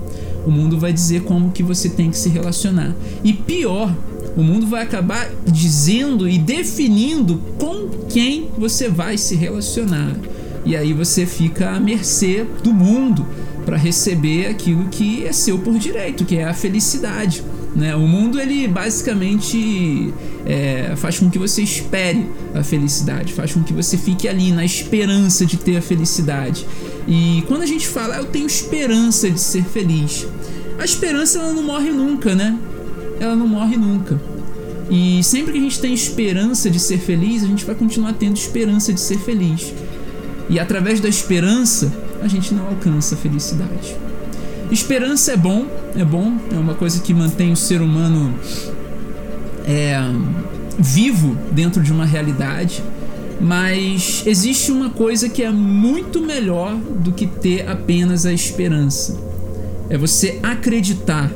O 0.45 0.51
mundo 0.51 0.79
vai 0.79 0.93
dizer 0.93 1.23
como 1.23 1.51
que 1.51 1.61
você 1.61 1.89
tem 1.89 2.09
que 2.09 2.17
se 2.17 2.29
relacionar. 2.29 2.95
E 3.23 3.33
pior, 3.33 3.93
o 4.35 4.41
mundo 4.41 4.65
vai 4.65 4.83
acabar 4.83 5.29
dizendo 5.45 6.27
e 6.27 6.37
definindo 6.37 7.41
com 7.59 7.89
quem 8.07 8.49
você 8.57 8.87
vai 8.87 9.17
se 9.17 9.35
relacionar. 9.35 10.15
E 10.63 10.75
aí 10.75 10.93
você 10.93 11.25
fica 11.25 11.71
à 11.71 11.79
mercê 11.79 12.45
do 12.63 12.73
mundo 12.73 13.25
para 13.65 13.77
receber 13.77 14.47
aquilo 14.47 14.85
que 14.89 15.25
é 15.25 15.31
seu 15.33 15.59
por 15.59 15.77
direito, 15.77 16.23
que 16.23 16.37
é 16.37 16.45
a 16.45 16.53
felicidade. 16.53 17.43
Né? 17.77 17.95
O 17.95 18.07
mundo 18.07 18.41
ele 18.41 18.67
basicamente 18.67 20.11
é, 20.47 20.95
faz 20.95 21.19
com 21.19 21.29
que 21.29 21.37
você 21.37 21.61
espere 21.61 22.27
a 22.55 22.63
felicidade, 22.63 23.31
faz 23.33 23.53
com 23.53 23.61
que 23.61 23.71
você 23.71 23.95
fique 23.95 24.27
ali 24.27 24.51
na 24.51 24.65
esperança 24.65 25.45
de 25.45 25.57
ter 25.57 25.77
a 25.77 25.81
felicidade. 25.81 26.65
E 27.07 27.43
quando 27.47 27.61
a 27.61 27.67
gente 27.67 27.87
fala, 27.87 28.15
ah, 28.15 28.17
eu 28.17 28.25
tenho 28.25 28.47
esperança 28.47 29.29
de 29.29 29.39
ser 29.39 29.63
feliz, 29.63 30.25
a 30.79 30.85
esperança 30.85 31.37
ela 31.37 31.53
não 31.53 31.61
morre 31.61 31.91
nunca, 31.91 32.33
né? 32.33 32.57
Ela 33.19 33.35
não 33.35 33.47
morre 33.47 33.77
nunca. 33.77 34.19
E 34.89 35.23
sempre 35.23 35.51
que 35.51 35.59
a 35.59 35.61
gente 35.61 35.79
tem 35.79 35.93
esperança 35.93 36.71
de 36.71 36.79
ser 36.79 36.97
feliz, 36.97 37.43
a 37.43 37.47
gente 37.47 37.63
vai 37.63 37.75
continuar 37.75 38.13
tendo 38.13 38.37
esperança 38.37 38.91
de 38.91 38.99
ser 38.99 39.19
feliz. 39.19 39.71
E 40.49 40.59
através 40.59 40.99
da 40.99 41.09
esperança, 41.09 41.93
a 42.23 42.27
gente 42.27 42.55
não 42.55 42.65
alcança 42.69 43.13
a 43.13 43.17
felicidade. 43.19 43.95
Esperança 44.71 45.31
é 45.31 45.37
bom, 45.37 45.65
é 45.95 46.03
bom, 46.03 46.37
é 46.53 46.57
uma 46.57 46.73
coisa 46.73 46.99
que 47.01 47.13
mantém 47.13 47.51
o 47.51 47.55
ser 47.55 47.81
humano 47.81 48.37
é, 49.65 49.97
vivo 50.77 51.37
dentro 51.51 51.81
de 51.81 51.91
uma 51.91 52.05
realidade, 52.05 52.83
mas 53.39 54.23
existe 54.25 54.71
uma 54.71 54.89
coisa 54.89 55.29
que 55.29 55.41
é 55.41 55.51
muito 55.51 56.21
melhor 56.21 56.75
do 56.75 57.11
que 57.13 57.27
ter 57.27 57.67
apenas 57.67 58.25
a 58.25 58.33
esperança. 58.33 59.17
É 59.89 59.97
você 59.97 60.39
acreditar. 60.43 61.31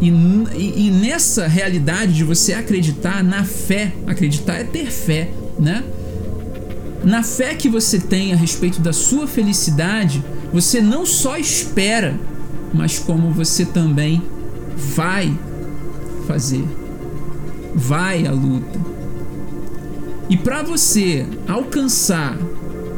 E, 0.00 0.08
e, 0.08 0.86
e 0.86 0.90
nessa 0.90 1.48
realidade 1.48 2.12
de 2.12 2.22
você 2.22 2.52
acreditar 2.52 3.24
na 3.24 3.42
fé, 3.44 3.92
acreditar 4.06 4.54
é 4.56 4.64
ter 4.64 4.92
fé, 4.92 5.30
né? 5.58 5.82
Na 7.06 7.22
fé 7.22 7.54
que 7.54 7.68
você 7.68 8.00
tem 8.00 8.32
a 8.32 8.36
respeito 8.36 8.80
da 8.80 8.92
sua 8.92 9.28
felicidade, 9.28 10.24
você 10.52 10.80
não 10.80 11.06
só 11.06 11.36
espera, 11.36 12.18
mas 12.74 12.98
como 12.98 13.30
você 13.30 13.64
também 13.64 14.20
vai 14.76 15.32
fazer. 16.26 16.64
Vai 17.72 18.26
à 18.26 18.32
luta. 18.32 18.80
E 20.28 20.36
para 20.36 20.64
você 20.64 21.24
alcançar 21.46 22.36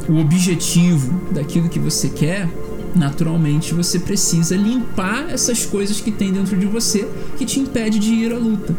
o 0.08 0.16
objetivo 0.16 1.30
daquilo 1.30 1.68
que 1.68 1.78
você 1.78 2.08
quer, 2.08 2.48
naturalmente 2.96 3.74
você 3.74 3.98
precisa 3.98 4.56
limpar 4.56 5.28
essas 5.28 5.66
coisas 5.66 6.00
que 6.00 6.10
tem 6.10 6.32
dentro 6.32 6.56
de 6.56 6.64
você 6.64 7.06
que 7.36 7.44
te 7.44 7.60
impede 7.60 7.98
de 7.98 8.14
ir 8.14 8.32
à 8.32 8.38
luta. 8.38 8.74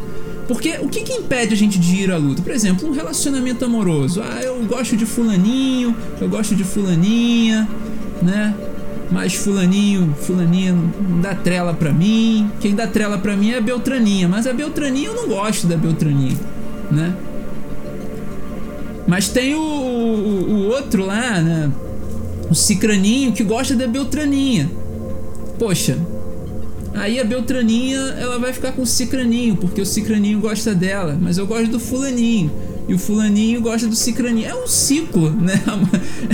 Porque 0.50 0.80
o 0.82 0.90
que, 0.90 1.04
que 1.04 1.14
impede 1.14 1.54
a 1.54 1.56
gente 1.56 1.78
de 1.78 1.96
ir 1.98 2.12
à 2.12 2.18
luta? 2.18 2.42
Por 2.42 2.52
exemplo, 2.52 2.90
um 2.90 2.92
relacionamento 2.92 3.64
amoroso. 3.64 4.20
Ah, 4.20 4.42
eu 4.42 4.60
gosto 4.64 4.98
de 4.98 5.06
fulaninho, 5.06 5.96
eu 6.20 6.28
gosto 6.28 6.56
de 6.56 6.64
fulaninha, 6.64 7.70
né? 8.20 8.56
Mas 9.12 9.36
fulaninho, 9.36 10.12
fulaninha 10.20 10.74
não 10.74 11.22
dá 11.22 11.36
trela 11.36 11.72
pra 11.72 11.94
mim. 11.94 12.50
Quem 12.60 12.74
dá 12.74 12.88
trela 12.88 13.20
pra 13.20 13.38
mim 13.38 13.52
é 13.52 13.60
a 13.60 13.62
Beltraninha. 13.62 14.28
Mas 14.28 14.48
a 14.48 14.54
Beltraninha 14.54 15.10
eu 15.10 15.16
não 15.16 15.28
gosto 15.28 15.68
da 15.68 15.78
Beltraninha, 15.78 16.36
né? 16.90 17.16
Mas 19.08 19.30
tem 19.30 19.54
o, 19.54 19.60
o, 19.60 20.50
o 20.50 20.68
outro 20.70 21.06
lá, 21.06 21.40
né? 21.40 21.72
O 22.50 22.56
Cicraninho 22.56 23.34
que 23.34 23.44
gosta 23.44 23.76
da 23.76 23.86
Beltraninha. 23.86 24.68
Poxa, 25.60 26.00
aí 26.94 27.20
a 27.20 27.24
Beltraninha 27.24 27.98
ela 28.20 28.40
vai 28.40 28.54
ficar 28.54 28.72
com 28.72 28.82
o 28.82 28.86
Cicraninho, 28.86 29.56
porque 29.56 29.82
o 29.82 29.86
Cicraninho 29.86 30.40
gosta 30.40 30.74
dela, 30.74 31.18
mas 31.20 31.38
eu 31.38 31.46
gosto 31.46 31.68
do 31.68 31.80
Fulaninho 31.80 32.52
e 32.90 32.94
o 32.96 32.98
fulaninho 32.98 33.62
gosta 33.62 33.88
do 33.88 33.96
cicraninho. 33.96 34.48
É 34.48 34.56
um 34.56 34.66
ciclo, 34.66 35.30
né? 35.40 35.62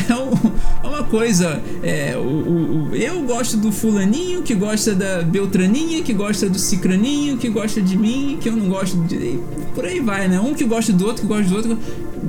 É, 0.09 0.15
um, 0.15 0.85
é 0.85 0.87
uma 0.87 1.03
coisa. 1.03 1.61
É, 1.83 2.15
o, 2.15 2.91
o, 2.91 2.95
eu 2.95 3.21
gosto 3.23 3.57
do 3.57 3.73
fulaninho, 3.73 4.41
que 4.41 4.55
gosta 4.55 4.95
da 4.95 5.21
Beltraninha, 5.21 6.01
que 6.01 6.13
gosta 6.13 6.49
do 6.49 6.57
cicraninho, 6.57 7.37
que 7.37 7.49
gosta 7.49 7.81
de 7.81 7.97
mim, 7.97 8.37
que 8.39 8.47
eu 8.47 8.55
não 8.55 8.69
gosto 8.69 8.95
de. 9.03 9.37
Por 9.73 9.83
aí 9.83 9.99
vai, 9.99 10.29
né? 10.29 10.39
Um 10.39 10.53
que 10.53 10.63
gosta 10.63 10.93
do 10.93 11.05
outro, 11.05 11.23
que 11.23 11.27
gosta 11.27 11.49
do 11.49 11.55
outro. 11.57 11.77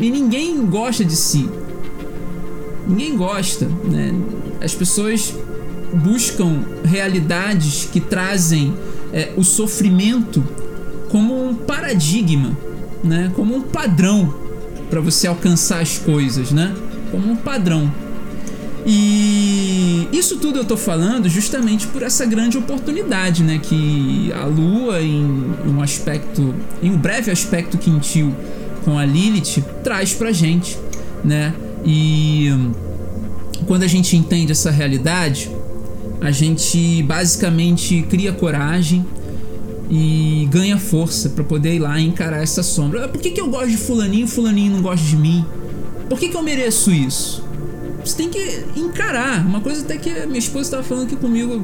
E 0.01 0.11
ninguém 0.11 0.67
gosta 0.67 1.05
de 1.05 1.15
si. 1.15 1.49
Ninguém 2.89 3.17
gosta, 3.17 3.67
né? 3.85 4.13
As 4.61 4.75
pessoas 4.75 5.33
buscam 5.97 6.63
realidades 6.85 7.89
que 7.91 8.01
trazem 8.01 8.75
é, 9.13 9.33
o 9.37 9.43
sofrimento 9.43 10.45
como 11.09 11.49
um 11.49 11.55
paradigma, 11.55 12.57
né? 13.03 13.33
Como 13.35 13.55
um 13.55 13.63
padrão 13.63 14.35
para 14.91 15.01
você 15.01 15.27
alcançar 15.27 15.81
as 15.81 15.99
coisas, 15.99 16.51
né? 16.51 16.75
Como 17.11 17.31
um 17.31 17.37
padrão. 17.37 17.91
E 18.89 20.09
isso 20.13 20.37
tudo 20.37 20.61
eu 20.61 20.65
tô 20.65 20.77
falando 20.77 21.29
justamente 21.29 21.89
por 21.89 22.03
essa 22.03 22.25
grande 22.25 22.57
oportunidade, 22.57 23.43
né? 23.43 23.59
Que 23.61 24.33
a 24.33 24.45
Lua, 24.45 25.01
em 25.03 25.55
um 25.67 25.83
aspecto, 25.83 26.55
em 26.83 26.91
um 26.91 26.97
breve 26.97 27.31
aspecto 27.31 27.77
quintil 27.79 28.33
com 28.85 28.97
a 28.97 29.05
Lilith, 29.05 29.65
traz 29.83 30.15
pra 30.15 30.31
gente, 30.31 30.79
né? 31.25 31.53
E 31.85 32.53
quando 33.67 33.83
a 33.83 33.89
gente 33.89 34.17
entende 34.17 34.53
essa 34.53 34.71
realidade, 34.71 35.51
a 36.21 36.31
gente 36.31 37.03
basicamente 37.03 38.03
cria 38.09 38.33
coragem 38.33 39.05
e 39.91 40.49
ganha 40.51 40.79
força 40.79 41.31
para 41.31 41.45
poder 41.45 41.75
ir 41.75 41.79
lá 41.79 42.01
encarar 42.01 42.43
essa 42.43 42.63
sombra. 42.63 43.09
Por 43.09 43.21
que, 43.21 43.31
que 43.31 43.41
eu 43.41 43.49
gosto 43.49 43.71
de 43.71 43.77
fulaninho 43.77 44.25
e 44.25 44.29
fulaninho 44.29 44.73
não 44.73 44.83
gosta 44.83 45.07
de 45.07 45.17
mim? 45.17 45.45
Por 46.09 46.19
que, 46.19 46.29
que 46.29 46.37
eu 46.37 46.43
mereço 46.43 46.91
isso? 46.91 47.45
Você 48.05 48.17
tem 48.17 48.29
que 48.29 48.65
encarar. 48.77 49.45
Uma 49.45 49.61
coisa 49.61 49.83
até 49.83 49.97
que 49.97 50.11
minha 50.27 50.39
esposa 50.39 50.63
estava 50.63 50.83
falando 50.83 51.07
aqui 51.07 51.17
comigo 51.17 51.61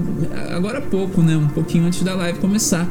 agora 0.50 0.78
há 0.78 0.82
pouco, 0.82 1.22
né? 1.22 1.36
Um 1.36 1.48
pouquinho 1.48 1.86
antes 1.86 2.02
da 2.02 2.14
live 2.14 2.38
começar. 2.38 2.88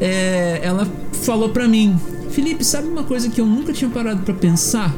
É, 0.00 0.60
ela 0.62 0.86
falou 1.22 1.50
para 1.50 1.66
mim, 1.66 1.98
Felipe, 2.30 2.64
sabe 2.64 2.88
uma 2.88 3.04
coisa 3.04 3.28
que 3.28 3.40
eu 3.40 3.46
nunca 3.46 3.72
tinha 3.72 3.90
parado 3.90 4.22
para 4.22 4.34
pensar? 4.34 4.94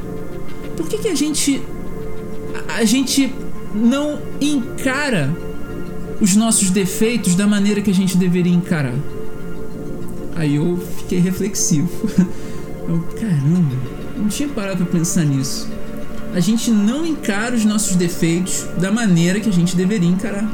Por 0.76 0.88
que, 0.88 0.98
que 0.98 1.08
a 1.08 1.14
gente 1.14 1.62
a 2.68 2.84
gente 2.84 3.32
não 3.74 4.18
encara 4.40 5.34
os 6.22 6.36
nossos 6.36 6.70
defeitos 6.70 7.34
da 7.34 7.48
maneira 7.48 7.82
que 7.82 7.90
a 7.90 7.94
gente 7.94 8.16
deveria 8.16 8.54
encarar? 8.54 8.94
Aí 10.36 10.54
eu 10.54 10.78
fiquei 10.98 11.18
reflexivo. 11.18 11.90
Eu, 12.88 13.00
caramba, 13.20 13.76
não 14.16 14.28
tinha 14.28 14.48
parado 14.48 14.84
pra 14.84 14.98
pensar 14.98 15.24
nisso. 15.24 15.68
A 16.34 16.40
gente 16.40 16.70
não 16.70 17.06
encara 17.06 17.54
os 17.54 17.64
nossos 17.64 17.94
defeitos 17.94 18.66
da 18.76 18.90
maneira 18.90 19.38
que 19.38 19.48
a 19.48 19.52
gente 19.52 19.76
deveria 19.76 20.08
encarar. 20.08 20.50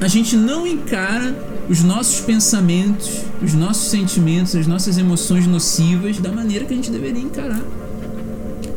A 0.00 0.08
gente 0.08 0.36
não 0.36 0.66
encara 0.66 1.36
os 1.68 1.82
nossos 1.82 2.20
pensamentos, 2.20 3.24
os 3.42 3.54
nossos 3.54 3.90
sentimentos, 3.90 4.56
as 4.56 4.66
nossas 4.66 4.98
emoções 4.98 5.46
nocivas 5.46 6.18
da 6.18 6.32
maneira 6.32 6.64
que 6.64 6.72
a 6.72 6.76
gente 6.76 6.90
deveria 6.90 7.22
encarar. 7.22 7.62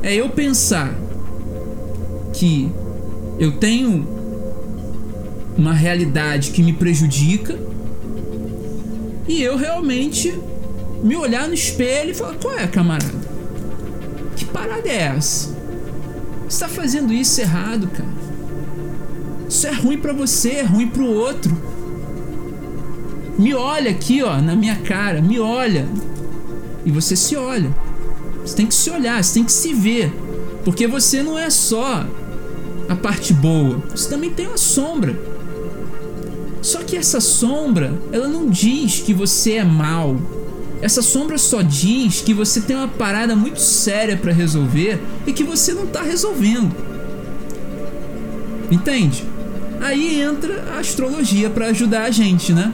É 0.04 0.14
eu 0.14 0.30
pensar 0.30 0.94
que 2.34 2.72
eu 3.40 3.54
tenho 3.54 4.25
uma 5.58 5.74
realidade 5.74 6.52
que 6.52 6.62
me 6.62 6.74
prejudica 6.74 7.58
e 9.28 9.42
eu 9.42 9.58
realmente 9.58 10.38
me 11.04 11.16
olhar 11.16 11.48
no 11.48 11.54
espelho 11.54 12.12
e 12.12 12.14
falar: 12.14 12.36
qual 12.36 12.54
é, 12.58 12.68
camarada? 12.68 13.26
Que 14.36 14.46
parada 14.46 14.88
é 14.88 15.14
essa? 15.16 15.56
Você 16.48 16.60
tá 16.60 16.68
fazendo 16.68 17.12
isso 17.12 17.42
errado, 17.42 17.88
cara. 17.88 18.26
Isso 19.50 19.66
é 19.68 19.72
ruim 19.72 19.98
para 19.98 20.14
você, 20.14 20.52
é 20.52 20.64
ruim 20.64 20.88
pro 20.88 21.06
outro. 21.06 21.56
Me 23.38 23.54
olha 23.54 23.92
aqui, 23.92 24.22
ó, 24.22 24.40
na 24.42 24.56
minha 24.56 24.76
cara, 24.76 25.22
me 25.22 25.40
olha. 25.40 25.88
E 26.86 26.92
você 26.92 27.16
se 27.16 27.36
olha. 27.36 27.70
Você 28.46 28.56
tem 28.56 28.68
que 28.68 28.76
se 28.76 28.90
olhar, 28.90 29.24
você 29.24 29.34
tem 29.36 29.44
que 29.44 29.52
se 29.52 29.74
ver. 29.74 30.14
Porque 30.64 30.88
você 30.88 31.24
não 31.24 31.38
é 31.38 31.50
só 31.50 32.06
a 32.88 32.96
parte 32.96 33.34
boa, 33.34 33.82
você 33.90 34.10
também 34.10 34.30
tem 34.30 34.48
uma 34.48 34.58
sombra. 34.58 35.35
Só 36.66 36.80
que 36.80 36.98
essa 36.98 37.22
sombra, 37.22 37.94
ela 38.12 38.28
não 38.28 38.50
diz 38.50 39.00
que 39.00 39.14
você 39.14 39.52
é 39.58 39.64
mal. 39.64 40.20
Essa 40.82 41.04
sombra 41.04 41.38
só 41.38 41.62
diz 41.62 42.22
que 42.22 42.34
você 42.34 42.60
tem 42.60 42.76
uma 42.76 42.88
parada 42.88 43.36
muito 43.36 43.62
séria 43.62 44.18
para 44.18 44.34
resolver 44.34 45.00
e 45.28 45.32
que 45.32 45.44
você 45.44 45.76
não 45.76 45.86
tá 45.86 46.02
resolvendo. 46.02 46.76
Entende? 48.72 49.24
Aí 49.80 50.20
entra 50.20 50.64
a 50.76 50.80
astrologia 50.80 51.52
para 51.52 51.68
ajudar 51.68 52.06
a 52.06 52.10
gente, 52.10 52.52
né? 52.52 52.74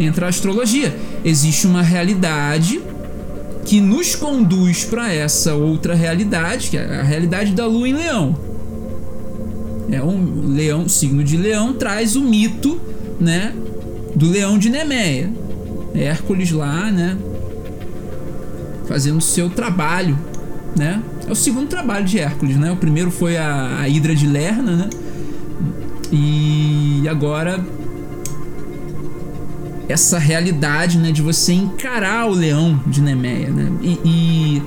Entra 0.00 0.26
a 0.26 0.28
astrologia. 0.28 0.92
Existe 1.24 1.64
uma 1.68 1.82
realidade 1.82 2.82
que 3.64 3.80
nos 3.80 4.16
conduz 4.16 4.84
para 4.84 5.12
essa 5.12 5.54
outra 5.54 5.94
realidade, 5.94 6.70
que 6.70 6.76
é 6.76 6.98
a 6.98 7.04
realidade 7.04 7.52
da 7.52 7.68
lua 7.68 7.88
em 7.88 7.94
leão. 7.94 8.36
É 9.92 10.02
um 10.02 10.52
leão, 10.56 10.88
signo 10.88 11.22
de 11.22 11.36
leão 11.36 11.72
traz 11.72 12.16
o 12.16 12.20
mito 12.20 12.80
né, 13.20 13.54
do 14.14 14.28
leão 14.28 14.58
de 14.58 14.70
Nemeia. 14.70 15.30
Hércules 15.94 16.50
lá, 16.50 16.90
né, 16.90 17.16
fazendo 18.86 19.20
seu 19.20 19.50
trabalho, 19.50 20.18
né? 20.76 21.02
É 21.26 21.32
o 21.32 21.34
segundo 21.34 21.68
trabalho 21.68 22.04
de 22.04 22.18
Hércules, 22.18 22.56
né? 22.56 22.70
O 22.70 22.76
primeiro 22.76 23.10
foi 23.10 23.36
a, 23.36 23.80
a 23.80 23.88
Hidra 23.88 24.14
de 24.14 24.26
Lerna, 24.26 24.76
né? 24.76 24.90
E 26.12 27.08
agora 27.08 27.64
essa 29.88 30.18
realidade, 30.18 30.98
né, 30.98 31.12
de 31.12 31.22
você 31.22 31.52
encarar 31.52 32.26
o 32.26 32.30
leão 32.30 32.80
de 32.86 33.00
Nemeia, 33.00 33.50
né? 33.50 33.70
E, 33.82 34.00
e 34.04 34.62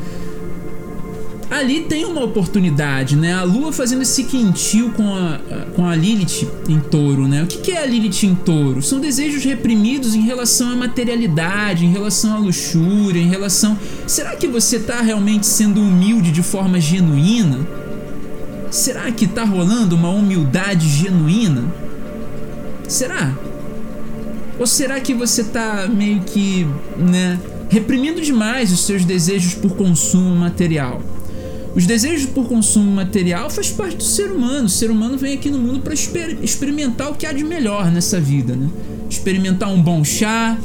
ali 1.50 1.82
tem 1.82 2.06
uma 2.06 2.24
oportunidade, 2.24 3.16
né? 3.16 3.34
A 3.34 3.44
Lua 3.44 3.74
fazendo 3.74 4.04
esse 4.04 4.24
quintil 4.24 4.92
com 4.92 5.16
a, 5.16 5.40
com 5.76 5.86
a 5.86 5.96
Lilith 5.96 6.48
em 6.68 6.80
touro, 6.80 7.28
né? 7.28 7.44
O 7.44 7.48
que, 7.48 7.72
é 7.72 7.82
a 7.82 7.86
Lilith 7.86 8.24
em 8.24 8.36
touro? 8.36 8.82
São 8.82 9.00
desejos 9.00 9.44
reprimidos 9.44 10.14
em 10.14 10.22
relação 10.22 10.72
à 10.72 10.76
materialidade, 10.76 11.86
em 11.86 11.92
relação 11.92 12.36
à 12.36 12.38
luxúria, 12.38 13.20
em 13.20 13.28
relação. 13.28 13.78
Será 14.06 14.36
que 14.36 14.48
você 14.48 14.76
está 14.76 15.02
realmente 15.02 15.48
sendo 15.48 15.82
humilde 15.82 16.32
de 16.32 16.44
forma 16.44 16.80
genuína? 16.80 17.60
Será 18.70 19.12
que 19.12 19.26
está 19.26 19.44
rolando 19.44 19.96
uma 19.96 20.10
humildade 20.10 20.88
genuína? 20.88 21.64
Será? 22.88 23.34
Ou 24.60 24.68
será 24.68 25.00
que 25.00 25.16
você 25.16 25.42
está 25.42 25.88
meio 25.88 26.22
que, 26.22 26.68
né, 26.98 27.40
reprimindo 27.70 28.22
demais 28.22 28.72
os 28.72 28.82
seus 28.86 29.04
desejos 29.04 29.56
por 29.56 29.76
consumo 29.76 30.36
material? 30.36 31.02
Os 31.76 31.86
desejos 31.86 32.26
por 32.30 32.48
consumo 32.48 32.92
material 32.92 33.50
faz 33.50 33.72
parte 33.72 33.98
do 33.98 34.04
ser 34.04 34.32
humano. 34.32 34.66
O 34.66 34.70
ser 34.70 34.90
humano 34.90 35.18
vem 35.18 35.36
aqui 35.36 35.50
no 35.50 35.60
mundo 35.60 35.82
para 35.82 35.94
exper 35.94 36.38
experimentar 36.42 37.12
o 37.12 37.16
que 37.16 37.26
há 37.26 37.32
de 37.32 37.44
melhor 37.44 37.92
nessa 37.92 38.20
vida, 38.20 38.56
né? 38.56 38.70
Experimentar 39.10 39.70
um 39.70 39.82
bom 39.82 40.04
chá, 40.04 40.58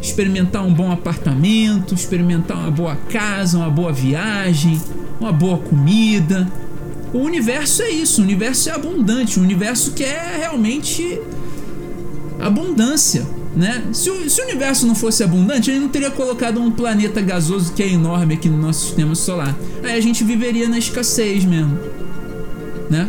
experimentar 0.00 0.64
um 0.64 0.72
bom 0.72 0.92
apartamento, 0.92 1.94
experimentar 1.94 2.56
uma 2.56 2.70
boa 2.70 2.96
casa, 2.96 3.58
uma 3.58 3.70
boa 3.70 3.92
viagem, 3.92 4.80
uma 5.20 5.32
boa 5.32 5.58
comida. 5.58 6.50
O 7.12 7.18
universo 7.18 7.82
é 7.82 7.90
isso, 7.90 8.20
o 8.20 8.24
universo 8.24 8.68
é 8.68 8.72
abundante, 8.72 9.40
o 9.40 9.42
universo 9.42 9.92
quer 9.92 10.36
realmente 10.38 11.20
abundância 12.38 13.37
né? 13.58 13.82
Se 13.92 14.08
o, 14.08 14.30
se 14.30 14.40
o 14.40 14.44
universo 14.44 14.86
não 14.86 14.94
fosse 14.94 15.24
abundante, 15.24 15.68
ele 15.68 15.80
não 15.80 15.88
teria 15.88 16.12
colocado 16.12 16.60
um 16.60 16.70
planeta 16.70 17.20
gasoso 17.20 17.72
que 17.72 17.82
é 17.82 17.88
enorme 17.88 18.34
aqui 18.34 18.48
no 18.48 18.56
nosso 18.56 18.86
sistema 18.86 19.16
solar. 19.16 19.58
Aí 19.82 19.98
a 19.98 20.00
gente 20.00 20.22
viveria 20.22 20.68
na 20.68 20.78
escassez 20.78 21.44
mesmo, 21.44 21.76
né? 22.88 23.08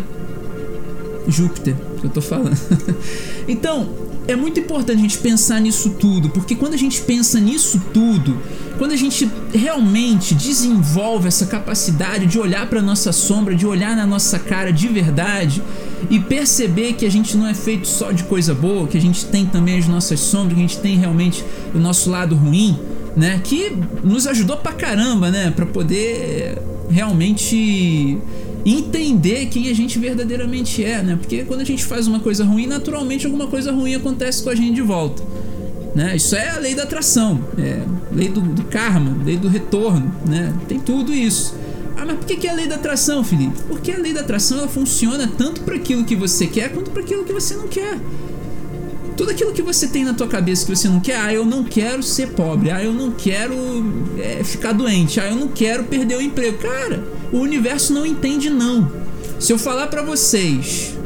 Júpiter, 1.28 1.76
que 2.02 2.08
eu 2.08 2.10
tô 2.10 2.20
falando. 2.20 2.58
então, 3.48 3.90
é 4.28 4.36
muito 4.36 4.60
importante 4.60 4.98
a 4.98 5.02
gente 5.02 5.20
pensar 5.20 5.62
nisso 5.62 5.92
tudo, 5.92 6.30
porque 6.32 6.56
quando 6.56 6.74
a 6.74 6.78
gente 6.78 7.00
pensa 7.02 7.40
nisso 7.40 7.80
tudo, 7.94 8.36
quando 8.80 8.94
a 8.94 8.96
gente 8.96 9.30
realmente 9.54 10.34
desenvolve 10.34 11.28
essa 11.28 11.46
capacidade 11.46 12.26
de 12.26 12.40
olhar 12.40 12.68
para 12.70 12.82
nossa 12.82 13.12
sombra, 13.12 13.54
de 13.54 13.68
olhar 13.68 13.94
na 13.94 14.08
nossa 14.08 14.40
cara 14.40 14.72
de 14.72 14.88
verdade 14.88 15.62
e 16.10 16.18
perceber 16.18 16.94
que 16.94 17.06
a 17.06 17.12
gente 17.12 17.36
não 17.36 17.46
é 17.46 17.54
feito 17.54 17.86
só 17.86 18.14
de 18.14 18.24
coisa 18.24 18.54
boa, 18.54 18.88
que 18.88 18.98
a 18.98 19.02
gente 19.02 19.26
tem 19.26 19.46
também 19.46 19.78
as 19.78 19.86
nossas 19.86 20.22
sombras, 20.22 20.54
que 20.54 20.64
a 20.64 20.68
gente 20.68 20.80
tem 20.80 20.98
realmente 20.98 21.44
o 21.76 21.78
nosso 21.78 22.10
lado 22.10 22.38
ruim, 22.38 22.80
né? 23.18 23.42
Que 23.44 23.76
nos 24.02 24.26
ajudou 24.26 24.56
pra 24.56 24.72
caramba, 24.72 25.30
né? 25.30 25.52
Para 25.54 25.66
poder 25.66 26.58
realmente 26.90 28.18
entender 28.66 29.48
quem 29.48 29.70
a 29.70 29.76
gente 29.76 30.00
verdadeiramente 30.00 30.86
é, 30.86 31.04
né? 31.04 31.18
Porque 31.20 31.44
quando 31.44 31.60
a 31.60 31.66
gente 31.66 31.84
faz 31.84 32.08
uma 32.08 32.22
coisa 32.22 32.46
ruim, 32.46 32.66
naturalmente 32.66 33.26
alguma 33.26 33.48
coisa 33.48 33.74
ruim 33.74 33.94
acontece 33.94 34.42
com 34.42 34.50
a 34.50 34.56
gente 34.56 34.76
de 34.76 34.82
volta. 34.82 35.22
Né? 35.96 36.16
Isso 36.16 36.36
é 36.36 36.50
a 36.50 36.60
lei 36.60 36.76
da 36.76 36.84
atração, 36.84 37.44
é 37.58 37.82
lei 38.12 38.30
do, 38.30 38.42
do 38.42 38.64
karma, 38.66 39.18
lei 39.26 39.38
do 39.38 39.48
retorno, 39.48 40.14
né? 40.28 40.54
Tem 40.68 40.80
tudo 40.80 41.14
isso. 41.14 41.56
Ah, 41.98 42.06
mas 42.06 42.18
por 42.18 42.26
que, 42.26 42.48
é 42.48 42.52
a 42.52 42.54
lei 42.54 42.68
da 42.68 42.76
atração, 42.76 43.24
Felipe? 43.24 43.60
Porque 43.68 43.92
a 43.92 43.98
lei 43.98 44.14
da 44.14 44.22
atração 44.22 44.60
ela 44.60 44.68
funciona 44.68 45.28
tanto 45.28 45.62
para 45.62 45.76
aquilo 45.76 46.06
que 46.06 46.16
você 46.16 46.48
quer 46.48 46.72
quanto 46.72 46.92
para 46.92 47.02
aquilo 47.02 47.26
que 47.26 47.34
você 47.34 47.56
não 47.56 47.68
quer. 47.68 48.00
Tudo 49.18 49.32
aquilo 49.32 49.52
que 49.52 49.62
você 49.62 49.86
tem 49.86 50.06
na 50.06 50.14
tua 50.14 50.28
cabeça 50.28 50.66
que 50.66 50.74
você 50.74 50.88
não 50.88 51.02
quer, 51.02 51.20
ah, 51.20 51.34
eu 51.34 51.44
não 51.44 51.64
quero 51.64 52.02
ser 52.02 52.30
pobre, 52.30 52.72
ah, 52.72 52.82
eu 52.82 52.94
não 52.94 53.12
quero 53.12 53.54
é, 54.18 54.42
ficar 54.46 54.72
doente, 54.72 55.20
ah, 55.20 55.28
eu 55.28 55.36
não 55.36 55.50
quero 55.50 55.84
perder 55.84 56.16
o 56.16 56.22
emprego. 56.22 56.58
Cara, 56.60 57.04
o 57.34 57.40
universo 57.40 57.92
não 57.92 58.06
entende 58.06 58.50
não. 58.50 58.90
Se 59.38 59.52
eu 59.52 59.58
falar 59.58 59.88
para 59.88 60.02
vocês, 60.02 60.98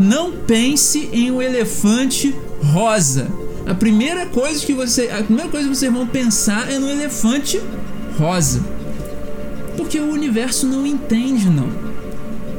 não 0.00 0.32
pense 0.32 1.10
em 1.12 1.30
um 1.30 1.40
elefante 1.40 2.34
rosa. 2.60 3.28
A 3.70 3.74
primeira 3.74 4.26
coisa 4.26 4.66
que 4.66 4.74
você, 4.74 5.10
a 5.10 5.22
primeira 5.22 5.48
coisa 5.48 5.68
que 5.68 5.76
vocês 5.76 5.92
vão 5.92 6.04
pensar 6.04 6.68
é 6.68 6.76
no 6.76 6.90
elefante 6.90 7.62
rosa. 8.18 8.60
Porque 9.76 10.00
o 10.00 10.10
universo 10.10 10.66
não 10.66 10.84
entende 10.84 11.48
não. 11.48 11.68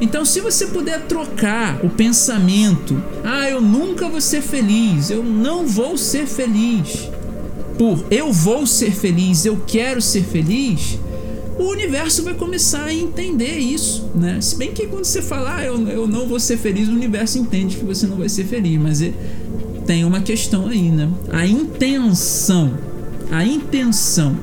Então, 0.00 0.24
se 0.24 0.40
você 0.40 0.68
puder 0.68 1.02
trocar 1.02 1.84
o 1.84 1.90
pensamento, 1.90 2.96
ah, 3.22 3.46
eu 3.46 3.60
nunca 3.60 4.08
vou 4.08 4.22
ser 4.22 4.40
feliz, 4.40 5.10
eu 5.10 5.22
não 5.22 5.66
vou 5.66 5.98
ser 5.98 6.26
feliz, 6.26 7.10
por 7.76 8.06
eu 8.10 8.32
vou 8.32 8.66
ser 8.66 8.92
feliz, 8.92 9.44
eu 9.44 9.62
quero 9.66 10.00
ser 10.00 10.24
feliz, 10.24 10.98
o 11.58 11.64
universo 11.64 12.22
vai 12.22 12.32
começar 12.32 12.84
a 12.84 12.94
entender 12.94 13.58
isso, 13.58 14.10
né? 14.14 14.40
Se 14.40 14.56
bem 14.56 14.72
que 14.72 14.86
quando 14.86 15.04
você 15.04 15.20
falar, 15.20 15.58
ah, 15.58 15.64
eu, 15.66 15.86
eu 15.88 16.08
não 16.08 16.26
vou 16.26 16.40
ser 16.40 16.56
feliz, 16.56 16.88
o 16.88 16.92
universo 16.92 17.38
entende 17.38 17.76
que 17.76 17.84
você 17.84 18.06
não 18.06 18.16
vai 18.16 18.30
ser 18.30 18.44
feliz, 18.44 18.80
mas 18.80 19.02
é, 19.02 19.12
tem 19.92 20.06
uma 20.06 20.22
questão 20.22 20.68
aí, 20.68 20.90
né? 20.90 21.06
A 21.30 21.46
intenção, 21.46 22.72
a 23.30 23.44
intenção 23.44 24.34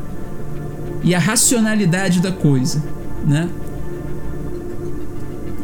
e 1.03 1.15
a 1.15 1.17
racionalidade 1.17 2.19
da 2.19 2.31
coisa, 2.31 2.83
né? 3.25 3.49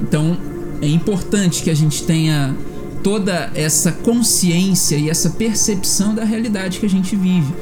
Então 0.02 0.36
é 0.82 0.88
importante 0.88 1.62
que 1.62 1.70
a 1.70 1.76
gente 1.76 2.02
tenha 2.02 2.56
toda 3.04 3.52
essa 3.54 3.92
consciência 3.92 4.96
e 4.96 5.08
essa 5.08 5.30
percepção 5.30 6.16
da 6.16 6.24
realidade 6.24 6.80
que 6.80 6.88
a 6.88 6.90
gente 6.90 7.16
vive, 7.16 7.54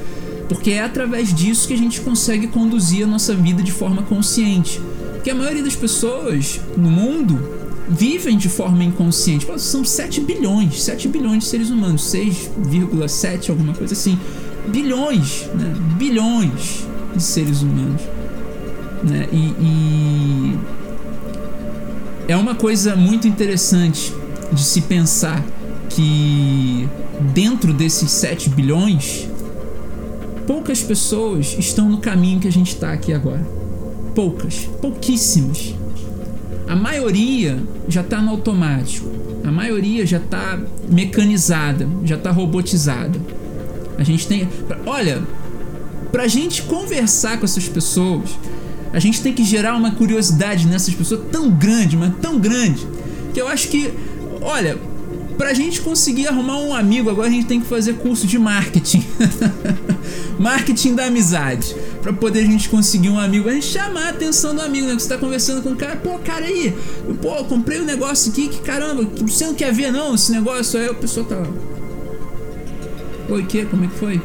porque 0.47 0.71
é 0.71 0.81
através 0.81 1.33
disso 1.33 1.67
que 1.67 1.73
a 1.73 1.77
gente 1.77 1.99
consegue 1.99 2.47
conduzir 2.47 3.03
a 3.03 3.07
nossa 3.07 3.36
vida 3.36 3.62
de 3.62 3.73
forma 3.73 4.03
consciente. 4.03 4.79
Porque 5.12 5.29
a 5.29 5.36
maioria 5.36 5.62
das 5.62 5.75
pessoas 5.75 6.62
no 6.77 6.89
mundo 6.89 7.53
vivem 7.89 8.38
de 8.38 8.50
forma 8.50 8.84
inconsciente. 8.84 9.48
São 9.58 9.84
7 9.84 10.22
bilhões, 10.22 10.82
7 10.84 11.08
bilhões 11.08 11.43
de 11.43 11.50
seres 11.50 11.69
humanos, 11.69 12.02
6,7 12.04 13.50
alguma 13.50 13.74
coisa 13.74 13.93
assim. 13.93 14.17
Bilhões, 14.67 15.48
né? 15.54 15.74
Bilhões 15.98 16.86
de 17.15 17.22
seres 17.24 17.62
humanos. 17.62 18.02
Né? 19.04 19.28
E, 19.32 19.38
e 19.38 20.58
é 22.28 22.38
uma 22.38 22.56
coisa 22.56 22.96
muito 22.96 23.28
interessante 23.28 24.13
de 24.52 24.63
se 24.63 24.82
pensar 24.82 25.43
que 25.89 26.88
dentro 27.34 27.74
desses 27.74 28.10
7 28.12 28.50
bilhões, 28.50 29.28
poucas 30.48 30.82
pessoas 30.82 31.56
estão 31.60 31.89
no 31.89 31.98
caminho 31.98 32.39
que 32.39 32.48
a 32.48 32.52
gente 32.52 32.74
está 32.74 32.93
aqui 32.93 33.13
agora. 33.13 33.46
Poucas, 34.15 34.69
pouquíssimas. 34.82 35.76
A 36.67 36.76
maioria 36.76 37.62
já 37.88 38.02
está 38.02 38.21
no 38.21 38.32
automático. 38.32 39.10
A 39.43 39.52
maioria 39.52 40.06
já 40.06 40.17
está 40.17 40.60
mecanizada, 40.89 41.88
já 42.06 42.15
está 42.15 42.32
robotizada. 42.32 43.19
A 43.97 44.04
gente 44.04 44.28
tem. 44.28 44.47
Olha, 44.86 45.21
para 46.12 46.23
a 46.23 46.28
gente 46.28 46.62
conversar 46.63 47.38
com 47.38 47.45
essas 47.45 47.67
pessoas, 47.67 48.30
a 48.93 48.99
gente 48.99 49.21
tem 49.21 49.34
que 49.34 49.43
gerar 49.43 49.76
uma 49.76 49.91
curiosidade 49.91 50.67
nessas 50.67 50.93
pessoas 50.93 51.21
tão 51.32 51.49
grande, 51.49 51.97
mas 51.97 52.13
tão 52.21 52.39
grande, 52.39 52.88
que 53.34 53.41
eu 53.41 53.47
acho 53.47 53.67
que, 53.67 53.91
olha, 54.41 54.78
pra 55.38 55.54
gente 55.54 55.82
conseguir 55.82 56.28
arrumar 56.28 56.58
um 56.60 56.74
amigo, 56.74 57.10
agora 57.10 57.28
a 57.28 57.32
gente 57.32 57.46
tem 57.46 57.60
que 57.60 57.67
fazer 57.67 57.93
curso 57.93 58.28
de 58.28 58.38
marketing. 58.38 59.04
marketing 60.39 60.96
da 60.96 61.06
amizade. 61.06 61.76
Pra 62.02 62.12
poder 62.12 62.39
a 62.39 62.46
gente 62.46 62.69
conseguir 62.69 63.10
um 63.10 63.19
amigo, 63.19 63.50
a 63.50 63.54
gente 63.54 63.67
chamar 63.67 64.08
a 64.08 64.10
atenção 64.10 64.54
do 64.54 64.62
amigo, 64.62 64.88
né? 64.88 64.96
Que 64.96 65.02
você 65.02 65.10
tá 65.10 65.17
conversando 65.17 65.62
com 65.62 65.69
o 65.69 65.76
cara, 65.76 65.96
pô, 65.96 66.19
cara 66.19 66.46
aí, 66.46 66.74
pô, 67.22 67.43
comprei 67.46 67.80
um 67.80 67.86
negócio 67.86 68.32
aqui 68.32 68.50
que 68.50 68.60
caramba, 68.60 69.04
você 69.22 69.46
não 69.46 69.54
quer 69.54 69.74
ver 69.74 69.91
não 69.91 70.15
esse 70.15 70.32
negócio? 70.32 70.80
Aí 70.80 70.88
a 70.89 70.93
pessoa 70.93 71.26
tá. 71.26 71.41
Oi, 73.30 73.43
que? 73.46 73.65
Como 73.65 73.86
é 73.86 73.88
que 73.88 73.96
foi? 73.96 74.22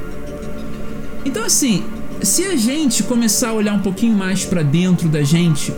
Então 1.25 1.45
assim, 1.45 1.85
se 2.23 2.45
a 2.45 2.57
gente 2.57 3.03
começar 3.05 3.51
a 3.51 3.53
olhar 3.53 3.75
um 3.75 3.81
pouquinho 3.81 4.15
mais 4.15 4.45
para 4.45 4.63
dentro 4.63 5.09
da 5.09 5.23
gente, 5.23 5.73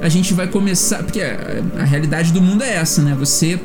a 0.00 0.08
gente 0.08 0.34
vai 0.34 0.46
começar, 0.46 1.02
porque 1.02 1.20
a, 1.20 1.62
a, 1.80 1.84
realidade 1.84 2.32
do 2.32 2.40
mundo 2.40 2.62
é 2.62 2.74
essa, 2.74 3.02
né? 3.02 3.16
Você 3.18 3.58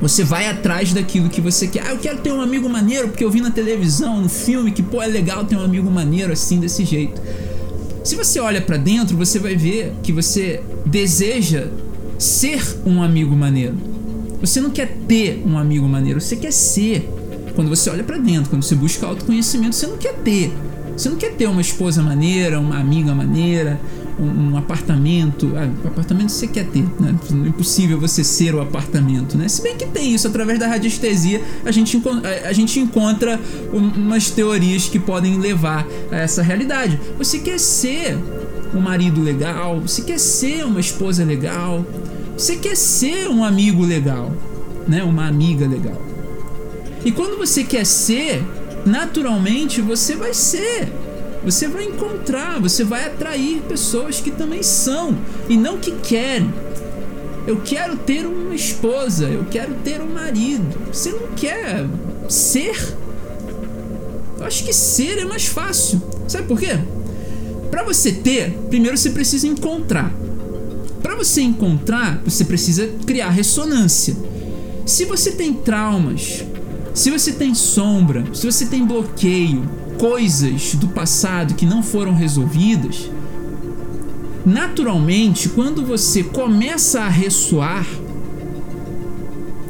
você 0.00 0.24
vai 0.24 0.48
atrás 0.48 0.92
daquilo 0.92 1.28
que 1.28 1.40
você 1.40 1.66
quer. 1.66 1.82
Ah, 1.86 1.90
eu 1.92 1.98
quero 1.98 2.18
ter 2.18 2.32
um 2.32 2.40
amigo 2.40 2.68
maneiro 2.68 3.08
porque 3.08 3.24
eu 3.24 3.30
vi 3.30 3.40
na 3.40 3.50
televisão, 3.50 4.20
no 4.20 4.28
filme 4.28 4.70
que 4.70 4.82
pô, 4.82 5.02
é 5.02 5.06
legal 5.06 5.44
ter 5.44 5.56
um 5.56 5.64
amigo 5.64 5.90
maneiro 5.90 6.32
assim 6.32 6.58
desse 6.60 6.84
jeito. 6.84 7.20
Se 8.02 8.16
você 8.16 8.38
olha 8.38 8.60
para 8.60 8.76
dentro, 8.76 9.16
você 9.16 9.38
vai 9.38 9.56
ver 9.56 9.94
que 10.02 10.12
você 10.12 10.62
deseja 10.84 11.68
ser 12.18 12.62
um 12.84 13.02
amigo 13.02 13.34
maneiro. 13.34 13.76
Você 14.40 14.60
não 14.60 14.70
quer 14.70 14.94
ter 15.08 15.42
um 15.46 15.56
amigo 15.56 15.88
maneiro, 15.88 16.20
você 16.20 16.36
quer 16.36 16.52
ser. 16.52 17.08
Quando 17.54 17.68
você 17.68 17.88
olha 17.88 18.04
para 18.04 18.18
dentro, 18.18 18.50
quando 18.50 18.62
você 18.62 18.74
busca 18.74 19.06
autoconhecimento, 19.06 19.74
você 19.74 19.86
não 19.86 19.96
quer 19.96 20.14
ter, 20.14 20.52
você 20.96 21.08
não 21.08 21.16
quer 21.16 21.32
ter 21.34 21.46
uma 21.46 21.60
esposa 21.60 22.02
maneira, 22.02 22.60
uma 22.60 22.78
amiga 22.78 23.14
maneira, 23.14 23.80
um, 24.18 24.52
um 24.52 24.56
apartamento. 24.56 25.52
Ah, 25.56 25.88
apartamento 25.88 26.30
você 26.30 26.46
quer 26.46 26.66
ter, 26.66 26.84
né? 27.00 27.14
É 27.30 27.48
impossível 27.48 27.98
você 27.98 28.22
ser 28.22 28.54
o 28.54 28.60
apartamento, 28.60 29.36
né? 29.36 29.48
Se 29.48 29.62
bem 29.62 29.76
que 29.76 29.86
tem 29.86 30.14
isso, 30.14 30.26
através 30.28 30.58
da 30.58 30.66
radiestesia 30.66 31.42
a 31.64 31.70
gente, 31.70 32.00
a, 32.44 32.48
a 32.48 32.52
gente 32.52 32.78
encontra 32.78 33.40
umas 33.72 34.30
teorias 34.30 34.88
que 34.88 34.98
podem 34.98 35.38
levar 35.38 35.86
a 36.10 36.16
essa 36.16 36.42
realidade. 36.42 37.00
Você 37.18 37.38
quer 37.38 37.58
ser 37.58 38.18
um 38.74 38.80
marido 38.80 39.22
legal, 39.22 39.80
você 39.80 40.02
quer 40.02 40.18
ser 40.18 40.64
uma 40.64 40.80
esposa 40.80 41.24
legal, 41.24 41.84
você 42.36 42.56
quer 42.56 42.76
ser 42.76 43.28
um 43.28 43.44
amigo 43.44 43.84
legal, 43.84 44.32
né? 44.88 45.02
Uma 45.02 45.26
amiga 45.26 45.66
legal. 45.66 46.00
E 47.04 47.12
quando 47.12 47.36
você 47.36 47.62
quer 47.62 47.84
ser, 47.84 48.42
naturalmente 48.86 49.80
você 49.80 50.16
vai 50.16 50.32
ser. 50.32 50.92
Você 51.44 51.68
vai 51.68 51.84
encontrar, 51.84 52.60
você 52.60 52.82
vai 52.82 53.06
atrair 53.06 53.60
pessoas 53.68 54.20
que 54.20 54.30
também 54.30 54.62
são 54.62 55.16
e 55.48 55.56
não 55.56 55.78
que 55.78 55.92
querem. 55.92 56.52
Eu 57.46 57.60
quero 57.60 57.96
ter 57.96 58.26
uma 58.26 58.54
esposa, 58.54 59.26
eu 59.26 59.44
quero 59.50 59.74
ter 59.84 60.00
um 60.00 60.08
marido. 60.08 60.64
Você 60.90 61.10
não 61.10 61.28
quer 61.36 61.86
ser? 62.28 62.96
Eu 64.38 64.46
acho 64.46 64.64
que 64.64 64.72
ser 64.72 65.18
é 65.18 65.24
mais 65.24 65.44
fácil. 65.44 66.00
Sabe 66.26 66.48
por 66.48 66.58
quê? 66.58 66.78
Para 67.70 67.82
você 67.82 68.12
ter, 68.12 68.50
primeiro 68.70 68.96
você 68.96 69.10
precisa 69.10 69.46
encontrar. 69.46 70.10
Para 71.02 71.14
você 71.16 71.42
encontrar, 71.42 72.22
você 72.24 72.44
precisa 72.44 72.88
criar 73.04 73.28
ressonância. 73.28 74.16
Se 74.86 75.04
você 75.04 75.32
tem 75.32 75.52
traumas, 75.52 76.44
se 76.94 77.10
você 77.10 77.32
tem 77.32 77.54
sombra, 77.54 78.24
se 78.32 78.46
você 78.46 78.64
tem 78.64 78.86
bloqueio, 78.86 79.68
coisas 79.98 80.74
do 80.74 80.88
passado 80.88 81.54
que 81.54 81.66
não 81.66 81.82
foram 81.82 82.14
resolvidas, 82.14 83.10
naturalmente, 84.44 85.48
quando 85.48 85.84
você 85.84 86.22
começa 86.22 87.00
a 87.00 87.08
ressoar 87.08 87.86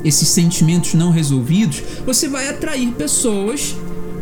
esses 0.04 0.28
sentimentos 0.28 0.94
não 0.94 1.10
resolvidos, 1.10 1.82
você 2.04 2.28
vai 2.28 2.48
atrair 2.48 2.92
pessoas 2.92 3.74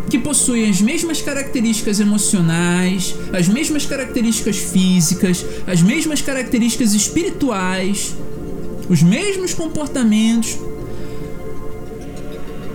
que 0.09 0.19
possuem 0.19 0.69
as 0.69 0.81
mesmas 0.81 1.23
características 1.23 1.99
emocionais, 1.99 3.15
as 3.33 3.49
mesmas 3.49 3.87
características 3.87 4.57
físicas, 4.57 5.45
as 5.67 5.83
mesmas 5.83 6.21
características 6.21 6.93
espirituais, 6.93 8.15
os 8.89 9.03
mesmos 9.03 9.55
comportamentos, 9.55 10.59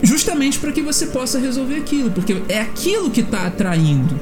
justamente 0.02 0.60
para 0.60 0.72
que 0.72 0.82
você 0.82 1.08
possa 1.08 1.40
resolver 1.40 1.76
aquilo, 1.76 2.12
porque 2.12 2.42
é 2.50 2.62
aquilo 2.62 3.10
que 3.10 3.22
está 3.22 3.48
atraindo. 3.48 4.16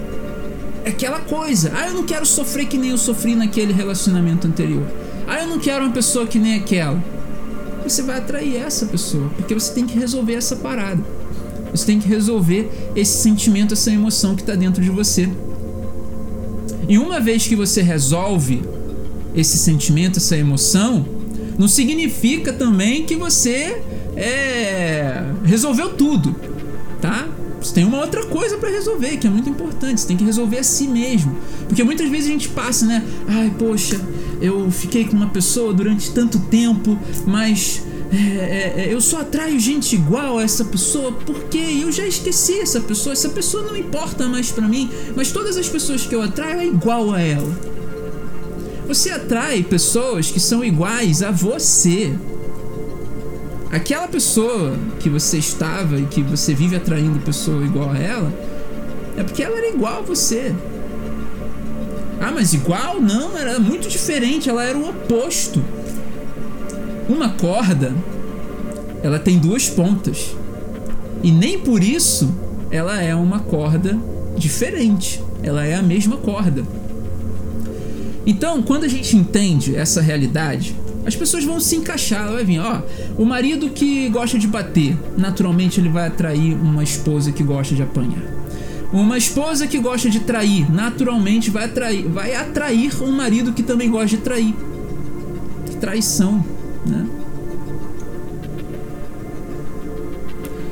É 0.83 0.89
aquela 0.89 1.19
coisa. 1.19 1.71
Ah, 1.75 1.87
eu 1.87 1.93
não 1.93 2.03
quero 2.03 2.25
sofrer 2.25 2.67
que 2.67 2.77
nem 2.77 2.91
eu 2.91 2.97
sofri 2.97 3.35
naquele 3.35 3.73
relacionamento 3.73 4.47
anterior. 4.47 4.85
Ah, 5.27 5.41
eu 5.41 5.47
não 5.47 5.59
quero 5.59 5.83
uma 5.83 5.91
pessoa 5.91 6.27
que 6.27 6.37
nem 6.37 6.55
aquela. 6.55 7.03
Você 7.83 8.01
vai 8.01 8.17
atrair 8.17 8.57
essa 8.57 8.85
pessoa, 8.85 9.29
porque 9.35 9.53
você 9.53 9.73
tem 9.73 9.85
que 9.85 9.97
resolver 9.97 10.33
essa 10.33 10.55
parada. 10.55 11.03
Você 11.71 11.85
tem 11.85 11.99
que 11.99 12.07
resolver 12.07 12.69
esse 12.95 13.21
sentimento, 13.21 13.73
essa 13.73 13.91
emoção 13.91 14.35
que 14.35 14.41
está 14.41 14.55
dentro 14.55 14.81
de 14.81 14.89
você. 14.89 15.29
E 16.87 16.97
uma 16.97 17.19
vez 17.19 17.47
que 17.47 17.55
você 17.55 17.81
resolve 17.81 18.63
esse 19.35 19.57
sentimento, 19.57 20.17
essa 20.17 20.37
emoção, 20.37 21.05
não 21.57 21.67
significa 21.67 22.53
também 22.53 23.05
que 23.05 23.15
você 23.15 23.81
é, 24.15 25.23
resolveu 25.43 25.89
tudo, 25.89 26.35
tá? 27.01 27.27
Você 27.61 27.73
tem 27.73 27.83
uma 27.83 27.99
outra 27.99 28.23
coisa 28.27 28.57
para 28.57 28.69
resolver 28.69 29.17
que 29.17 29.25
é 29.25 29.29
muito 29.29 29.49
importante. 29.49 29.99
Você 29.99 30.07
tem 30.07 30.15
que 30.15 30.23
resolver 30.23 30.59
a 30.59 30.63
si 30.63 30.87
mesmo, 30.87 31.35
porque 31.67 31.83
muitas 31.83 32.07
vezes 32.09 32.27
a 32.27 32.31
gente 32.31 32.49
passa, 32.49 32.85
né? 32.85 33.03
Ai, 33.27 33.51
poxa, 33.57 33.99
eu 34.39 34.69
fiquei 34.69 35.05
com 35.05 35.15
uma 35.15 35.29
pessoa 35.29 35.73
durante 35.73 36.11
tanto 36.11 36.37
tempo, 36.39 36.97
mas 37.25 37.81
é, 38.11 38.17
é, 38.17 38.73
é, 38.77 38.93
eu 38.93 39.01
só 39.01 39.21
atraio 39.21 39.59
gente 39.59 39.95
igual 39.95 40.37
a 40.37 40.43
essa 40.43 40.63
pessoa 40.63 41.11
porque 41.11 41.57
eu 41.57 41.91
já 41.91 42.05
esqueci 42.05 42.59
essa 42.59 42.79
pessoa, 42.79 43.13
essa 43.13 43.29
pessoa 43.29 43.63
não 43.63 43.75
importa 43.75 44.27
mais 44.27 44.51
para 44.51 44.67
mim, 44.67 44.89
mas 45.15 45.31
todas 45.31 45.57
as 45.57 45.67
pessoas 45.67 46.05
que 46.05 46.13
eu 46.13 46.21
atraio 46.21 46.59
é 46.59 46.65
igual 46.67 47.11
a 47.11 47.19
ela. 47.19 47.75
Você 48.87 49.09
atrai 49.09 49.63
pessoas 49.63 50.29
que 50.29 50.39
são 50.39 50.63
iguais 50.63 51.23
a 51.23 51.31
você. 51.31 52.13
Aquela 53.71 54.07
pessoa 54.07 54.73
que 54.99 55.09
você 55.09 55.37
estava 55.37 55.97
e 55.97 56.05
que 56.05 56.21
você 56.21 56.53
vive 56.53 56.75
atraindo 56.75 57.19
pessoa 57.19 57.63
igual 57.65 57.91
a 57.91 57.97
ela, 57.97 58.33
é 59.17 59.23
porque 59.23 59.43
ela 59.43 59.57
era 59.57 59.69
igual 59.69 59.99
a 59.99 60.01
você. 60.01 60.53
Ah, 62.19 62.31
mas 62.31 62.53
igual? 62.53 63.01
Não, 63.01 63.37
era 63.37 63.59
muito 63.59 63.87
diferente, 63.87 64.49
ela 64.49 64.63
era 64.63 64.77
o 64.77 64.89
oposto. 64.89 65.63
Uma 67.09 67.29
corda, 67.29 67.93
ela 69.03 69.19
tem 69.19 69.37
duas 69.37 69.69
pontas. 69.69 70.35
E 71.21 71.31
nem 71.31 71.59
por 71.59 71.83
isso 71.83 72.33
ela 72.71 73.01
é 73.01 73.15
uma 73.15 73.39
corda 73.39 73.97
diferente. 74.37 75.23
Ela 75.43 75.65
é 75.65 75.75
a 75.75 75.83
mesma 75.83 76.17
corda. 76.17 76.63
Então, 78.25 78.63
quando 78.63 78.85
a 78.85 78.87
gente 78.87 79.15
entende 79.15 79.75
essa 79.75 80.01
realidade, 80.01 80.75
as 81.05 81.15
pessoas 81.15 81.43
vão 81.43 81.59
se 81.59 81.75
encaixar. 81.75 82.31
Vai 82.31 82.43
vir, 82.43 82.59
ó, 82.59 82.81
o 83.17 83.25
marido 83.25 83.69
que 83.69 84.09
gosta 84.09 84.37
de 84.39 84.47
bater, 84.47 84.97
naturalmente 85.17 85.79
ele 85.79 85.89
vai 85.89 86.07
atrair 86.07 86.53
uma 86.55 86.83
esposa 86.83 87.31
que 87.31 87.43
gosta 87.43 87.75
de 87.75 87.83
apanhar. 87.83 88.23
Uma 88.91 89.17
esposa 89.17 89.67
que 89.67 89.77
gosta 89.79 90.09
de 90.09 90.21
trair, 90.21 90.71
naturalmente 90.71 91.49
vai 91.49 91.65
atrair, 91.65 92.07
vai 92.07 92.33
atrair 92.33 92.91
um 93.03 93.11
marido 93.11 93.53
que 93.53 93.63
também 93.63 93.89
gosta 93.89 94.15
de 94.15 94.17
trair. 94.17 94.55
Traição, 95.79 96.43
né? 96.85 97.05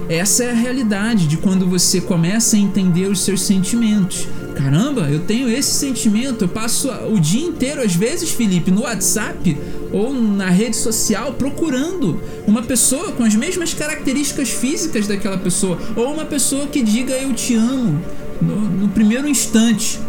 Essa 0.10 0.44
é 0.44 0.52
a 0.52 0.54
realidade 0.54 1.28
de 1.28 1.38
quando 1.38 1.68
você 1.68 2.00
começa 2.02 2.56
a 2.56 2.60
entender 2.60 3.08
os 3.08 3.22
seus 3.22 3.42
sentimentos. 3.42 4.28
Caramba, 4.56 5.10
eu 5.10 5.22
tenho 5.22 5.50
esse 5.50 5.72
sentimento, 5.72 6.44
eu 6.44 6.48
passo 6.48 6.92
o 7.12 7.20
dia 7.20 7.44
inteiro, 7.44 7.82
às 7.82 7.96
vezes, 7.96 8.30
Felipe, 8.30 8.70
no 8.70 8.82
WhatsApp 8.82 9.58
ou 9.94 10.12
na 10.12 10.50
rede 10.50 10.76
social 10.76 11.34
procurando 11.34 12.20
uma 12.48 12.64
pessoa 12.64 13.12
com 13.12 13.24
as 13.24 13.36
mesmas 13.36 13.74
características 13.74 14.50
físicas 14.50 15.08
daquela 15.08 15.38
pessoa, 15.38 15.78
ou 15.96 16.12
uma 16.12 16.26
pessoa 16.26 16.68
que 16.68 16.82
diga 16.82 17.14
eu 17.14 17.32
te 17.34 17.56
amo 17.56 18.02
no, 18.42 18.56
no 18.56 18.90
primeiro 18.90 19.28
instante. 19.28 20.00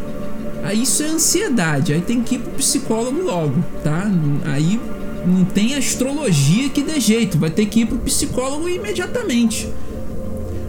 Aí 0.65 0.83
isso 0.83 1.03
é 1.03 1.07
ansiedade, 1.07 1.93
aí 1.93 2.01
tem 2.01 2.23
que 2.23 2.37
ir 2.37 2.39
pro 2.39 2.53
psicólogo 2.53 3.23
logo, 3.23 3.63
tá? 3.85 4.11
Aí 4.47 4.81
não 5.27 5.45
tem 5.45 5.75
astrologia 5.75 6.71
que 6.71 6.83
dê 6.83 6.99
jeito, 6.99 7.39
vai 7.39 7.51
ter 7.51 7.67
que 7.67 7.81
ir 7.81 7.87
pro 7.87 7.99
psicólogo 7.99 8.69
imediatamente. 8.69 9.69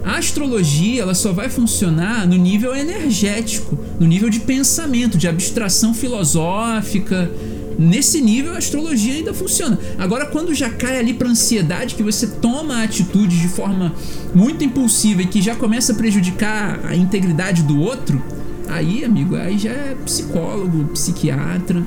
A 0.04 0.18
astrologia 0.18 1.02
ela 1.02 1.14
só 1.14 1.32
vai 1.32 1.48
funcionar 1.48 2.28
no 2.28 2.36
nível 2.36 2.76
energético, 2.76 3.76
no 3.98 4.06
nível 4.06 4.30
de 4.30 4.38
pensamento, 4.38 5.18
de 5.18 5.26
abstração 5.26 5.92
filosófica. 5.92 7.28
Nesse 7.78 8.20
nível 8.20 8.54
a 8.54 8.58
astrologia 8.58 9.14
ainda 9.14 9.34
funciona. 9.34 9.78
Agora, 9.98 10.26
quando 10.26 10.54
já 10.54 10.70
cai 10.70 10.98
ali 10.98 11.12
para 11.12 11.28
ansiedade, 11.28 11.94
que 11.94 12.02
você 12.02 12.26
toma 12.26 12.76
a 12.76 12.82
atitude 12.84 13.38
de 13.38 13.48
forma 13.48 13.94
muito 14.34 14.64
impulsiva 14.64 15.22
e 15.22 15.26
que 15.26 15.42
já 15.42 15.54
começa 15.54 15.92
a 15.92 15.96
prejudicar 15.96 16.80
a 16.84 16.96
integridade 16.96 17.62
do 17.62 17.78
outro, 17.78 18.22
aí, 18.68 19.04
amigo, 19.04 19.36
aí 19.36 19.58
já 19.58 19.70
é 19.70 19.96
psicólogo, 20.04 20.84
psiquiatra, 20.86 21.84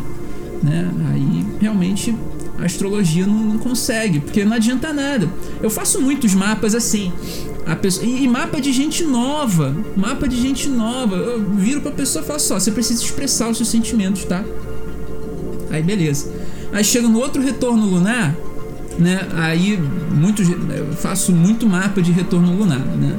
né? 0.62 0.92
Aí 1.12 1.46
realmente 1.60 2.16
a 2.60 2.66
astrologia 2.66 3.26
não, 3.26 3.36
não, 3.36 3.58
consegue, 3.58 4.20
porque 4.20 4.44
não 4.44 4.54
adianta 4.54 4.94
nada. 4.94 5.30
Eu 5.62 5.70
faço 5.70 6.02
muitos 6.02 6.34
mapas 6.34 6.76
assim. 6.76 7.12
Pessoa, 7.82 8.06
e, 8.06 8.24
e, 8.24 8.28
mapa 8.28 8.60
de 8.60 8.74
gente 8.74 9.04
nova. 9.04 9.76
Mapa 9.96 10.28
de 10.28 10.42
gente 10.42 10.68
nova. 10.68 11.16
Eu 11.16 11.52
viro 11.52 11.82
pra 11.82 11.92
pessoa 11.92 12.24
e 12.24 12.28
falo 12.28 12.40
só, 12.40 12.60
você 12.60 12.72
precisa 12.72 13.04
expressar 13.04 13.48
os 13.48 13.58
seus 13.58 13.70
sentimentos, 13.70 14.26
tá? 14.26 14.44
Aí 15.70 15.82
beleza. 15.84 16.32
Aí 16.72 16.84
chega 16.84 17.08
no 17.08 17.20
outro 17.20 17.42
retorno 17.42 17.86
lunar, 17.86 18.36
né? 18.98 19.28
Aí 19.36 19.78
muito, 20.12 20.42
eu 20.42 20.94
faço 20.94 21.32
muito 21.32 21.68
mapa 21.68 22.02
de 22.02 22.12
retorno 22.12 22.56
lunar, 22.56 22.80
né? 22.80 23.18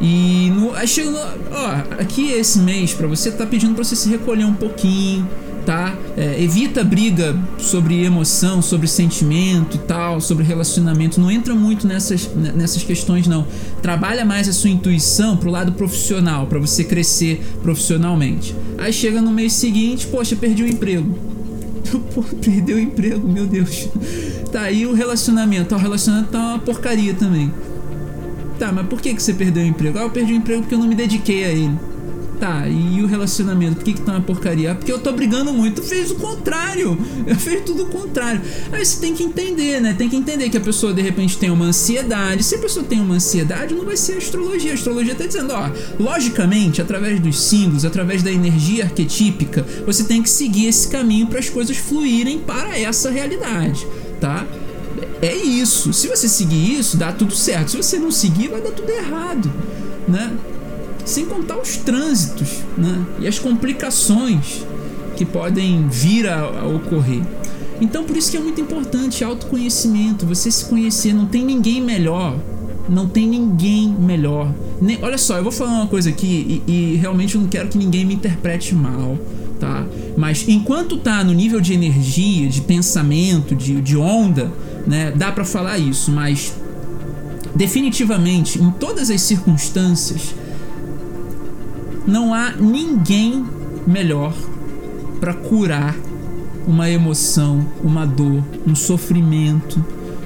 E 0.00 0.50
no, 0.50 0.74
aí 0.74 0.88
chega 0.88 1.10
no, 1.10 1.18
ó, 1.18 2.00
aqui 2.00 2.32
esse 2.32 2.58
mês 2.58 2.92
para 2.92 3.06
você 3.06 3.30
tá 3.30 3.46
pedindo 3.46 3.74
para 3.74 3.84
você 3.84 3.94
se 3.94 4.08
recolher 4.08 4.44
um 4.44 4.54
pouquinho, 4.54 5.28
tá? 5.64 5.94
É, 6.16 6.42
evita 6.42 6.82
briga 6.82 7.38
sobre 7.56 8.04
emoção, 8.04 8.60
sobre 8.60 8.88
sentimento, 8.88 9.78
tal, 9.78 10.20
sobre 10.20 10.44
relacionamento. 10.44 11.20
Não 11.20 11.30
entra 11.30 11.54
muito 11.54 11.86
nessas, 11.86 12.28
nessas 12.34 12.82
questões 12.82 13.28
não. 13.28 13.46
Trabalha 13.80 14.24
mais 14.24 14.48
a 14.48 14.52
sua 14.52 14.70
intuição 14.70 15.36
pro 15.36 15.50
lado 15.50 15.72
profissional, 15.72 16.46
para 16.46 16.58
você 16.58 16.82
crescer 16.82 17.40
profissionalmente. 17.62 18.54
Aí 18.78 18.92
chega 18.92 19.22
no 19.22 19.30
mês 19.30 19.52
seguinte, 19.52 20.06
poxa, 20.08 20.34
perdi 20.34 20.64
o 20.64 20.68
emprego. 20.68 21.31
Perdeu 22.42 22.76
o 22.76 22.80
emprego, 22.80 23.28
meu 23.28 23.46
Deus. 23.46 23.88
Tá 24.50 24.62
aí 24.62 24.86
o 24.86 24.92
relacionamento. 24.92 25.74
o 25.74 25.78
relacionamento 25.78 26.30
tá 26.30 26.38
uma 26.38 26.58
porcaria 26.58 27.14
também. 27.14 27.52
Tá, 28.58 28.70
mas 28.70 28.86
por 28.86 29.00
que, 29.00 29.14
que 29.14 29.22
você 29.22 29.32
perdeu 29.32 29.62
o 29.62 29.66
emprego? 29.66 29.98
Ah, 29.98 30.02
eu 30.02 30.10
perdi 30.10 30.32
o 30.32 30.36
emprego 30.36 30.62
porque 30.62 30.74
eu 30.74 30.78
não 30.78 30.86
me 30.86 30.94
dediquei 30.94 31.44
a 31.44 31.48
ele. 31.48 31.78
Tá, 32.42 32.66
e 32.66 33.00
o 33.00 33.06
relacionamento? 33.06 33.76
Por 33.76 33.84
que, 33.84 33.92
que 33.92 34.00
tá 34.00 34.14
uma 34.14 34.20
porcaria? 34.20 34.72
Ah, 34.72 34.74
porque 34.74 34.90
eu 34.90 34.98
tô 34.98 35.12
brigando 35.12 35.52
muito. 35.52 35.80
Fez 35.80 36.10
o 36.10 36.16
contrário. 36.16 36.98
Eu 37.24 37.36
fiz 37.36 37.62
tudo 37.64 37.84
o 37.84 37.86
contrário. 37.86 38.40
Aí 38.72 38.84
você 38.84 39.00
tem 39.00 39.14
que 39.14 39.22
entender, 39.22 39.80
né? 39.80 39.94
Tem 39.96 40.08
que 40.08 40.16
entender 40.16 40.50
que 40.50 40.56
a 40.56 40.60
pessoa 40.60 40.92
de 40.92 41.00
repente 41.00 41.38
tem 41.38 41.50
uma 41.50 41.66
ansiedade. 41.66 42.42
Se 42.42 42.56
a 42.56 42.58
pessoa 42.58 42.84
tem 42.84 43.00
uma 43.00 43.14
ansiedade, 43.14 43.74
não 43.74 43.84
vai 43.84 43.96
ser 43.96 44.14
a 44.14 44.16
astrologia. 44.16 44.72
A 44.72 44.74
astrologia 44.74 45.14
tá 45.14 45.24
dizendo, 45.24 45.52
ó, 45.52 45.70
logicamente, 46.00 46.82
através 46.82 47.20
dos 47.20 47.40
símbolos, 47.40 47.84
através 47.84 48.24
da 48.24 48.32
energia 48.32 48.86
arquetípica, 48.86 49.64
você 49.86 50.02
tem 50.02 50.20
que 50.20 50.28
seguir 50.28 50.66
esse 50.66 50.88
caminho 50.88 51.28
para 51.28 51.38
as 51.38 51.48
coisas 51.48 51.76
fluírem 51.76 52.40
para 52.40 52.76
essa 52.76 53.08
realidade, 53.08 53.86
tá? 54.20 54.44
É 55.22 55.32
isso. 55.32 55.92
Se 55.92 56.08
você 56.08 56.28
seguir 56.28 56.76
isso, 56.76 56.96
dá 56.96 57.12
tudo 57.12 57.36
certo. 57.36 57.70
Se 57.70 57.76
você 57.76 58.00
não 58.00 58.10
seguir, 58.10 58.48
vai 58.48 58.60
dar 58.60 58.72
tudo 58.72 58.90
errado, 58.90 59.48
né? 60.08 60.36
Sem 61.04 61.26
contar 61.26 61.58
os 61.58 61.76
trânsitos 61.76 62.60
né? 62.76 63.04
e 63.20 63.28
as 63.28 63.38
complicações 63.38 64.64
que 65.16 65.24
podem 65.24 65.88
vir 65.88 66.28
a, 66.28 66.40
a, 66.40 66.66
ocorrer. 66.66 67.22
Então, 67.80 68.04
por 68.04 68.16
isso 68.16 68.30
que 68.30 68.36
é 68.36 68.40
muito 68.40 68.60
importante 68.60 69.24
autoconhecimento, 69.24 70.24
você 70.24 70.50
se 70.50 70.64
conhecer. 70.64 71.12
Não 71.12 71.26
tem 71.26 71.44
ninguém 71.44 71.80
melhor, 71.80 72.38
não 72.88 73.08
tem 73.08 73.26
ninguém 73.26 73.88
melhor. 73.88 74.52
Nem, 74.80 74.98
olha 75.02 75.18
só, 75.18 75.36
eu 75.36 75.42
vou 75.42 75.52
falar 75.52 75.72
uma 75.72 75.86
coisa 75.86 76.08
aqui 76.10 76.62
e, 76.66 76.72
e 76.72 76.96
realmente 76.96 77.34
eu 77.34 77.40
não 77.40 77.48
quero 77.48 77.68
que 77.68 77.78
ninguém 77.78 78.04
me 78.04 78.14
interprete 78.14 78.74
mal. 78.74 79.18
Tá? 79.58 79.86
Mas 80.16 80.48
enquanto 80.48 80.96
tá 80.96 81.22
no 81.22 81.32
nível 81.32 81.60
de 81.60 81.72
energia, 81.72 82.48
de 82.48 82.60
pensamento, 82.62 83.54
de, 83.54 83.80
de 83.80 83.96
onda, 83.96 84.52
né, 84.86 85.12
dá 85.14 85.30
para 85.30 85.44
falar 85.44 85.78
isso, 85.78 86.10
mas 86.10 86.52
definitivamente 87.54 88.60
em 88.60 88.70
todas 88.72 89.10
as 89.10 89.20
circunstâncias 89.20 90.34
não 92.06 92.34
há 92.34 92.52
ninguém 92.52 93.44
melhor 93.86 94.34
para 95.20 95.34
curar 95.34 95.94
uma 96.66 96.88
emoção, 96.88 97.66
uma 97.82 98.06
dor, 98.06 98.42
um 98.66 98.74
sofrimento 98.74 99.84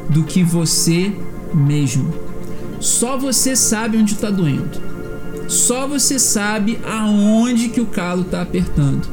do 0.08 0.22
que 0.22 0.42
você 0.42 1.12
mesmo. 1.52 2.12
Só 2.80 3.16
você 3.16 3.56
sabe 3.56 3.96
onde 3.96 4.14
está 4.14 4.30
doendo. 4.30 4.86
Só 5.48 5.86
você 5.86 6.18
sabe 6.18 6.78
aonde 6.84 7.68
que 7.68 7.80
o 7.80 7.86
calo 7.86 8.22
está 8.22 8.42
apertando. 8.42 9.08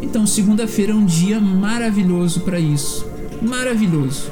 Então, 0.00 0.26
segunda-feira 0.26 0.92
é 0.92 0.94
um 0.94 1.04
dia 1.04 1.40
maravilhoso 1.40 2.40
para 2.40 2.58
isso. 2.58 3.06
Maravilhoso. 3.42 4.30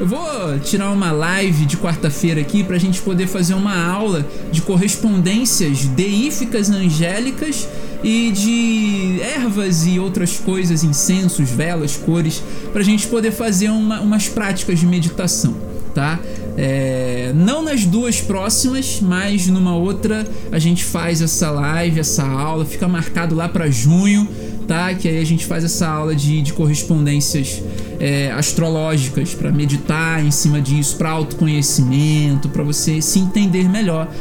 Eu 0.00 0.06
vou 0.06 0.58
tirar 0.60 0.92
uma 0.92 1.10
live 1.10 1.66
de 1.66 1.76
quarta-feira 1.76 2.40
aqui 2.40 2.62
para 2.62 2.76
a 2.76 2.78
gente 2.78 3.00
poder 3.02 3.26
fazer 3.26 3.54
uma 3.54 3.76
aula 3.84 4.24
de 4.52 4.62
correspondências 4.62 5.86
deíficas 5.86 6.70
angélicas 6.70 7.66
e 8.04 8.30
de 8.30 9.20
ervas 9.20 9.86
e 9.86 9.98
outras 9.98 10.38
coisas, 10.38 10.84
incensos, 10.84 11.50
velas, 11.50 11.96
cores, 11.96 12.40
para 12.72 12.80
a 12.80 12.84
gente 12.84 13.08
poder 13.08 13.32
fazer 13.32 13.70
uma, 13.70 14.00
umas 14.00 14.28
práticas 14.28 14.78
de 14.78 14.86
meditação, 14.86 15.56
tá? 15.92 16.20
É, 16.56 17.32
não 17.34 17.62
nas 17.62 17.84
duas 17.84 18.20
próximas, 18.20 19.00
mas 19.02 19.48
numa 19.48 19.74
outra 19.74 20.24
a 20.52 20.60
gente 20.60 20.84
faz 20.84 21.20
essa 21.20 21.50
live, 21.50 21.98
essa 21.98 22.24
aula, 22.24 22.64
fica 22.64 22.86
marcado 22.86 23.34
lá 23.34 23.48
para 23.48 23.68
junho 23.68 24.28
tá? 24.68 24.94
Que 24.94 25.08
aí 25.08 25.18
a 25.18 25.24
gente 25.24 25.46
faz 25.46 25.64
essa 25.64 25.88
aula 25.88 26.14
de, 26.14 26.42
de 26.42 26.52
correspondências 26.52 27.62
é, 27.98 28.30
astrológicas 28.30 29.34
para 29.34 29.50
meditar 29.50 30.22
em 30.24 30.30
cima 30.30 30.60
disso, 30.60 30.96
para 30.96 31.10
autoconhecimento, 31.10 32.50
para 32.50 32.62
você 32.62 33.00
se 33.00 33.18
entender 33.18 33.66
melhor. 33.68 34.12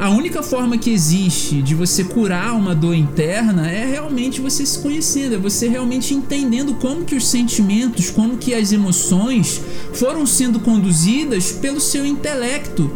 a 0.00 0.08
única 0.08 0.42
forma 0.42 0.78
que 0.78 0.90
existe 0.90 1.62
de 1.62 1.74
você 1.74 2.02
curar 2.02 2.56
uma 2.56 2.74
dor 2.74 2.94
interna 2.94 3.70
é 3.70 3.84
realmente 3.84 4.40
você 4.40 4.64
se 4.64 4.78
conhecendo, 4.78 5.34
é 5.34 5.38
você 5.38 5.68
realmente 5.68 6.14
entendendo 6.14 6.74
como 6.76 7.04
que 7.04 7.14
os 7.14 7.28
sentimentos, 7.28 8.10
como 8.10 8.38
que 8.38 8.54
as 8.54 8.72
emoções 8.72 9.60
foram 9.92 10.24
sendo 10.24 10.58
conduzidas 10.60 11.52
pelo 11.52 11.78
seu 11.78 12.06
intelecto 12.06 12.90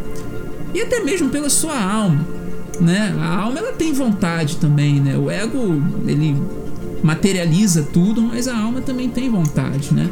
e 0.74 0.80
até 0.80 1.00
mesmo 1.00 1.28
pela 1.28 1.50
sua 1.50 1.78
alma, 1.78 2.26
né? 2.80 3.14
A 3.20 3.36
alma 3.42 3.58
ela 3.58 3.72
tem 3.72 3.92
vontade 3.92 4.56
também, 4.56 5.00
né? 5.00 5.16
O 5.16 5.30
ego 5.30 5.82
ele 6.06 6.36
materializa 7.02 7.88
tudo, 7.92 8.22
mas 8.22 8.48
a 8.48 8.56
alma 8.56 8.80
também 8.80 9.08
tem 9.08 9.30
vontade, 9.30 9.94
né? 9.94 10.08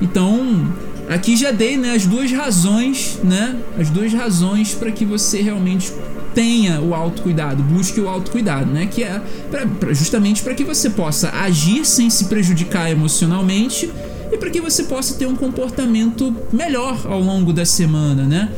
Então, 0.00 0.72
aqui 1.08 1.36
já 1.36 1.50
dei 1.50 1.76
né, 1.76 1.92
as 1.92 2.06
duas 2.06 2.30
razões, 2.30 3.18
né? 3.22 3.56
As 3.78 3.90
duas 3.90 4.12
razões 4.12 4.74
para 4.74 4.90
que 4.90 5.04
você 5.04 5.40
realmente 5.40 5.92
tenha 6.34 6.82
o 6.82 6.94
autocuidado, 6.94 7.62
busque 7.62 7.98
o 8.00 8.08
autocuidado, 8.08 8.70
né? 8.70 8.86
Que 8.86 9.02
é 9.04 9.22
pra, 9.50 9.66
pra 9.66 9.92
justamente 9.94 10.42
para 10.42 10.54
que 10.54 10.64
você 10.64 10.90
possa 10.90 11.30
agir 11.30 11.84
sem 11.86 12.10
se 12.10 12.26
prejudicar 12.26 12.90
emocionalmente 12.90 13.90
e 14.30 14.36
para 14.36 14.50
que 14.50 14.60
você 14.60 14.84
possa 14.84 15.14
ter 15.14 15.26
um 15.26 15.34
comportamento 15.34 16.34
melhor 16.52 17.06
ao 17.06 17.20
longo 17.20 17.52
da 17.52 17.64
semana, 17.64 18.24
né? 18.24 18.50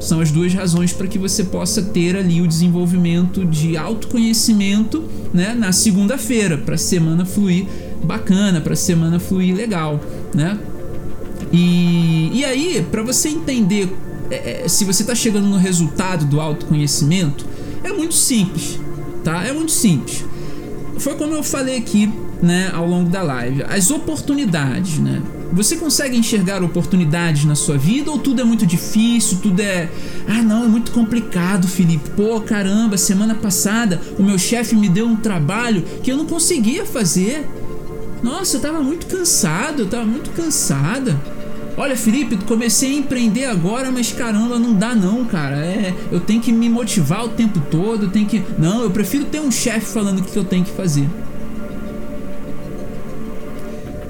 São 0.00 0.20
as 0.20 0.30
duas 0.30 0.52
razões 0.52 0.92
para 0.92 1.06
que 1.06 1.18
você 1.18 1.44
possa 1.44 1.82
ter 1.82 2.16
ali 2.16 2.40
o 2.40 2.46
desenvolvimento 2.46 3.44
de 3.44 3.76
autoconhecimento, 3.76 5.04
né, 5.32 5.54
na 5.54 5.72
segunda-feira, 5.72 6.58
para 6.58 6.74
a 6.74 6.78
semana 6.78 7.24
fluir 7.24 7.66
bacana, 8.02 8.60
para 8.60 8.74
a 8.74 8.76
semana 8.76 9.18
fluir 9.18 9.54
legal, 9.54 10.00
né? 10.34 10.58
E, 11.52 12.30
e 12.34 12.44
aí, 12.44 12.86
para 12.90 13.02
você 13.02 13.28
entender 13.28 13.90
é, 14.30 14.64
é, 14.64 14.68
se 14.68 14.84
você 14.84 15.02
está 15.02 15.14
chegando 15.14 15.46
no 15.46 15.56
resultado 15.56 16.24
do 16.26 16.40
autoconhecimento, 16.40 17.46
é 17.82 17.92
muito 17.92 18.14
simples, 18.14 18.80
tá? 19.22 19.44
É 19.44 19.52
muito 19.52 19.72
simples. 19.72 20.24
Foi 20.98 21.14
como 21.14 21.34
eu 21.34 21.42
falei 21.42 21.76
aqui, 21.76 22.12
né, 22.42 22.70
ao 22.72 22.86
longo 22.86 23.08
da 23.08 23.22
live, 23.22 23.62
as 23.68 23.90
oportunidades, 23.90 24.98
né? 24.98 25.22
Você 25.52 25.76
consegue 25.76 26.16
enxergar 26.16 26.62
oportunidades 26.62 27.44
na 27.44 27.54
sua 27.54 27.78
vida 27.78 28.10
ou 28.10 28.18
tudo 28.18 28.40
é 28.40 28.44
muito 28.44 28.66
difícil, 28.66 29.38
tudo 29.42 29.60
é, 29.60 29.88
ah, 30.28 30.42
não, 30.42 30.64
é 30.64 30.68
muito 30.68 30.92
complicado, 30.92 31.66
Felipe. 31.68 32.10
Pô, 32.10 32.40
caramba, 32.40 32.96
semana 32.96 33.34
passada 33.34 34.00
o 34.18 34.22
meu 34.22 34.38
chefe 34.38 34.74
me 34.74 34.88
deu 34.88 35.06
um 35.06 35.16
trabalho 35.16 35.82
que 36.02 36.10
eu 36.10 36.16
não 36.16 36.26
conseguia 36.26 36.84
fazer. 36.84 37.48
Nossa, 38.22 38.56
eu 38.56 38.60
tava 38.60 38.80
muito 38.80 39.06
cansado, 39.06 39.82
eu 39.82 39.86
tava 39.86 40.04
muito 40.04 40.30
cansada. 40.30 41.18
Olha, 41.76 41.94
Felipe, 41.94 42.38
comecei 42.46 42.94
a 42.94 42.98
empreender 42.98 43.44
agora, 43.44 43.90
mas 43.90 44.10
caramba, 44.10 44.58
não 44.58 44.74
dá 44.74 44.94
não, 44.94 45.24
cara. 45.26 45.56
É, 45.56 45.94
eu 46.10 46.18
tenho 46.20 46.40
que 46.40 46.50
me 46.50 46.70
motivar 46.70 47.24
o 47.24 47.28
tempo 47.28 47.60
todo, 47.70 48.06
eu 48.06 48.10
tenho 48.10 48.26
que. 48.26 48.42
Não, 48.58 48.82
eu 48.82 48.90
prefiro 48.90 49.26
ter 49.26 49.40
um 49.40 49.50
chefe 49.50 49.92
falando 49.92 50.20
o 50.20 50.22
que 50.22 50.36
eu 50.36 50.44
tenho 50.44 50.64
que 50.64 50.70
fazer. 50.70 51.06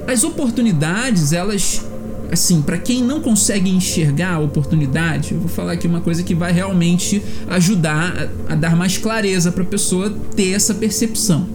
As 0.07 0.23
oportunidades, 0.23 1.33
elas 1.33 1.85
assim, 2.31 2.61
para 2.61 2.77
quem 2.77 3.03
não 3.03 3.21
consegue 3.21 3.69
enxergar 3.69 4.35
a 4.35 4.39
oportunidade, 4.39 5.33
eu 5.33 5.39
vou 5.39 5.47
falar 5.47 5.73
aqui 5.73 5.87
uma 5.87 6.01
coisa 6.01 6.23
que 6.23 6.35
vai 6.35 6.51
realmente 6.51 7.21
ajudar 7.47 8.29
a, 8.47 8.53
a 8.53 8.55
dar 8.55 8.75
mais 8.75 8.97
clareza 8.97 9.51
para 9.51 9.63
a 9.63 9.65
pessoa 9.65 10.13
ter 10.35 10.51
essa 10.51 10.73
percepção. 10.73 11.47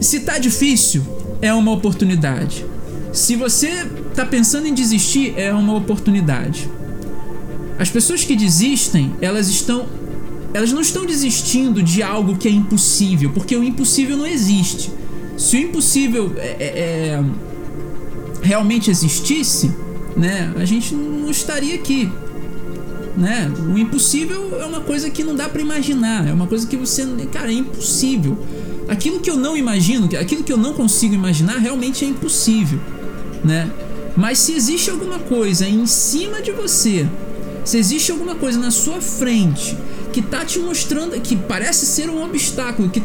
Se 0.00 0.20
tá 0.20 0.38
difícil, 0.38 1.02
é 1.42 1.52
uma 1.52 1.72
oportunidade. 1.72 2.64
Se 3.12 3.36
você 3.36 3.86
tá 4.14 4.24
pensando 4.24 4.66
em 4.66 4.74
desistir, 4.74 5.34
é 5.36 5.52
uma 5.52 5.74
oportunidade. 5.74 6.68
As 7.78 7.90
pessoas 7.90 8.24
que 8.24 8.34
desistem, 8.34 9.12
elas 9.20 9.48
estão 9.48 9.86
elas 10.54 10.72
não 10.72 10.80
estão 10.80 11.04
desistindo 11.04 11.82
de 11.82 12.02
algo 12.02 12.36
que 12.36 12.48
é 12.48 12.50
impossível, 12.50 13.30
porque 13.30 13.54
o 13.54 13.62
impossível 13.62 14.16
não 14.16 14.26
existe. 14.26 14.90
Se 15.38 15.56
o 15.56 15.60
impossível 15.60 16.32
é, 16.36 16.56
é, 16.58 16.66
é 16.66 17.24
realmente 18.42 18.90
existisse, 18.90 19.72
né, 20.16 20.52
a 20.56 20.64
gente 20.64 20.94
não 20.94 21.30
estaria 21.30 21.76
aqui. 21.76 22.10
Né? 23.16 23.50
O 23.72 23.78
impossível 23.78 24.60
é 24.60 24.64
uma 24.64 24.80
coisa 24.80 25.10
que 25.10 25.24
não 25.24 25.34
dá 25.34 25.48
para 25.48 25.60
imaginar, 25.60 26.26
é 26.28 26.32
uma 26.32 26.46
coisa 26.46 26.66
que 26.66 26.76
você, 26.76 27.06
cara, 27.32 27.50
é 27.50 27.54
impossível. 27.54 28.36
Aquilo 28.88 29.20
que 29.20 29.30
eu 29.30 29.36
não 29.36 29.56
imagino, 29.56 30.08
aquilo 30.18 30.42
que 30.42 30.52
eu 30.52 30.56
não 30.56 30.72
consigo 30.72 31.14
imaginar, 31.14 31.58
realmente 31.58 32.04
é 32.04 32.08
impossível, 32.08 32.80
né? 33.44 33.70
Mas 34.16 34.38
se 34.38 34.52
existe 34.52 34.90
alguma 34.90 35.18
coisa 35.18 35.68
em 35.68 35.86
cima 35.86 36.40
de 36.40 36.50
você, 36.52 37.08
se 37.64 37.76
existe 37.76 38.10
alguma 38.10 38.34
coisa 38.34 38.58
na 38.58 38.70
sua 38.70 39.00
frente 39.00 39.76
que 40.12 40.22
tá 40.22 40.44
te 40.44 40.58
mostrando, 40.58 41.20
que 41.20 41.36
parece 41.36 41.86
ser 41.86 42.08
um 42.08 42.24
obstáculo, 42.24 42.88
que 42.88 43.02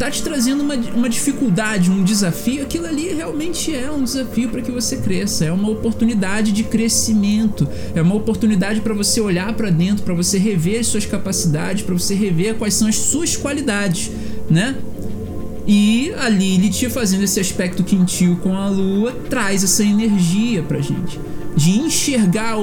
tá 0.00 0.10
te 0.10 0.22
trazendo 0.22 0.62
uma, 0.62 0.74
uma 0.74 1.10
dificuldade, 1.10 1.90
um 1.90 2.02
desafio, 2.02 2.62
aquilo 2.62 2.86
ali 2.86 3.12
realmente 3.12 3.74
é 3.74 3.90
um 3.90 4.02
desafio 4.02 4.48
para 4.48 4.62
que 4.62 4.70
você 4.70 4.96
cresça, 4.96 5.44
é 5.44 5.52
uma 5.52 5.68
oportunidade 5.68 6.52
de 6.52 6.64
crescimento, 6.64 7.68
é 7.94 8.00
uma 8.00 8.14
oportunidade 8.14 8.80
para 8.80 8.94
você 8.94 9.20
olhar 9.20 9.52
para 9.52 9.68
dentro, 9.68 10.02
para 10.02 10.14
você 10.14 10.38
rever 10.38 10.82
suas 10.86 11.04
capacidades, 11.04 11.82
para 11.82 11.92
você 11.92 12.14
rever 12.14 12.54
quais 12.54 12.72
são 12.72 12.88
as 12.88 12.96
suas 12.96 13.36
qualidades, 13.36 14.10
né? 14.48 14.74
E 15.66 16.14
a 16.16 16.30
Lilith 16.30 16.88
fazendo 16.88 17.24
esse 17.24 17.38
aspecto 17.38 17.84
quintil 17.84 18.36
com 18.42 18.56
a 18.56 18.70
lua 18.70 19.12
traz 19.28 19.62
essa 19.62 19.84
energia 19.84 20.62
pra 20.62 20.80
gente. 20.80 21.20
De 21.56 21.78
enxergar 21.78 22.54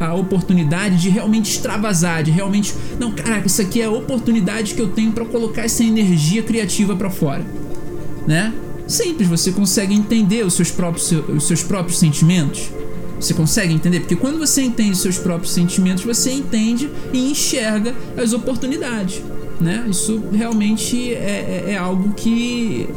a 0.00 0.14
oportunidade 0.14 1.00
de 1.00 1.08
realmente 1.08 1.50
extravasar, 1.50 2.22
de 2.22 2.30
realmente. 2.30 2.74
Não, 2.98 3.12
caraca, 3.12 3.46
isso 3.46 3.62
aqui 3.62 3.80
é 3.80 3.84
a 3.84 3.90
oportunidade 3.90 4.74
que 4.74 4.82
eu 4.82 4.88
tenho 4.88 5.12
para 5.12 5.24
colocar 5.24 5.62
essa 5.62 5.84
energia 5.84 6.42
criativa 6.42 6.96
para 6.96 7.08
fora. 7.08 7.44
Né? 8.26 8.52
Simples, 8.86 9.28
você 9.28 9.52
consegue 9.52 9.94
entender 9.94 10.44
os 10.44 10.54
seus 10.54 10.70
próprios, 10.70 11.10
os 11.12 11.46
seus 11.46 11.62
próprios 11.62 11.98
sentimentos. 11.98 12.70
Você 13.18 13.32
consegue 13.32 13.72
entender? 13.72 14.00
Porque 14.00 14.16
quando 14.16 14.38
você 14.38 14.62
entende 14.62 14.96
seus 14.96 15.16
próprios 15.16 15.52
sentimentos, 15.52 16.04
você 16.04 16.32
entende 16.32 16.90
e 17.12 17.30
enxerga 17.30 17.94
as 18.16 18.32
oportunidades 18.32 19.22
né? 19.62 19.86
Isso 19.88 20.22
realmente 20.32 21.14
é, 21.14 21.64
é, 21.66 21.72
é 21.72 21.76
algo 21.78 22.12
que 22.14 22.88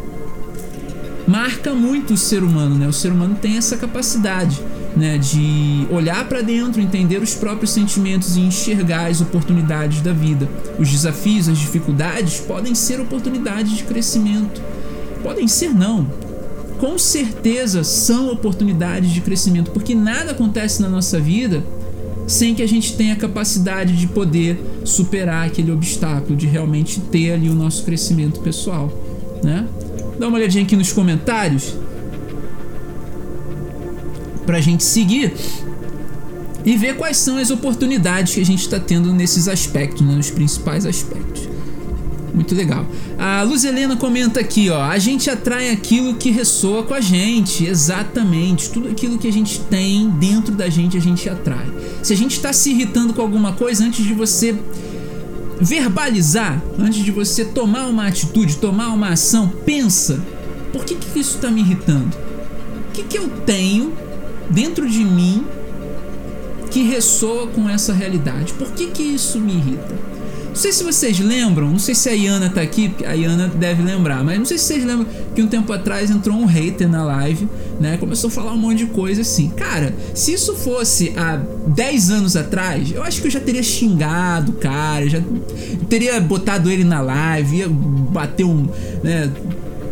marca 1.27 1.73
muito 1.73 2.13
o 2.13 2.17
ser 2.17 2.43
humano, 2.43 2.75
né? 2.75 2.87
O 2.87 2.93
ser 2.93 3.11
humano 3.11 3.37
tem 3.39 3.57
essa 3.57 3.77
capacidade, 3.77 4.61
né, 4.95 5.17
de 5.17 5.85
olhar 5.91 6.27
para 6.27 6.41
dentro, 6.41 6.81
entender 6.81 7.21
os 7.21 7.35
próprios 7.35 7.71
sentimentos 7.71 8.37
e 8.37 8.41
enxergar 8.41 9.07
as 9.07 9.21
oportunidades 9.21 10.01
da 10.01 10.13
vida. 10.13 10.47
Os 10.79 10.89
desafios, 10.89 11.49
as 11.49 11.57
dificuldades 11.57 12.39
podem 12.39 12.73
ser 12.73 12.99
oportunidades 12.99 13.75
de 13.77 13.83
crescimento. 13.83 14.61
Podem 15.21 15.47
ser 15.47 15.69
não. 15.69 16.07
Com 16.77 16.97
certeza 16.97 17.83
são 17.83 18.31
oportunidades 18.31 19.11
de 19.11 19.21
crescimento, 19.21 19.71
porque 19.71 19.95
nada 19.95 20.31
acontece 20.31 20.81
na 20.81 20.89
nossa 20.89 21.19
vida 21.19 21.63
sem 22.27 22.55
que 22.55 22.61
a 22.61 22.67
gente 22.67 22.95
tenha 22.95 23.13
a 23.13 23.17
capacidade 23.17 23.95
de 23.95 24.07
poder 24.07 24.59
superar 24.83 25.45
aquele 25.45 25.71
obstáculo, 25.71 26.35
de 26.35 26.47
realmente 26.47 26.99
ter 26.99 27.33
ali 27.33 27.49
o 27.49 27.53
nosso 27.53 27.83
crescimento 27.83 28.39
pessoal, 28.39 28.91
né? 29.43 29.67
Dá 30.19 30.27
uma 30.27 30.37
olhadinha 30.37 30.63
aqui 30.63 30.75
nos 30.75 30.91
comentários 30.91 31.75
pra 34.45 34.61
gente 34.61 34.83
seguir 34.83 35.33
e 36.65 36.75
ver 36.77 36.95
quais 36.95 37.17
são 37.17 37.37
as 37.37 37.51
oportunidades 37.51 38.33
que 38.33 38.41
a 38.41 38.45
gente 38.45 38.61
está 38.61 38.79
tendo 38.79 39.13
nesses 39.13 39.47
aspectos, 39.47 40.01
né, 40.01 40.15
nos 40.15 40.31
principais 40.31 40.85
aspectos. 40.85 41.47
Muito 42.33 42.53
legal. 42.53 42.85
A 43.17 43.43
Luz 43.43 43.63
Helena 43.63 43.95
comenta 43.95 44.41
aqui, 44.41 44.69
ó. 44.69 44.81
A 44.83 44.97
gente 44.97 45.29
atrai 45.29 45.69
aquilo 45.69 46.15
que 46.15 46.31
ressoa 46.31 46.83
com 46.83 46.93
a 46.93 46.99
gente. 46.99 47.65
Exatamente. 47.65 48.69
Tudo 48.69 48.89
aquilo 48.89 49.17
que 49.17 49.25
a 49.25 49.31
gente 49.31 49.61
tem 49.61 50.09
dentro 50.09 50.53
da 50.53 50.69
gente, 50.69 50.97
a 50.97 50.99
gente 50.99 51.29
atrai. 51.29 51.65
Se 52.03 52.11
a 52.11 52.17
gente 52.17 52.35
está 52.35 52.51
se 52.51 52.71
irritando 52.71 53.13
com 53.13 53.21
alguma 53.21 53.53
coisa, 53.53 53.85
antes 53.85 54.03
de 54.03 54.13
você 54.13 54.53
verbalizar, 55.61 56.61
antes 56.77 57.05
de 57.05 57.11
você 57.11 57.45
tomar 57.45 57.87
uma 57.87 58.05
atitude, 58.05 58.57
tomar 58.57 58.89
uma 58.89 59.09
ação, 59.09 59.47
pensa: 59.65 60.21
por 60.73 60.83
que, 60.83 60.95
que 60.95 61.17
isso 61.17 61.35
está 61.35 61.49
me 61.49 61.61
irritando? 61.61 62.17
O 62.89 62.91
que, 62.91 63.03
que 63.03 63.17
eu 63.17 63.29
tenho 63.45 63.93
dentro 64.49 64.89
de 64.89 65.03
mim 65.03 65.45
que 66.71 66.83
ressoa 66.83 67.47
com 67.47 67.69
essa 67.69 67.93
realidade? 67.93 68.53
Por 68.53 68.71
que, 68.71 68.87
que 68.87 69.03
isso 69.03 69.39
me 69.39 69.53
irrita? 69.53 69.95
Não 70.55 70.61
sei 70.61 70.71
se 70.71 70.83
vocês 70.85 71.19
lembram, 71.19 71.69
não 71.69 71.79
sei 71.79 71.93
se 71.93 72.07
a 72.07 72.13
Iana 72.13 72.49
tá 72.49 72.61
aqui, 72.61 72.89
a 73.05 73.13
Iana 73.13 73.49
deve 73.49 73.83
lembrar, 73.83 74.23
mas 74.23 74.37
não 74.39 74.45
sei 74.45 74.57
se 74.57 74.63
vocês 74.63 74.85
lembram 74.85 75.05
que 75.35 75.41
um 75.41 75.47
tempo 75.47 75.73
atrás 75.73 76.09
entrou 76.09 76.33
um 76.33 76.45
hater 76.45 76.87
na 76.87 77.03
live, 77.03 77.45
né? 77.77 77.97
Começou 77.97 78.29
a 78.29 78.31
falar 78.31 78.53
um 78.53 78.57
monte 78.57 78.77
de 78.77 78.85
coisa 78.85 79.19
assim. 79.19 79.49
Cara, 79.49 79.93
se 80.13 80.31
isso 80.31 80.55
fosse 80.55 81.11
há 81.17 81.35
10 81.67 82.09
anos 82.09 82.37
atrás, 82.37 82.89
eu 82.89 83.03
acho 83.03 83.19
que 83.19 83.27
eu 83.27 83.31
já 83.31 83.41
teria 83.41 83.61
xingado 83.61 84.53
o 84.53 84.55
cara, 84.55 85.09
já 85.09 85.21
teria 85.89 86.21
botado 86.21 86.71
ele 86.71 86.85
na 86.85 87.01
live, 87.01 87.57
ia 87.57 87.67
bater 87.69 88.45
um. 88.45 88.65
Né, 89.03 89.29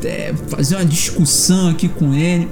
é, 0.05 0.33
fazer 0.47 0.75
uma 0.75 0.85
discussão 0.85 1.69
aqui 1.69 1.89
com 1.89 2.13
ele. 2.13 2.47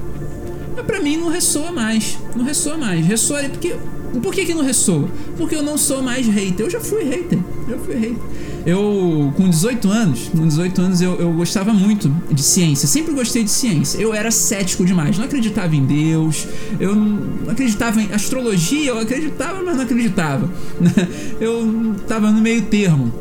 Mas 0.82 0.86
pra 0.86 1.00
mim 1.00 1.18
não 1.18 1.30
ressoa 1.30 1.72
mais. 1.72 2.18
Não 2.36 2.44
ressoa 2.44 2.76
mais. 2.76 3.06
Ressoa 3.06 3.44
porque. 3.50 3.76
Por 4.22 4.34
que, 4.34 4.46
que 4.46 4.54
não 4.54 4.64
ressoa? 4.64 5.08
Porque 5.38 5.56
eu 5.56 5.64
não 5.64 5.78
sou 5.78 6.02
mais 6.02 6.28
hater. 6.28 6.66
Eu 6.66 6.70
já 6.70 6.82
fui 6.82 7.04
hater 7.04 7.40
Eu 7.68 7.80
fui 7.80 7.96
hater. 7.96 8.18
Eu, 8.66 9.34
com 9.38 9.50
18 9.50 9.90
anos, 9.90 10.30
com 10.30 10.46
18 10.46 10.82
anos 10.82 11.02
eu, 11.02 11.16
eu 11.16 11.34
gostava 11.34 11.74
muito 11.74 12.14
de 12.32 12.44
ciência, 12.44 12.88
sempre 12.88 13.12
gostei 13.14 13.44
de 13.44 13.50
ciência. 13.50 13.98
Eu 13.98 14.14
era 14.14 14.30
cético 14.30 14.86
demais, 14.86 15.18
não 15.18 15.26
acreditava 15.26 15.76
em 15.76 15.84
Deus, 15.84 16.48
eu 16.80 16.94
não 16.94 17.50
acreditava 17.50 18.00
em 18.00 18.14
astrologia, 18.14 18.92
eu 18.92 19.00
acreditava, 19.00 19.64
mas 19.64 19.78
não 19.78 19.84
acreditava. 19.84 20.48
Eu 21.42 21.96
tava 22.08 22.30
no 22.30 22.40
meio 22.40 22.62
termo. 22.64 23.12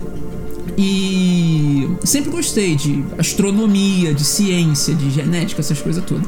E 0.76 1.88
sempre 2.04 2.30
gostei 2.30 2.74
de 2.74 3.02
astronomia, 3.16 4.12
de 4.12 4.24
ciência, 4.24 4.94
de 4.94 5.10
genética, 5.10 5.60
essas 5.60 5.80
coisas 5.80 6.04
todas. 6.04 6.26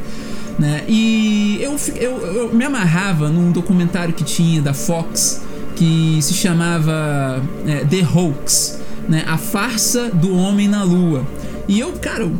Né? 0.58 0.84
E 0.86 1.58
eu, 1.62 1.76
eu, 1.96 2.18
eu 2.18 2.54
me 2.54 2.64
amarrava 2.64 3.28
num 3.28 3.50
documentário 3.50 4.12
que 4.12 4.22
tinha 4.22 4.60
da 4.60 4.74
Fox 4.74 5.42
que 5.74 6.18
se 6.20 6.34
chamava 6.34 7.42
é, 7.66 7.84
The 7.84 8.06
Hoax, 8.06 8.80
né? 9.08 9.24
A 9.26 9.36
farsa 9.36 10.10
do 10.10 10.36
homem 10.36 10.68
na 10.68 10.84
lua. 10.84 11.26
E 11.66 11.80
eu, 11.80 11.92
cara, 11.92 12.30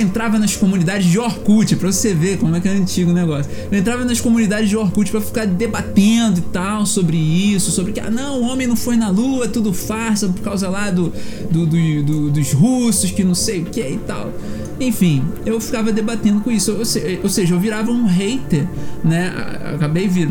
entrava 0.00 0.38
nas 0.40 0.56
comunidades 0.56 1.06
de 1.06 1.18
Orkut, 1.20 1.76
pra 1.76 1.92
você 1.92 2.12
ver 2.12 2.38
como 2.38 2.56
é 2.56 2.60
que 2.60 2.66
é 2.66 2.72
antigo 2.72 3.12
o 3.12 3.14
negócio. 3.14 3.50
Eu 3.70 3.78
entrava 3.78 4.04
nas 4.04 4.20
comunidades 4.20 4.68
de 4.68 4.76
Orkut 4.76 5.10
pra 5.10 5.20
ficar 5.20 5.46
debatendo 5.46 6.40
e 6.40 6.42
tal 6.42 6.84
sobre 6.84 7.16
isso, 7.16 7.70
sobre 7.70 7.92
que, 7.92 8.00
ah, 8.00 8.10
não, 8.10 8.40
o 8.40 8.48
homem 8.48 8.66
não 8.66 8.76
foi 8.76 8.96
na 8.96 9.08
lua, 9.08 9.46
tudo 9.46 9.72
farsa 9.72 10.28
por 10.28 10.42
causa 10.42 10.68
lá 10.68 10.90
do, 10.90 11.12
do, 11.50 11.64
do, 11.64 12.02
do 12.02 12.30
dos 12.30 12.52
russos, 12.52 13.10
que 13.10 13.22
não 13.22 13.34
sei 13.34 13.62
o 13.62 13.64
que 13.66 13.80
e 13.80 13.98
tal. 13.98 14.32
Enfim, 14.80 15.24
eu 15.44 15.60
ficava 15.60 15.92
debatendo 15.92 16.40
com 16.40 16.50
isso. 16.50 16.76
Ou, 17.22 17.28
seja, 17.28 17.54
eu 17.54 17.60
virava 17.60 17.90
um 17.90 18.06
hater, 18.06 18.66
né? 19.04 19.32
Acabei 19.74 20.06
vir, 20.06 20.28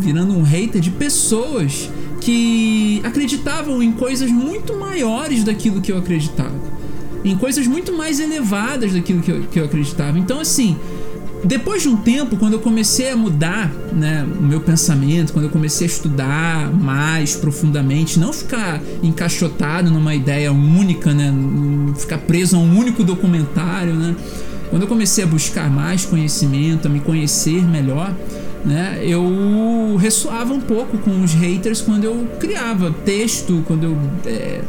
virando 0.00 0.32
um 0.32 0.42
hater 0.42 0.80
de 0.80 0.90
pessoas 0.90 1.90
que 2.20 3.00
acreditavam 3.04 3.82
em 3.82 3.92
coisas 3.92 4.30
muito 4.30 4.76
maiores 4.76 5.44
daquilo 5.44 5.80
que 5.80 5.92
eu 5.92 5.98
acreditava. 5.98 6.71
Em 7.24 7.36
coisas 7.36 7.66
muito 7.66 7.92
mais 7.92 8.18
elevadas 8.18 8.92
daquilo 8.92 9.20
que 9.22 9.30
eu, 9.30 9.42
que 9.42 9.60
eu 9.60 9.64
acreditava. 9.64 10.18
Então, 10.18 10.40
assim, 10.40 10.76
depois 11.44 11.82
de 11.82 11.88
um 11.88 11.96
tempo, 11.96 12.36
quando 12.36 12.52
eu 12.52 12.60
comecei 12.60 13.10
a 13.10 13.16
mudar 13.16 13.68
né, 13.92 14.24
o 14.38 14.42
meu 14.42 14.60
pensamento, 14.60 15.32
quando 15.32 15.46
eu 15.46 15.50
comecei 15.50 15.86
a 15.86 15.90
estudar 15.90 16.72
mais 16.72 17.34
profundamente, 17.34 18.18
não 18.18 18.32
ficar 18.32 18.80
encaixotado 19.02 19.90
numa 19.90 20.14
ideia 20.14 20.52
única, 20.52 21.12
né, 21.12 21.34
ficar 21.98 22.18
preso 22.18 22.56
a 22.56 22.58
um 22.60 22.78
único 22.78 23.02
documentário, 23.02 23.94
né, 23.94 24.14
quando 24.70 24.82
eu 24.82 24.88
comecei 24.88 25.24
a 25.24 25.26
buscar 25.26 25.68
mais 25.68 26.04
conhecimento, 26.04 26.86
a 26.86 26.88
me 26.88 27.00
conhecer 27.00 27.62
melhor, 27.68 28.14
né, 28.64 29.00
eu 29.02 29.96
ressoava 29.96 30.54
um 30.54 30.60
pouco 30.60 30.96
com 30.98 31.24
os 31.24 31.34
haters 31.34 31.80
quando 31.80 32.04
eu 32.04 32.28
criava 32.38 32.94
texto, 33.04 33.64
quando 33.66 33.84
eu 33.84 33.98
é, 34.24 34.60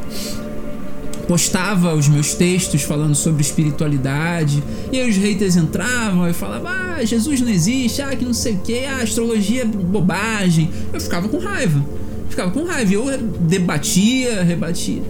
postava 1.33 1.95
os 1.95 2.07
meus 2.07 2.35
textos 2.35 2.83
falando 2.83 3.15
sobre 3.15 3.41
espiritualidade, 3.41 4.63
e 4.91 4.99
aí 4.99 5.09
os 5.09 5.17
haters 5.17 5.55
entravam 5.55 6.29
e 6.29 6.33
falavam: 6.33 6.67
Ah, 6.67 7.03
Jesus 7.03 7.41
não 7.41 7.49
existe, 7.49 8.03
ah, 8.03 8.15
que 8.15 8.23
não 8.23 8.35
sei 8.35 8.53
o 8.53 8.57
que, 8.59 8.85
ah, 8.85 8.97
astrologia 8.97 9.63
é 9.63 9.65
bobagem. 9.65 10.69
Eu 10.93 11.01
ficava 11.01 11.27
com 11.27 11.39
raiva, 11.39 11.83
ficava 12.29 12.51
com 12.51 12.63
raiva. 12.65 12.93
Eu 12.93 13.17
debatia, 13.17 14.43
rebatia, 14.43 15.01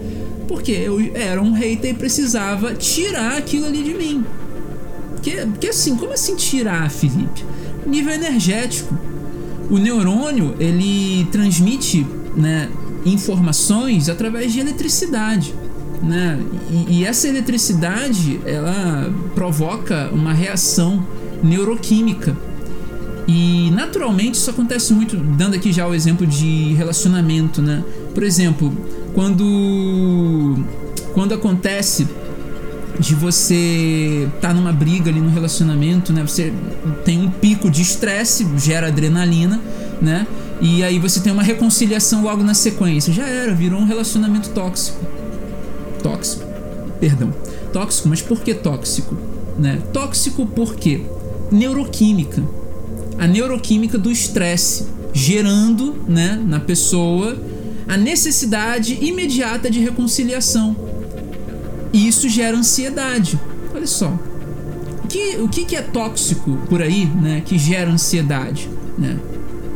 porque 0.48 0.72
eu 0.72 0.98
era 1.14 1.42
um 1.42 1.52
hater 1.52 1.90
e 1.90 1.94
precisava 1.94 2.72
tirar 2.72 3.36
aquilo 3.36 3.66
ali 3.66 3.82
de 3.82 3.92
mim. 3.92 4.24
Porque, 5.10 5.32
porque 5.32 5.66
assim, 5.66 5.94
como 5.94 6.14
assim 6.14 6.36
tirar, 6.36 6.90
Felipe? 6.90 7.44
Nível 7.86 8.14
energético. 8.14 8.96
O 9.68 9.76
neurônio 9.76 10.54
ele 10.58 11.26
transmite 11.30 12.06
né, 12.34 12.70
informações 13.04 14.08
através 14.08 14.54
de 14.54 14.60
eletricidade 14.60 15.54
né? 16.02 16.38
E, 16.70 17.00
e, 17.00 17.04
essa 17.04 17.28
eletricidade 17.28 18.40
ela 18.44 19.12
provoca 19.34 20.10
uma 20.12 20.32
reação 20.32 21.04
neuroquímica. 21.42 22.36
E 23.26 23.70
naturalmente 23.70 24.34
isso 24.34 24.50
acontece 24.50 24.92
muito, 24.92 25.16
dando 25.16 25.54
aqui 25.54 25.72
já 25.72 25.86
o 25.86 25.94
exemplo 25.94 26.26
de 26.26 26.74
relacionamento, 26.74 27.62
né? 27.62 27.82
Por 28.14 28.22
exemplo, 28.22 28.72
quando 29.14 30.58
quando 31.14 31.32
acontece 31.32 32.06
de 32.98 33.14
você 33.14 34.28
estar 34.36 34.48
tá 34.48 34.54
numa 34.54 34.72
briga 34.72 35.10
ali 35.10 35.20
no 35.20 35.30
relacionamento, 35.30 36.12
né? 36.12 36.22
Você 36.22 36.52
tem 37.04 37.18
um 37.18 37.30
pico 37.30 37.70
de 37.70 37.82
estresse, 37.82 38.46
gera 38.56 38.88
adrenalina, 38.88 39.60
né? 40.02 40.26
E 40.60 40.84
aí 40.84 40.98
você 40.98 41.20
tem 41.20 41.32
uma 41.32 41.42
reconciliação 41.42 42.22
logo 42.22 42.42
na 42.42 42.54
sequência. 42.54 43.12
Já 43.12 43.26
era, 43.26 43.54
virou 43.54 43.80
um 43.80 43.84
relacionamento 43.84 44.50
tóxico 44.50 45.14
tóxico. 46.04 46.44
Perdão, 47.00 47.34
tóxico, 47.72 48.08
mas 48.08 48.20
por 48.20 48.40
que 48.40 48.52
tóxico? 48.52 49.16
Né? 49.58 49.82
Tóxico 49.92 50.46
porque 50.46 51.02
neuroquímica. 51.50 52.44
A 53.18 53.26
neuroquímica 53.26 53.96
do 53.96 54.10
estresse, 54.10 54.86
gerando 55.12 55.94
né, 56.06 56.40
na 56.46 56.60
pessoa 56.60 57.36
a 57.88 57.96
necessidade 57.96 58.98
imediata 59.00 59.70
de 59.70 59.80
reconciliação. 59.80 60.76
E 61.92 62.06
isso 62.06 62.28
gera 62.28 62.56
ansiedade. 62.56 63.38
Olha 63.74 63.86
só. 63.86 64.12
O 65.04 65.06
que, 65.08 65.36
o 65.36 65.48
que, 65.48 65.76
é 65.76 65.82
tóxico 65.82 66.58
por 66.68 66.82
aí, 66.82 67.06
né, 67.06 67.42
que 67.44 67.56
gera 67.56 67.90
ansiedade? 67.90 68.68
Né? 68.98 69.16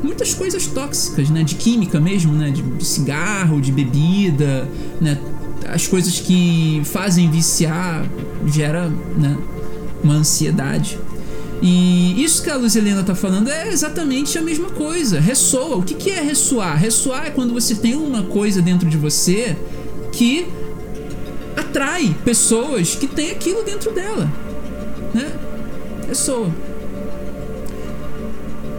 Muitas 0.03 0.35
coisas 0.35 0.67
tóxicas, 0.67 1.31
né, 1.31 1.45
de 1.45 1.55
química 1.55 2.01
mesmo, 2.01 2.33
né, 2.33 2.51
de 2.51 2.85
cigarro, 2.85 3.61
de 3.61 3.71
bebida, 3.71 4.69
né, 5.01 5.17
as 5.73 5.87
coisas 5.87 6.21
que 6.21 6.83
fazem 6.85 7.31
viciar 7.31 8.05
gera 8.47 8.89
né, 8.89 9.37
uma 10.03 10.15
ansiedade. 10.15 10.99
E 11.61 12.23
isso 12.23 12.43
que 12.43 12.51
a 12.51 12.57
Luz 12.57 12.77
Helena 12.77 13.03
tá 13.03 13.15
falando 13.15 13.51
é 13.51 13.69
exatamente 13.69 14.39
a 14.39 14.43
mesma 14.43 14.71
coisa. 14.71 15.19
Ressoa. 15.19 15.77
O 15.77 15.83
que, 15.83 15.95
que 15.95 16.11
é 16.11 16.21
ressoar? 16.21 16.79
Ressoar 16.79 17.27
é 17.27 17.31
quando 17.31 17.53
você 17.53 17.75
tem 17.75 17.95
uma 17.97 18.23
coisa 18.23 18.63
dentro 18.63 18.89
de 18.89 18.97
você 18.97 19.57
que 20.13 20.47
atrai 21.57 22.15
pessoas 22.25 22.95
que 22.95 23.09
têm 23.09 23.33
aquilo 23.33 23.65
dentro 23.65 23.93
dela. 23.93 24.31
Né? 25.13 25.33
Ressoa. 26.07 26.55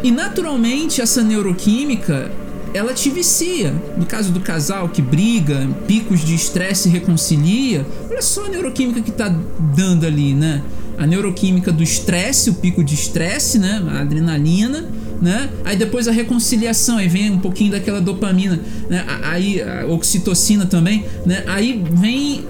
E 0.01 0.11
naturalmente 0.11 1.01
essa 1.01 1.21
neuroquímica 1.21 2.31
ela 2.73 2.93
te 2.93 3.09
vicia. 3.09 3.73
No 3.97 4.05
caso 4.05 4.31
do 4.31 4.39
casal 4.39 4.89
que 4.89 5.01
briga, 5.01 5.67
picos 5.87 6.23
de 6.23 6.35
estresse 6.35 6.89
reconcilia, 6.89 7.85
olha 8.09 8.21
só 8.21 8.45
a 8.45 8.49
neuroquímica 8.49 9.01
que 9.01 9.11
tá 9.11 9.33
dando 9.75 10.05
ali, 10.05 10.33
né? 10.33 10.61
A 10.97 11.07
neuroquímica 11.07 11.71
do 11.71 11.81
estresse, 11.81 12.49
o 12.49 12.55
pico 12.55 12.83
de 12.83 12.93
estresse, 12.93 13.57
né? 13.57 13.81
A 13.89 14.01
adrenalina, 14.01 14.89
né? 15.21 15.49
Aí 15.63 15.77
depois 15.77 16.07
a 16.07 16.11
reconciliação, 16.11 16.97
aí 16.97 17.07
vem 17.07 17.31
um 17.31 17.39
pouquinho 17.39 17.71
daquela 17.71 18.01
dopamina, 18.01 18.59
né? 18.89 19.05
Aí 19.23 19.61
a 19.61 19.85
oxitocina 19.87 20.65
também, 20.65 21.05
né? 21.25 21.43
Aí 21.47 21.83
vem 21.93 22.45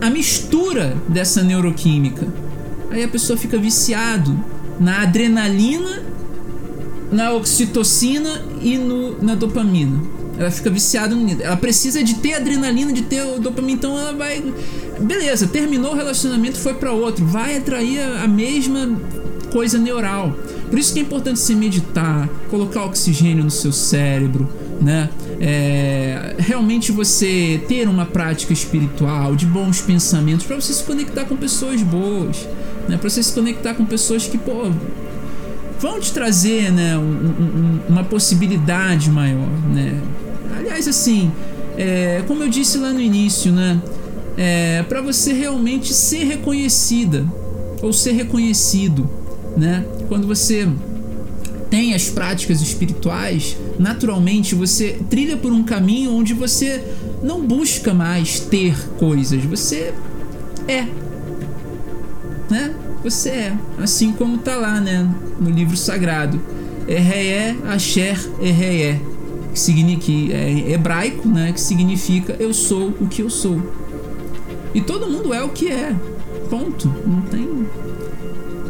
a 0.00 0.10
mistura 0.10 0.96
dessa 1.08 1.42
neuroquímica. 1.42 2.26
Aí 2.90 3.02
a 3.02 3.08
pessoa 3.08 3.36
fica 3.36 3.58
viciado 3.58 4.38
na 4.80 5.02
adrenalina 5.02 6.14
na 7.14 7.32
oxitocina 7.32 8.42
e 8.64 8.78
no, 8.78 9.22
na 9.22 9.34
dopamina. 9.34 10.00
Ela 10.38 10.50
fica 10.50 10.70
viciada 10.70 11.14
nisso. 11.14 11.42
Ela 11.42 11.56
precisa 11.56 12.02
de 12.02 12.14
ter 12.14 12.34
adrenalina, 12.34 12.92
de 12.92 13.02
ter 13.02 13.22
dopamina, 13.38 13.74
então 13.74 13.96
ela 13.96 14.12
vai. 14.12 14.42
Beleza, 14.98 15.46
terminou 15.46 15.92
o 15.92 15.94
relacionamento, 15.94 16.58
foi 16.58 16.74
para 16.74 16.90
outro. 16.90 17.24
Vai 17.24 17.58
atrair 17.58 18.00
a, 18.00 18.24
a 18.24 18.28
mesma 18.28 18.98
coisa 19.52 19.78
neural. 19.78 20.34
Por 20.68 20.78
isso 20.78 20.92
que 20.92 20.98
é 20.98 21.02
importante 21.02 21.38
se 21.38 21.54
meditar, 21.54 22.28
colocar 22.50 22.84
oxigênio 22.84 23.44
no 23.44 23.50
seu 23.50 23.70
cérebro, 23.70 24.48
né? 24.80 25.10
É, 25.40 26.34
realmente 26.38 26.90
você 26.90 27.62
ter 27.68 27.86
uma 27.86 28.06
prática 28.06 28.52
espiritual, 28.52 29.36
de 29.36 29.46
bons 29.46 29.80
pensamentos, 29.80 30.46
para 30.46 30.56
você 30.56 30.72
se 30.72 30.82
conectar 30.82 31.26
com 31.26 31.36
pessoas 31.36 31.82
boas, 31.82 32.48
né? 32.88 32.96
Para 32.96 33.08
você 33.08 33.22
se 33.22 33.32
conectar 33.32 33.74
com 33.74 33.84
pessoas 33.84 34.26
que, 34.26 34.38
pô, 34.38 34.72
vão 35.84 36.00
te 36.00 36.14
trazer 36.14 36.72
né, 36.72 36.96
um, 36.96 37.02
um, 37.02 37.80
uma 37.90 38.04
possibilidade 38.04 39.10
maior. 39.10 39.50
Né? 39.68 40.00
Aliás, 40.56 40.88
assim, 40.88 41.30
é, 41.76 42.24
como 42.26 42.42
eu 42.42 42.48
disse 42.48 42.78
lá 42.78 42.90
no 42.90 43.00
início, 43.02 43.52
né, 43.52 43.78
é, 44.34 44.82
para 44.84 45.02
você 45.02 45.34
realmente 45.34 45.92
ser 45.92 46.24
reconhecida 46.24 47.26
ou 47.82 47.92
ser 47.92 48.12
reconhecido, 48.12 49.08
né? 49.58 49.84
Quando 50.08 50.26
você 50.26 50.66
tem 51.68 51.92
as 51.92 52.08
práticas 52.08 52.62
espirituais, 52.62 53.58
naturalmente 53.78 54.54
você 54.54 54.98
trilha 55.10 55.36
por 55.36 55.52
um 55.52 55.62
caminho 55.62 56.14
onde 56.14 56.32
você 56.32 56.82
não 57.22 57.46
busca 57.46 57.92
mais 57.92 58.40
ter 58.40 58.74
coisas, 58.96 59.44
você 59.44 59.92
é, 60.66 60.86
né? 62.50 62.74
Você 63.04 63.28
é, 63.28 63.58
assim 63.78 64.12
como 64.12 64.38
tá 64.38 64.56
lá, 64.56 64.80
né? 64.80 65.06
No 65.38 65.50
livro 65.50 65.76
sagrado. 65.76 66.40
Erreé, 66.88 67.54
Asher, 67.66 68.18
Erreé. 68.40 68.98
que, 69.52 69.60
significa, 69.60 70.34
é 70.34 70.72
hebraico, 70.72 71.28
né, 71.28 71.52
que 71.52 71.60
significa 71.60 72.34
eu 72.38 72.52
sou 72.52 72.88
o 73.00 73.06
que 73.06 73.22
eu 73.22 73.30
sou. 73.30 73.60
E 74.74 74.80
todo 74.80 75.06
mundo 75.06 75.32
é 75.32 75.42
o 75.42 75.50
que 75.50 75.68
é. 75.68 75.94
Ponto. 76.50 76.92
Não 77.06 77.20
tem. 77.22 77.66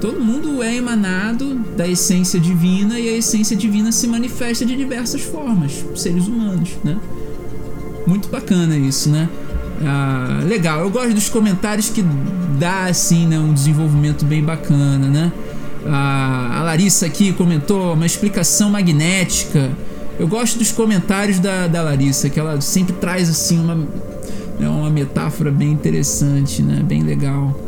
Todo 0.01 0.21
mundo 0.21 0.63
é 0.63 0.75
emanado 0.75 1.55
da 1.77 1.89
essência 1.89 2.39
divina 2.39 3.01
e 3.01 3.09
a 3.09 3.17
essência 3.17 3.57
divina 3.57 3.91
se 3.91 4.07
manifesta 4.07 4.67
de 4.67 4.77
diversas 4.77 5.23
formas, 5.23 5.85
seres 5.97 6.27
humanos, 6.27 6.71
né? 6.85 6.99
Muito 8.07 8.29
bacana 8.29 8.77
isso, 8.77 9.09
né? 9.09 9.29
Ah, 9.85 10.41
legal, 10.45 10.81
eu 10.81 10.91
gosto 10.91 11.15
dos 11.15 11.29
comentários 11.29 11.91
que 11.91 12.03
dá 12.59 12.85
assim, 12.85 13.27
né, 13.27 13.39
um 13.39 13.53
desenvolvimento 13.53 14.25
bem 14.25 14.43
bacana, 14.43 15.09
né? 15.09 15.33
Ah, 15.87 16.61
a 16.61 16.63
Larissa 16.63 17.07
aqui 17.07 17.33
comentou 17.33 17.93
uma 17.93 18.07
explicação 18.07 18.71
magnética. 18.71 19.71
Eu 20.19 20.29
gosto 20.29 20.59
dos 20.59 20.73
comentários 20.73 21.39
da, 21.39 21.67
da 21.67 21.83
Larissa, 21.83 22.31
que 22.31 22.39
ela 22.39 22.61
sempre 22.61 22.95
traz 22.95 23.29
assim 23.29 23.59
uma, 23.59 23.87
é 24.61 24.69
uma 24.69 24.89
metáfora 24.89 25.51
bem 25.51 25.73
interessante, 25.73 26.63
né? 26.63 26.83
Bem 26.83 27.03
legal. 27.03 27.59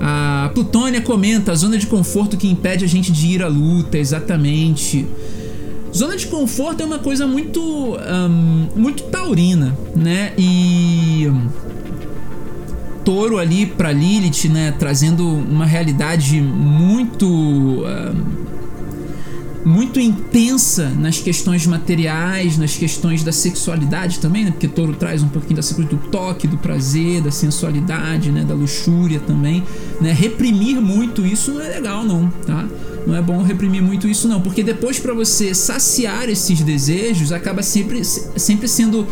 A 0.00 0.50
Plutônia 0.52 1.00
comenta 1.00 1.52
a 1.52 1.54
zona 1.54 1.78
de 1.78 1.86
conforto 1.86 2.36
que 2.36 2.46
impede 2.46 2.84
a 2.84 2.88
gente 2.88 3.10
de 3.10 3.26
ir 3.26 3.42
à 3.42 3.48
luta, 3.48 3.96
exatamente. 3.96 5.06
Zona 5.94 6.16
de 6.16 6.26
conforto 6.26 6.82
é 6.82 6.84
uma 6.84 6.98
coisa 6.98 7.26
muito, 7.26 7.96
muito 8.76 9.04
taurina, 9.04 9.76
né? 9.96 10.32
E 10.36 11.30
touro 13.04 13.38
ali 13.38 13.66
para 13.66 13.92
Lilith, 13.92 14.48
né? 14.48 14.72
Trazendo 14.78 15.26
uma 15.26 15.66
realidade 15.66 16.40
muito 16.40 17.26
um, 17.26 18.44
muito 19.64 19.98
intensa 19.98 20.90
nas 20.90 21.18
questões 21.18 21.66
materiais, 21.66 22.58
nas 22.58 22.76
questões 22.76 23.24
da 23.24 23.32
sexualidade 23.32 24.18
também, 24.18 24.44
né? 24.44 24.50
Porque 24.50 24.68
touro 24.68 24.92
traz 24.94 25.22
um 25.22 25.28
pouquinho 25.28 25.56
da 25.56 25.62
coisa 25.62 25.90
do 25.90 25.96
toque, 25.96 26.46
do 26.46 26.58
prazer, 26.58 27.22
da 27.22 27.30
sensualidade, 27.30 28.30
né? 28.30 28.44
Da 28.44 28.54
luxúria 28.54 29.20
também, 29.20 29.62
né? 30.00 30.12
Reprimir 30.12 30.80
muito 30.80 31.24
isso 31.24 31.52
não 31.52 31.62
é 31.62 31.68
legal 31.68 32.04
não, 32.04 32.28
tá? 32.46 32.66
Não 33.06 33.14
é 33.14 33.22
bom 33.22 33.42
reprimir 33.42 33.82
muito 33.82 34.08
isso 34.08 34.28
não, 34.28 34.40
porque 34.40 34.62
depois 34.62 34.98
para 34.98 35.12
você 35.12 35.54
saciar 35.54 36.28
esses 36.28 36.60
desejos 36.60 37.32
acaba 37.32 37.62
sempre 37.62 38.02
sempre 38.04 38.66
sendo 38.68 39.06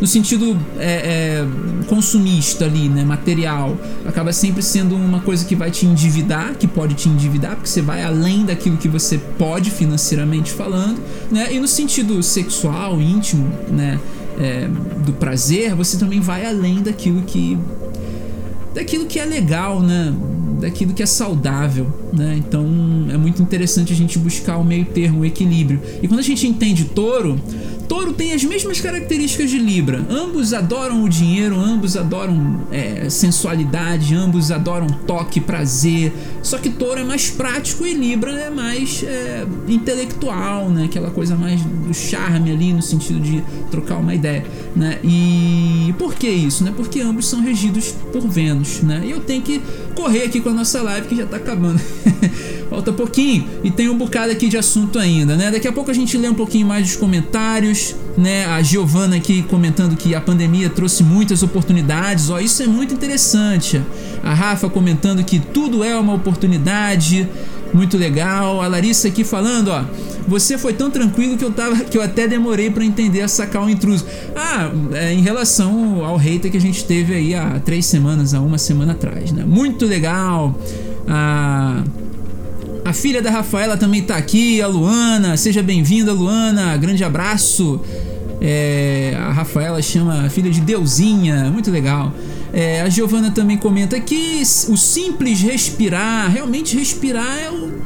no 0.00 0.06
sentido 0.06 0.56
é, 0.78 1.44
é, 1.44 1.86
consumista 1.86 2.64
ali, 2.64 2.88
né, 2.88 3.04
material, 3.04 3.76
acaba 4.06 4.32
sempre 4.32 4.62
sendo 4.62 4.94
uma 4.94 5.20
coisa 5.20 5.44
que 5.44 5.56
vai 5.56 5.70
te 5.70 5.86
endividar, 5.86 6.54
que 6.54 6.66
pode 6.66 6.94
te 6.94 7.08
endividar, 7.08 7.56
porque 7.56 7.68
você 7.68 7.82
vai 7.82 8.02
além 8.02 8.44
daquilo 8.44 8.76
que 8.76 8.88
você 8.88 9.18
pode 9.18 9.70
financeiramente 9.70 10.52
falando, 10.52 11.00
né, 11.30 11.52
e 11.52 11.58
no 11.58 11.68
sentido 11.68 12.22
sexual, 12.22 13.00
íntimo, 13.00 13.50
né, 13.70 13.98
é, 14.38 14.68
do 15.04 15.12
prazer, 15.14 15.74
você 15.74 15.98
também 15.98 16.20
vai 16.20 16.46
além 16.46 16.80
daquilo 16.82 17.22
que 17.22 17.58
daquilo 18.74 19.06
que 19.06 19.18
é 19.18 19.24
legal, 19.24 19.80
né? 19.80 20.14
Daquilo 20.60 20.92
que 20.92 21.02
é 21.02 21.06
saudável, 21.06 21.86
né? 22.12 22.36
Então 22.38 22.64
é 23.12 23.16
muito 23.16 23.42
interessante 23.42 23.92
a 23.92 23.96
gente 23.96 24.18
buscar 24.18 24.56
o 24.56 24.64
meio 24.64 24.84
termo, 24.84 25.20
o 25.20 25.24
equilíbrio. 25.24 25.80
E 26.02 26.08
quando 26.08 26.20
a 26.20 26.22
gente 26.22 26.46
entende 26.46 26.84
touro, 26.84 27.40
Touro 27.88 28.12
tem 28.12 28.34
as 28.34 28.44
mesmas 28.44 28.80
características 28.80 29.50
de 29.50 29.58
Libra. 29.58 30.04
Ambos 30.10 30.52
adoram 30.52 31.02
o 31.02 31.08
dinheiro, 31.08 31.58
ambos 31.58 31.96
adoram 31.96 32.60
é, 32.70 33.08
sensualidade, 33.08 34.14
ambos 34.14 34.50
adoram 34.50 34.86
toque, 34.86 35.40
prazer. 35.40 36.12
Só 36.42 36.58
que 36.58 36.68
Touro 36.68 37.00
é 37.00 37.04
mais 37.04 37.30
prático 37.30 37.86
e 37.86 37.94
Libra 37.94 38.32
é 38.32 38.50
mais 38.50 39.02
é, 39.02 39.46
intelectual, 39.66 40.68
né? 40.68 40.84
Aquela 40.84 41.10
coisa 41.10 41.34
mais 41.34 41.62
do 41.62 41.94
charme 41.94 42.52
ali, 42.52 42.72
no 42.74 42.82
sentido 42.82 43.20
de 43.20 43.42
trocar 43.70 43.96
uma 43.96 44.14
ideia, 44.14 44.44
né? 44.76 44.98
E 45.02 45.94
por 45.98 46.14
que 46.14 46.28
isso, 46.28 46.62
né? 46.64 46.72
Porque 46.76 47.00
ambos 47.00 47.26
são 47.26 47.40
regidos 47.40 47.94
por 48.12 48.28
Vênus, 48.28 48.82
né? 48.82 49.02
E 49.04 49.10
eu 49.10 49.20
tenho 49.20 49.40
que 49.40 49.62
correr 49.94 50.24
aqui 50.24 50.40
com 50.40 50.50
a 50.50 50.54
nossa 50.54 50.82
live 50.82 51.08
que 51.08 51.16
já 51.16 51.26
tá 51.26 51.38
acabando. 51.38 51.80
Falta 52.78 52.92
pouquinho 52.92 53.44
e 53.64 53.72
tem 53.72 53.88
um 53.88 53.98
bocado 53.98 54.30
aqui 54.30 54.46
de 54.46 54.56
assunto 54.56 55.00
ainda, 55.00 55.34
né? 55.34 55.50
Daqui 55.50 55.66
a 55.66 55.72
pouco 55.72 55.90
a 55.90 55.94
gente 55.94 56.16
lê 56.16 56.28
um 56.28 56.34
pouquinho 56.34 56.64
mais 56.64 56.86
dos 56.86 56.94
comentários, 56.94 57.92
né? 58.16 58.46
A 58.46 58.62
Giovana 58.62 59.16
aqui 59.16 59.42
comentando 59.42 59.96
que 59.96 60.14
a 60.14 60.20
pandemia 60.20 60.70
trouxe 60.70 61.02
muitas 61.02 61.42
oportunidades, 61.42 62.30
ó, 62.30 62.38
isso 62.38 62.62
é 62.62 62.68
muito 62.68 62.94
interessante. 62.94 63.82
A 64.22 64.32
Rafa 64.32 64.70
comentando 64.70 65.24
que 65.24 65.40
tudo 65.40 65.82
é 65.82 65.98
uma 65.98 66.14
oportunidade, 66.14 67.28
muito 67.74 67.96
legal. 67.96 68.62
A 68.62 68.68
Larissa 68.68 69.08
aqui 69.08 69.24
falando, 69.24 69.72
ó, 69.72 69.82
você 70.28 70.56
foi 70.56 70.72
tão 70.72 70.88
tranquilo 70.88 71.36
que 71.36 71.44
eu 71.44 71.50
tava 71.50 71.82
que 71.82 71.98
eu 71.98 72.02
até 72.02 72.28
demorei 72.28 72.70
para 72.70 72.84
entender 72.84 73.22
a 73.22 73.28
sacar 73.28 73.64
o 73.64 73.68
intruso. 73.68 74.06
Ah, 74.36 74.70
é, 74.92 75.12
em 75.12 75.20
relação 75.20 76.04
ao 76.04 76.16
hater 76.16 76.48
que 76.48 76.56
a 76.56 76.60
gente 76.60 76.84
teve 76.84 77.12
aí 77.12 77.34
há 77.34 77.58
três 77.58 77.86
semanas, 77.86 78.34
há 78.34 78.40
uma 78.40 78.56
semana 78.56 78.92
atrás, 78.92 79.32
né? 79.32 79.42
Muito 79.44 79.84
legal. 79.84 80.56
Ah, 81.08 81.82
a 82.88 82.92
filha 82.94 83.20
da 83.20 83.30
Rafaela 83.30 83.76
também 83.76 84.00
tá 84.00 84.16
aqui, 84.16 84.62
a 84.62 84.66
Luana. 84.66 85.36
Seja 85.36 85.62
bem-vinda, 85.62 86.10
Luana. 86.10 86.74
Grande 86.78 87.04
abraço. 87.04 87.78
É, 88.40 89.14
a 89.20 89.30
Rafaela 89.30 89.82
chama 89.82 90.24
a 90.24 90.30
filha 90.30 90.50
de 90.50 90.62
Deusinha, 90.62 91.50
muito 91.50 91.70
legal. 91.70 92.14
É, 92.50 92.80
a 92.80 92.88
Giovana 92.88 93.30
também 93.30 93.58
comenta 93.58 94.00
que 94.00 94.40
o 94.70 94.76
simples 94.76 95.42
respirar, 95.42 96.30
realmente 96.30 96.78
respirar 96.78 97.38
é 97.38 97.50
o 97.50 97.77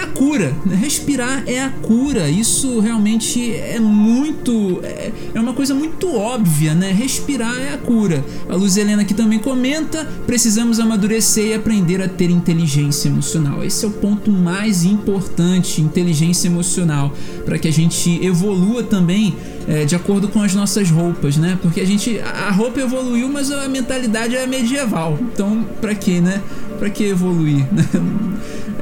é 0.00 0.02
a 0.02 0.06
cura. 0.06 0.54
Né? 0.64 0.76
Respirar 0.76 1.44
é 1.46 1.62
a 1.62 1.70
cura. 1.70 2.28
Isso 2.28 2.80
realmente 2.80 3.54
é 3.54 3.78
muito. 3.78 4.80
É, 4.82 5.12
é 5.34 5.40
uma 5.40 5.52
coisa 5.52 5.74
muito 5.74 6.14
óbvia, 6.14 6.74
né? 6.74 6.90
Respirar 6.92 7.56
é 7.58 7.74
a 7.74 7.78
cura. 7.78 8.24
A 8.48 8.54
Luz 8.54 8.76
Helena 8.76 9.02
aqui 9.02 9.14
também 9.14 9.38
comenta: 9.38 10.04
precisamos 10.26 10.80
amadurecer 10.80 11.46
e 11.46 11.54
aprender 11.54 12.02
a 12.02 12.08
ter 12.08 12.30
inteligência 12.30 13.08
emocional. 13.08 13.62
Esse 13.62 13.84
é 13.84 13.88
o 13.88 13.92
ponto 13.92 14.30
mais 14.30 14.84
importante: 14.84 15.80
inteligência 15.80 16.48
emocional. 16.48 17.14
Para 17.44 17.58
que 17.58 17.68
a 17.68 17.72
gente 17.72 18.24
evolua 18.24 18.82
também 18.82 19.36
é, 19.68 19.84
de 19.84 19.94
acordo 19.94 20.28
com 20.28 20.42
as 20.42 20.54
nossas 20.54 20.90
roupas, 20.90 21.36
né? 21.36 21.58
Porque 21.60 21.80
a 21.80 21.86
gente. 21.86 22.18
A 22.20 22.50
roupa 22.50 22.80
evoluiu, 22.80 23.28
mas 23.28 23.50
a 23.50 23.68
mentalidade 23.68 24.34
é 24.34 24.46
medieval. 24.46 25.18
Então, 25.20 25.64
para 25.80 25.94
que, 25.94 26.20
né? 26.20 26.40
Para 26.78 26.88
que 26.88 27.04
evoluir? 27.04 27.66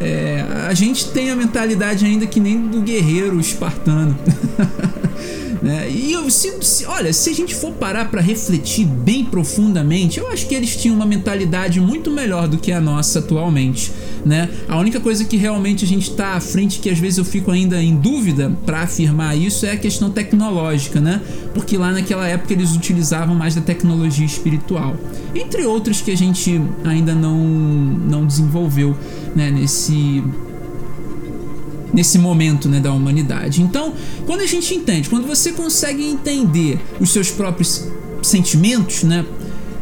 É, 0.00 0.44
a 0.68 0.74
gente 0.74 1.10
tem 1.10 1.30
a 1.30 1.36
mentalidade 1.36 2.04
ainda 2.04 2.26
que 2.26 2.40
nem 2.40 2.66
do 2.66 2.80
guerreiro 2.80 3.40
espartano. 3.40 4.16
né? 5.62 5.90
E 5.90 6.12
eu, 6.12 6.30
se, 6.30 6.52
se, 6.62 6.86
olha, 6.86 7.12
se 7.12 7.30
a 7.30 7.34
gente 7.34 7.54
for 7.54 7.72
parar 7.72 8.10
para 8.10 8.20
refletir 8.20 8.86
bem 8.86 9.24
profundamente, 9.24 10.18
eu 10.18 10.30
acho 10.32 10.46
que 10.46 10.54
eles 10.54 10.76
tinham 10.76 10.94
uma 10.94 11.06
mentalidade 11.06 11.80
muito 11.80 12.10
melhor 12.10 12.48
do 12.48 12.58
que 12.58 12.72
a 12.72 12.80
nossa 12.80 13.18
atualmente. 13.18 13.92
Né? 14.24 14.48
A 14.68 14.78
única 14.78 15.00
coisa 15.00 15.24
que 15.24 15.36
realmente 15.36 15.84
a 15.84 15.88
gente 15.88 16.10
está 16.10 16.34
à 16.34 16.40
frente, 16.40 16.80
que 16.80 16.90
às 16.90 16.98
vezes 16.98 17.18
eu 17.18 17.24
fico 17.24 17.50
ainda 17.50 17.82
em 17.82 17.96
dúvida 17.96 18.56
para 18.66 18.80
afirmar 18.82 19.36
isso, 19.36 19.64
é 19.64 19.72
a 19.72 19.76
questão 19.76 20.10
tecnológica, 20.10 21.00
né? 21.00 21.20
Porque 21.54 21.76
lá 21.76 21.92
naquela 21.92 22.26
época 22.26 22.52
eles 22.52 22.74
utilizavam 22.74 23.34
mais 23.34 23.54
da 23.54 23.60
tecnologia 23.60 24.26
espiritual, 24.26 24.96
entre 25.34 25.64
outras 25.64 26.00
que 26.00 26.10
a 26.10 26.16
gente 26.16 26.60
ainda 26.84 27.14
não, 27.14 27.38
não 27.38 28.26
desenvolveu 28.26 28.96
né? 29.34 29.50
nesse 29.50 30.22
nesse 31.92 32.18
momento 32.18 32.68
né, 32.68 32.80
da 32.80 32.92
humanidade. 32.92 33.62
Então, 33.62 33.94
quando 34.26 34.42
a 34.42 34.46
gente 34.46 34.74
entende, 34.74 35.08
quando 35.08 35.26
você 35.26 35.52
consegue 35.52 36.04
entender 36.04 36.78
os 37.00 37.10
seus 37.10 37.30
próprios 37.30 37.88
sentimentos, 38.22 39.04
né, 39.04 39.24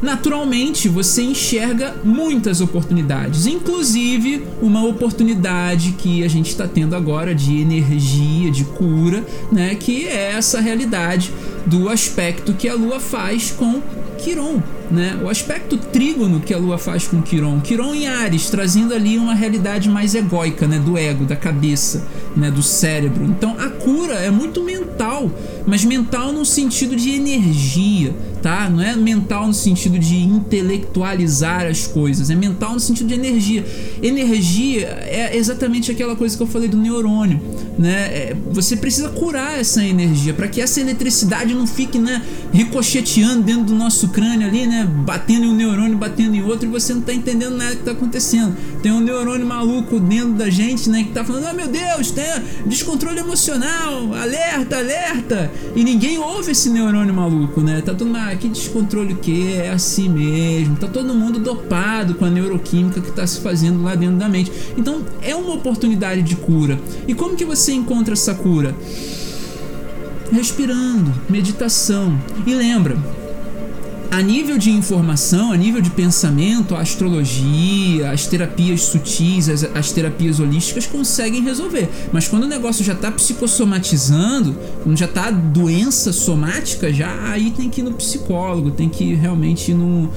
naturalmente 0.01 0.89
você 0.89 1.23
enxerga 1.23 1.97
muitas 2.05 2.61
oportunidades, 2.61 3.47
inclusive 3.47 4.45
uma 4.61 4.85
oportunidade 4.85 5.93
que 5.93 6.23
a 6.23 6.29
gente 6.29 6.51
está 6.51 6.67
tendo 6.69 6.95
agora 6.95 7.35
de 7.35 7.61
energia, 7.61 8.51
de 8.51 8.65
cura, 8.65 9.25
né, 9.51 9.75
que 9.75 10.07
é 10.07 10.33
essa 10.33 10.61
realidade 10.61 11.33
do 11.67 11.89
aspecto 11.89 12.53
que 12.53 12.69
a 12.69 12.75
Lua 12.75 13.01
faz 13.01 13.51
com 13.51 13.83
Quiron, 14.19 14.63
né? 14.91 15.19
O 15.23 15.29
aspecto 15.29 15.77
trígono 15.77 16.41
que 16.41 16.55
a 16.55 16.59
Lua 16.59 16.79
faz 16.79 17.07
com 17.07 17.23
Quiron, 17.23 17.61
Quiron 17.61 17.95
em 17.95 18.07
Ares, 18.07 18.51
trazendo 18.51 18.95
ali 18.95 19.19
uma 19.19 19.35
realidade 19.35 19.89
mais 19.89 20.15
egóica, 20.15 20.67
né? 20.67 20.79
Do 20.79 20.97
ego, 20.97 21.25
da 21.25 21.37
cabeça, 21.37 22.07
né? 22.37 22.51
Do 22.51 22.63
cérebro. 22.63 23.25
Então 23.25 23.57
a 23.59 23.69
cura 23.71 24.15
é 24.15 24.31
muito 24.31 24.63
mental, 24.63 25.31
mas 25.67 25.85
mental 25.85 26.33
no 26.33 26.45
sentido 26.45 26.97
de 26.97 27.11
energia, 27.11 28.15
tá? 28.47 28.71
Não 28.71 28.81
é 28.81 28.95
mental 28.95 29.49
no 29.49 29.53
sentido 29.53 29.99
de 29.99 30.23
intelectualizar 30.23 31.67
as 31.67 31.85
coisas, 31.85 32.31
é 32.31 32.35
mental 32.37 32.75
no 32.75 32.79
sentido 32.79 33.09
de 33.09 33.15
energia. 33.15 33.67
Energia 34.01 34.87
é 34.87 35.37
exatamente 35.37 35.91
aquela 35.91 36.15
coisa 36.15 36.37
que 36.37 36.43
eu 36.45 36.47
falei 36.47 36.69
do 36.69 36.77
neurônio, 36.77 37.41
né? 37.77 38.07
É, 38.07 38.37
você 38.53 38.77
precisa 38.77 39.09
curar 39.09 39.59
essa 39.59 39.85
energia 39.85 40.33
para 40.33 40.47
que 40.47 40.61
essa 40.61 40.81
eletricidade 40.81 41.55
não 41.55 41.67
fique, 41.67 41.99
né, 41.99 42.23
ricocheteando 42.53 43.43
dentro 43.43 43.65
do 43.65 43.75
nosso 43.75 44.11
crânio 44.11 44.47
ali, 44.47 44.65
né, 44.65 44.89
batendo 45.05 45.47
em 45.47 45.49
um 45.49 45.55
neurônio, 45.57 45.99
batendo 45.99 46.37
em 46.37 46.43
outro 46.45 46.69
e 46.69 46.71
você 46.71 46.95
não 46.95 47.01
tá 47.01 47.13
entendendo 47.13 47.57
nada 47.57 47.75
que 47.75 47.83
tá 47.83 47.91
acontecendo. 47.91 48.57
Tem 48.81 48.93
um 48.93 49.01
neurônio 49.01 49.45
maluco 49.45 49.99
dentro 49.99 50.35
da 50.35 50.49
gente, 50.49 50.89
né, 50.89 51.03
que 51.03 51.11
tá 51.11 51.25
falando: 51.25 51.47
"Ah, 51.47 51.53
meu 51.53 51.67
Deus, 51.67 52.13
tem 52.13 52.25
descontrole 52.65 53.19
emocional, 53.19 54.15
alerta, 54.15 54.77
alerta". 54.77 55.51
E 55.75 55.83
ninguém 55.83 56.17
ouve 56.17 56.53
esse 56.53 56.71
neurônio 56.71 57.13
maluco, 57.13 57.61
né? 57.61 57.81
Tá 57.81 57.93
todo 57.93 58.07
mundo, 58.07 58.36
que 58.37 58.49
descontrole 58.49 59.15
que 59.15 59.53
é 59.53 59.71
assim 59.71 60.09
mesmo. 60.09 60.77
Tá 60.77 60.87
todo 60.87 61.15
mundo 61.15 61.39
dopado 61.39 62.15
com 62.15 62.25
a 62.25 62.31
neuroquímica 62.31 63.01
que 63.01 63.13
tá 63.13 63.27
se 63.27 63.41
fazendo 63.41 63.83
lá 63.83 63.95
dentro 63.95 64.17
da 64.17 64.29
mente. 64.29 64.53
Então, 64.77 65.03
é 65.23 65.35
uma 65.35 65.55
oportunidade 65.55 66.23
de 66.23 66.37
cura. 66.37 66.79
E 67.07 67.15
como 67.15 67.37
que 67.37 67.45
você 67.45 67.73
encontra 67.73 68.15
essa 68.15 68.35
cura? 68.35 68.75
Respirando, 70.31 71.13
meditação. 71.29 72.19
E 72.47 72.55
lembra, 72.55 72.97
a 74.17 74.23
nível 74.23 74.57
de 74.57 74.71
informação, 74.71 75.53
a 75.53 75.57
nível 75.59 75.83
de 75.83 75.91
pensamento, 75.91 76.75
a 76.75 76.81
astrologia, 76.81 78.11
as 78.11 78.27
terapias 78.27 78.85
sutis, 78.85 79.47
as, 79.47 79.63
as, 79.63 79.93
terapias 79.93 80.41
holísticas 80.41 80.87
conseguem 80.87 81.43
resolver. 81.43 81.87
Mas 82.11 82.27
quando 82.27 82.45
o 82.45 82.47
negócio 82.47 82.83
já 82.83 82.95
está 82.95 83.13
psicossomatizando, 83.13 84.57
quando 84.83 84.97
já 84.97 85.05
está 85.05 85.31
doença 85.31 86.15
somática, 86.15 86.91
já 86.91 87.31
aí 87.31 87.51
tem 87.51 87.69
que 87.69 87.83
ir 87.83 87.85
no 87.85 87.93
psicólogo, 87.93 88.71
tem 88.71 88.89
que 88.89 89.13
realmente 89.13 89.73
ir 89.73 89.75
no 89.75 90.11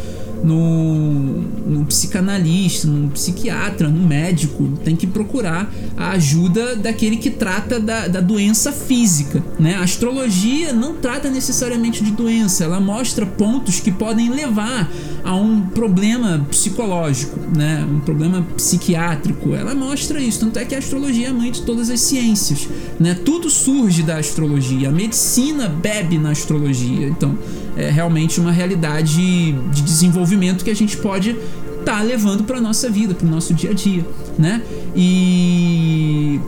no, 0.43 1.41
no 1.41 1.85
psicanalista, 1.85 2.87
no 2.87 3.09
psiquiatra, 3.09 3.89
no 3.89 4.05
médico, 4.05 4.67
tem 4.83 4.95
que 4.95 5.07
procurar 5.07 5.71
a 5.97 6.11
ajuda 6.11 6.75
daquele 6.75 7.17
que 7.17 7.29
trata 7.29 7.79
da, 7.79 8.07
da 8.07 8.21
doença 8.21 8.71
física. 8.71 9.43
Né? 9.59 9.75
A 9.75 9.83
astrologia 9.83 10.73
não 10.73 10.95
trata 10.95 11.29
necessariamente 11.29 12.03
de 12.03 12.11
doença, 12.11 12.63
ela 12.63 12.79
mostra 12.79 13.25
pontos 13.25 13.79
que 13.79 13.91
podem 13.91 14.29
levar 14.29 14.89
a 15.23 15.35
um 15.35 15.61
problema 15.61 16.45
psicológico, 16.49 17.39
né? 17.55 17.85
um 17.89 17.99
problema 17.99 18.45
psiquiátrico. 18.55 19.53
Ela 19.53 19.75
mostra 19.75 20.19
isso, 20.19 20.39
tanto 20.39 20.57
é 20.59 20.65
que 20.65 20.75
a 20.75 20.77
astrologia 20.77 21.27
é 21.27 21.31
mãe 21.31 21.51
de 21.51 21.61
todas 21.61 21.89
as 21.89 21.99
ciências. 21.99 22.67
Né? 22.99 23.13
Tudo 23.13 23.49
surge 23.49 24.03
da 24.03 24.17
astrologia, 24.17 24.89
a 24.89 24.91
medicina 24.91 25.67
bebe 25.67 26.17
na 26.17 26.31
astrologia. 26.31 27.07
Então, 27.07 27.37
é 27.75 27.89
realmente 27.89 28.39
uma 28.39 28.51
realidade 28.51 29.51
de 29.51 29.81
desenvolvimento 29.81 30.63
que 30.63 30.69
a 30.69 30.75
gente 30.75 30.97
pode 30.97 31.31
estar 31.79 31.97
tá 31.97 32.01
levando 32.01 32.43
para 32.43 32.59
nossa 32.59 32.89
vida, 32.89 33.13
para 33.13 33.25
o 33.25 33.29
nosso 33.29 33.53
dia 33.53 33.71
a 33.71 33.73
dia, 33.73 34.05
né? 34.37 34.61
E 34.95 36.39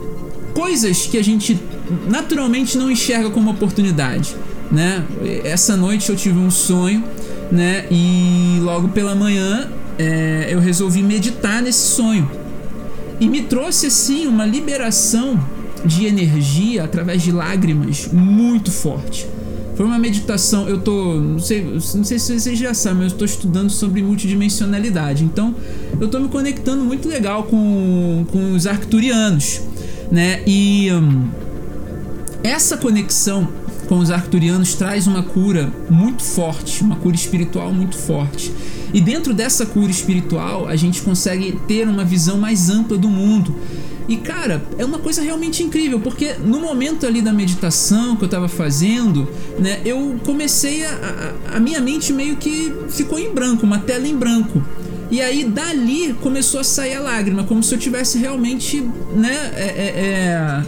coisas 0.54 1.06
que 1.06 1.16
a 1.16 1.24
gente 1.24 1.58
naturalmente 2.08 2.76
não 2.76 2.90
enxerga 2.90 3.30
como 3.30 3.50
oportunidade, 3.50 4.36
né? 4.70 5.04
Essa 5.44 5.76
noite 5.76 6.10
eu 6.10 6.16
tive 6.16 6.38
um 6.38 6.50
sonho, 6.50 7.02
né? 7.52 7.84
E 7.90 8.58
logo 8.62 8.88
pela 8.88 9.14
manhã 9.14 9.68
é, 9.98 10.48
eu 10.50 10.58
resolvi 10.58 11.02
meditar 11.02 11.60
nesse 11.60 11.86
sonho 11.94 12.28
e 13.20 13.28
me 13.28 13.42
trouxe 13.42 13.86
assim 13.86 14.26
uma 14.26 14.46
liberação 14.46 15.38
de 15.84 16.06
energia 16.06 16.82
através 16.82 17.22
de 17.22 17.30
lágrimas 17.30 18.08
muito 18.10 18.72
forte. 18.72 19.28
Foi 19.76 19.86
uma 19.86 19.98
meditação, 19.98 20.68
eu 20.68 20.80
tô, 20.80 21.14
não 21.14 21.38
sei, 21.38 21.62
não 21.62 22.04
sei 22.04 22.18
se 22.18 22.38
vocês 22.38 22.58
já 22.58 22.74
sabem, 22.74 23.04
mas 23.04 23.12
eu 23.12 23.18
tô 23.18 23.24
estudando 23.24 23.70
sobre 23.70 24.02
multidimensionalidade. 24.02 25.24
Então, 25.24 25.54
eu 26.00 26.08
tô 26.08 26.20
me 26.20 26.28
conectando 26.28 26.84
muito 26.84 27.08
legal 27.08 27.44
com, 27.44 28.26
com 28.30 28.52
os 28.52 28.66
arcturianos, 28.66 29.60
né? 30.10 30.42
E 30.46 30.90
hum, 30.92 31.28
essa 32.44 32.76
conexão 32.76 33.48
com 33.92 33.98
os 33.98 34.10
arcturianos 34.10 34.72
traz 34.72 35.06
uma 35.06 35.22
cura 35.22 35.70
muito 35.90 36.22
forte, 36.22 36.82
uma 36.82 36.96
cura 36.96 37.14
espiritual 37.14 37.74
muito 37.74 37.94
forte. 37.94 38.50
E 38.90 39.02
dentro 39.02 39.34
dessa 39.34 39.66
cura 39.66 39.90
espiritual, 39.90 40.66
a 40.66 40.74
gente 40.76 41.02
consegue 41.02 41.60
ter 41.68 41.86
uma 41.86 42.02
visão 42.02 42.38
mais 42.38 42.70
ampla 42.70 42.96
do 42.96 43.10
mundo. 43.10 43.54
E 44.08 44.16
cara, 44.16 44.64
é 44.78 44.84
uma 44.86 44.98
coisa 44.98 45.20
realmente 45.20 45.62
incrível, 45.62 46.00
porque 46.00 46.36
no 46.42 46.58
momento 46.58 47.06
ali 47.06 47.20
da 47.20 47.34
meditação 47.34 48.16
que 48.16 48.24
eu 48.24 48.28
tava 48.30 48.48
fazendo, 48.48 49.28
né, 49.58 49.82
eu 49.84 50.18
comecei 50.24 50.86
a, 50.86 51.34
a, 51.50 51.56
a 51.58 51.60
minha 51.60 51.82
mente 51.82 52.14
meio 52.14 52.36
que 52.36 52.72
ficou 52.88 53.18
em 53.18 53.34
branco, 53.34 53.66
uma 53.66 53.78
tela 53.78 54.08
em 54.08 54.16
branco. 54.16 54.64
E 55.10 55.20
aí 55.20 55.44
dali 55.44 56.16
começou 56.22 56.60
a 56.60 56.64
sair 56.64 56.94
a 56.94 57.00
lágrima, 57.00 57.44
como 57.44 57.62
se 57.62 57.74
eu 57.74 57.78
tivesse 57.78 58.16
realmente, 58.16 58.80
né, 59.14 59.52
é, 59.54 59.64
é, 59.64 59.84
é, 59.98 60.64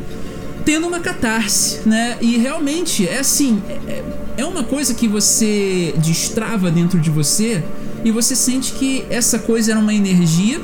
tendo 0.65 0.87
uma 0.87 1.01
catarse, 1.01 1.81
né? 1.87 2.17
E 2.21 2.39
realmente 2.39 3.07
é 3.07 3.19
assim, 3.19 3.63
é, 3.87 4.03
é 4.39 4.45
uma 4.45 4.65
coisa 4.65 4.95
que 4.95 5.07
você 5.07 5.95
destrava 5.99 6.71
dentro 6.71 6.99
de 6.99 7.11
você 7.11 7.63
e 8.05 8.11
você 8.11 8.35
sente 8.35 8.73
que 8.73 9.05
essa 9.11 9.39
coisa 9.39 9.73
era 9.73 9.81
uma 9.81 9.95
energia, 9.95 10.61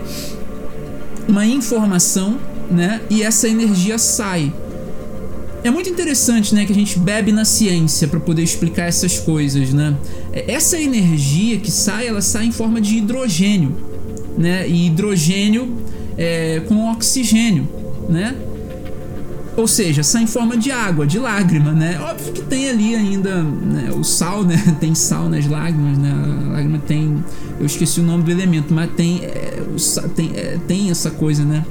uma 1.29 1.45
informação 1.45 2.39
né? 2.71 3.01
E 3.11 3.23
essa 3.23 3.49
energia 3.49 3.99
sai. 3.99 4.53
É 5.63 5.71
muito 5.71 5.91
interessante, 5.91 6.55
né, 6.55 6.65
que 6.65 6.73
a 6.73 6.75
gente 6.75 6.99
bebe 6.99 7.33
na 7.33 7.45
ciência 7.45 8.09
para 8.09 8.19
poder 8.19 8.43
explicar 8.43 8.85
essas 8.85 9.19
coisas, 9.19 9.75
né? 9.75 9.95
Essa 10.33 10.81
energia 10.81 11.59
que 11.59 11.71
sai, 11.71 12.07
ela 12.07 12.23
sai 12.23 12.47
em 12.47 12.53
forma 12.53 12.81
de 12.81 12.97
hidrogênio, 12.97 13.77
né? 14.39 14.67
E 14.67 14.87
hidrogênio 14.87 15.77
é, 16.17 16.63
com 16.67 16.91
oxigênio, 16.91 17.69
né? 18.09 18.35
Ou 19.57 19.67
seja, 19.67 20.03
sai 20.03 20.23
em 20.23 20.27
forma 20.27 20.57
de 20.57 20.71
água, 20.71 21.07
de 21.07 21.19
lágrima, 21.19 21.73
né? 21.73 21.99
Óbvio 22.01 22.33
que 22.33 22.43
tem 22.43 22.69
ali 22.69 22.95
ainda 22.95 23.43
né, 23.43 23.91
o 23.93 24.05
sal, 24.05 24.45
né? 24.45 24.57
Tem 24.81 24.95
sal 24.95 25.29
nas 25.29 25.47
lágrimas, 25.47 25.99
né? 25.99 26.13
A 26.47 26.53
lágrima 26.53 26.79
tem, 26.79 27.23
eu 27.59 27.67
esqueci 27.67 28.01
o 28.01 28.03
nome 28.03 28.23
do 28.23 28.31
elemento, 28.31 28.73
mas 28.73 28.91
tem, 28.93 29.25
é, 29.25 29.61
o, 29.61 30.09
tem, 30.09 30.31
é, 30.35 30.59
tem 30.67 30.91
essa 30.91 31.11
coisa, 31.11 31.45
né? 31.45 31.65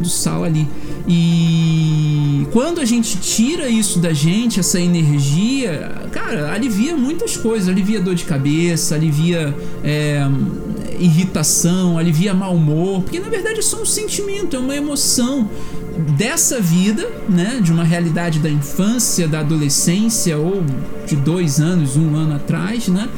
do 0.00 0.08
sal 0.08 0.44
ali. 0.44 0.68
E 1.06 2.46
quando 2.52 2.80
a 2.80 2.84
gente 2.84 3.18
tira 3.18 3.68
isso 3.68 3.98
da 3.98 4.12
gente, 4.12 4.60
essa 4.60 4.80
energia, 4.80 6.08
cara, 6.10 6.52
alivia 6.52 6.96
muitas 6.96 7.36
coisas. 7.36 7.68
Alivia 7.68 8.00
dor 8.00 8.14
de 8.14 8.24
cabeça, 8.24 8.94
alivia 8.94 9.54
é, 9.82 10.26
irritação, 10.98 11.98
alivia 11.98 12.34
mau 12.34 12.54
humor. 12.54 13.02
Porque 13.02 13.20
na 13.20 13.28
verdade 13.28 13.58
é 13.58 13.62
só 13.62 13.80
um 13.80 13.86
sentimento, 13.86 14.56
é 14.56 14.58
uma 14.58 14.74
emoção 14.74 15.48
dessa 16.16 16.60
vida, 16.60 17.08
né? 17.28 17.60
De 17.62 17.72
uma 17.72 17.84
realidade 17.84 18.38
da 18.38 18.50
infância, 18.50 19.28
da 19.28 19.40
adolescência 19.40 20.36
ou 20.38 20.64
de 21.06 21.16
dois 21.16 21.60
anos, 21.60 21.96
um 21.96 22.14
ano 22.16 22.34
atrás, 22.34 22.88
né? 22.88 23.08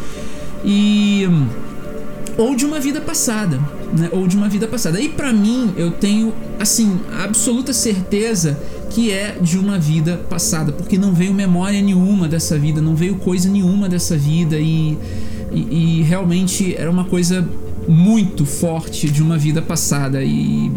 E 0.64 1.26
ou 2.36 2.54
de 2.54 2.66
uma 2.66 2.78
vida 2.78 3.00
passada, 3.00 3.58
né? 3.96 4.10
Ou 4.12 4.26
de 4.26 4.36
uma 4.36 4.48
vida 4.48 4.68
passada. 4.68 5.00
E 5.00 5.08
para 5.08 5.32
mim, 5.32 5.72
eu 5.76 5.90
tenho 5.90 6.34
assim 6.60 7.00
absoluta 7.22 7.72
certeza 7.72 8.58
que 8.90 9.10
é 9.10 9.38
de 9.40 9.58
uma 9.58 9.78
vida 9.78 10.20
passada, 10.28 10.72
porque 10.72 10.96
não 10.96 11.12
veio 11.12 11.34
memória 11.34 11.80
nenhuma 11.82 12.28
dessa 12.28 12.58
vida, 12.58 12.80
não 12.80 12.94
veio 12.94 13.16
coisa 13.16 13.48
nenhuma 13.48 13.88
dessa 13.88 14.16
vida 14.16 14.58
e, 14.58 14.96
e, 15.52 16.00
e 16.00 16.02
realmente 16.02 16.74
era 16.74 16.90
uma 16.90 17.04
coisa 17.04 17.46
muito 17.88 18.44
forte 18.44 19.08
de 19.08 19.22
uma 19.22 19.38
vida 19.38 19.62
passada 19.62 20.22
e 20.22 20.70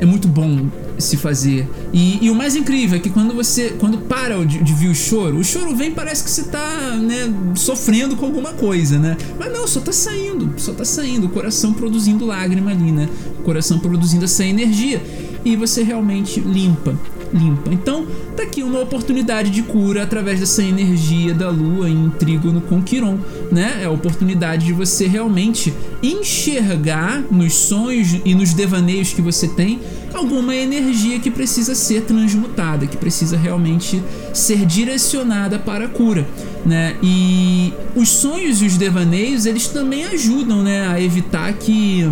é 0.00 0.06
muito 0.06 0.28
bom 0.28 0.68
se 0.98 1.16
fazer. 1.16 1.68
E, 1.92 2.24
e, 2.24 2.30
o 2.30 2.34
mais 2.34 2.54
incrível 2.54 2.96
é 2.96 3.00
que 3.00 3.10
quando 3.10 3.34
você 3.34 3.74
quando 3.78 3.98
para 3.98 4.44
de, 4.44 4.62
de 4.62 4.72
vir 4.72 4.88
o 4.88 4.94
choro, 4.94 5.38
o 5.38 5.44
choro 5.44 5.74
vem 5.74 5.90
parece 5.90 6.22
que 6.22 6.30
você 6.30 6.44
tá, 6.44 6.96
né, 6.96 7.32
sofrendo 7.54 8.16
com 8.16 8.26
alguma 8.26 8.52
coisa, 8.52 8.98
né? 8.98 9.16
Mas 9.38 9.52
não, 9.52 9.66
só 9.66 9.80
tá 9.80 9.92
saindo, 9.92 10.54
só 10.56 10.72
tá 10.72 10.84
saindo, 10.84 11.26
o 11.26 11.30
coração 11.30 11.72
produzindo 11.72 12.24
lágrima 12.24 12.70
ali, 12.70 12.92
né? 12.92 13.08
O 13.40 13.42
coração 13.42 13.78
produzindo 13.78 14.24
essa 14.24 14.44
energia 14.44 15.02
e 15.44 15.56
você 15.56 15.82
realmente 15.82 16.40
limpa, 16.40 16.98
limpa. 17.32 17.72
Então, 17.72 18.06
tá 18.36 18.42
aqui 18.42 18.62
uma 18.62 18.80
oportunidade 18.80 19.50
de 19.50 19.62
cura 19.62 20.02
através 20.02 20.40
dessa 20.40 20.62
energia 20.62 21.34
da 21.34 21.50
lua 21.50 21.88
em 21.88 22.10
trígono 22.10 22.60
com 22.60 22.82
Quiron, 22.82 23.18
né? 23.50 23.80
É 23.82 23.84
a 23.84 23.90
oportunidade 23.90 24.66
de 24.66 24.72
você 24.72 25.06
realmente 25.06 25.72
enxergar 26.02 27.22
nos 27.30 27.54
sonhos 27.54 28.20
e 28.24 28.34
nos 28.34 28.52
devaneios 28.52 29.12
que 29.12 29.22
você 29.22 29.48
tem 29.48 29.80
alguma 30.12 30.54
energia 30.54 31.18
que 31.18 31.30
precisa 31.30 31.74
ser 31.74 32.02
transmutada, 32.02 32.86
que 32.86 32.96
precisa 32.96 33.36
realmente 33.36 34.02
ser 34.32 34.64
direcionada 34.64 35.58
para 35.58 35.86
a 35.86 35.88
cura, 35.88 36.26
né? 36.64 36.96
E 37.02 37.72
os 37.96 38.08
sonhos 38.08 38.62
e 38.62 38.66
os 38.66 38.76
devaneios, 38.76 39.44
eles 39.44 39.66
também 39.66 40.04
ajudam, 40.04 40.62
né, 40.62 40.86
a 40.86 41.00
evitar 41.00 41.52
que 41.54 42.04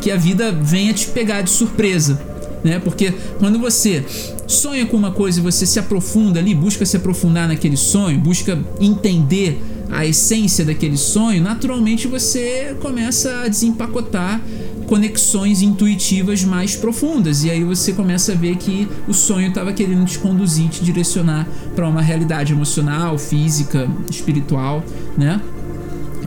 que 0.00 0.10
a 0.10 0.16
vida 0.16 0.52
venha 0.52 0.92
te 0.92 1.06
pegar 1.06 1.40
de 1.40 1.50
surpresa 1.50 2.35
né? 2.64 2.78
Porque 2.78 3.12
quando 3.38 3.58
você 3.58 4.04
sonha 4.46 4.86
com 4.86 4.96
uma 4.96 5.12
coisa 5.12 5.40
e 5.40 5.42
você 5.42 5.66
se 5.66 5.78
aprofunda 5.78 6.38
ali, 6.38 6.54
busca 6.54 6.84
se 6.84 6.96
aprofundar 6.96 7.48
naquele 7.48 7.76
sonho, 7.76 8.18
busca 8.18 8.58
entender 8.80 9.60
a 9.90 10.04
essência 10.04 10.64
daquele 10.64 10.96
sonho, 10.96 11.42
naturalmente 11.42 12.08
você 12.08 12.76
começa 12.80 13.42
a 13.42 13.48
desempacotar 13.48 14.40
conexões 14.86 15.62
intuitivas 15.62 16.44
mais 16.44 16.76
profundas 16.76 17.44
e 17.44 17.50
aí 17.50 17.64
você 17.64 17.92
começa 17.92 18.32
a 18.32 18.34
ver 18.34 18.56
que 18.56 18.88
o 19.08 19.12
sonho 19.12 19.48
estava 19.48 19.72
querendo 19.72 20.04
te 20.06 20.18
conduzir, 20.18 20.68
te 20.68 20.82
direcionar 20.82 21.46
para 21.74 21.88
uma 21.88 22.00
realidade 22.00 22.52
emocional, 22.52 23.18
física, 23.18 23.88
espiritual, 24.10 24.84
né? 25.16 25.40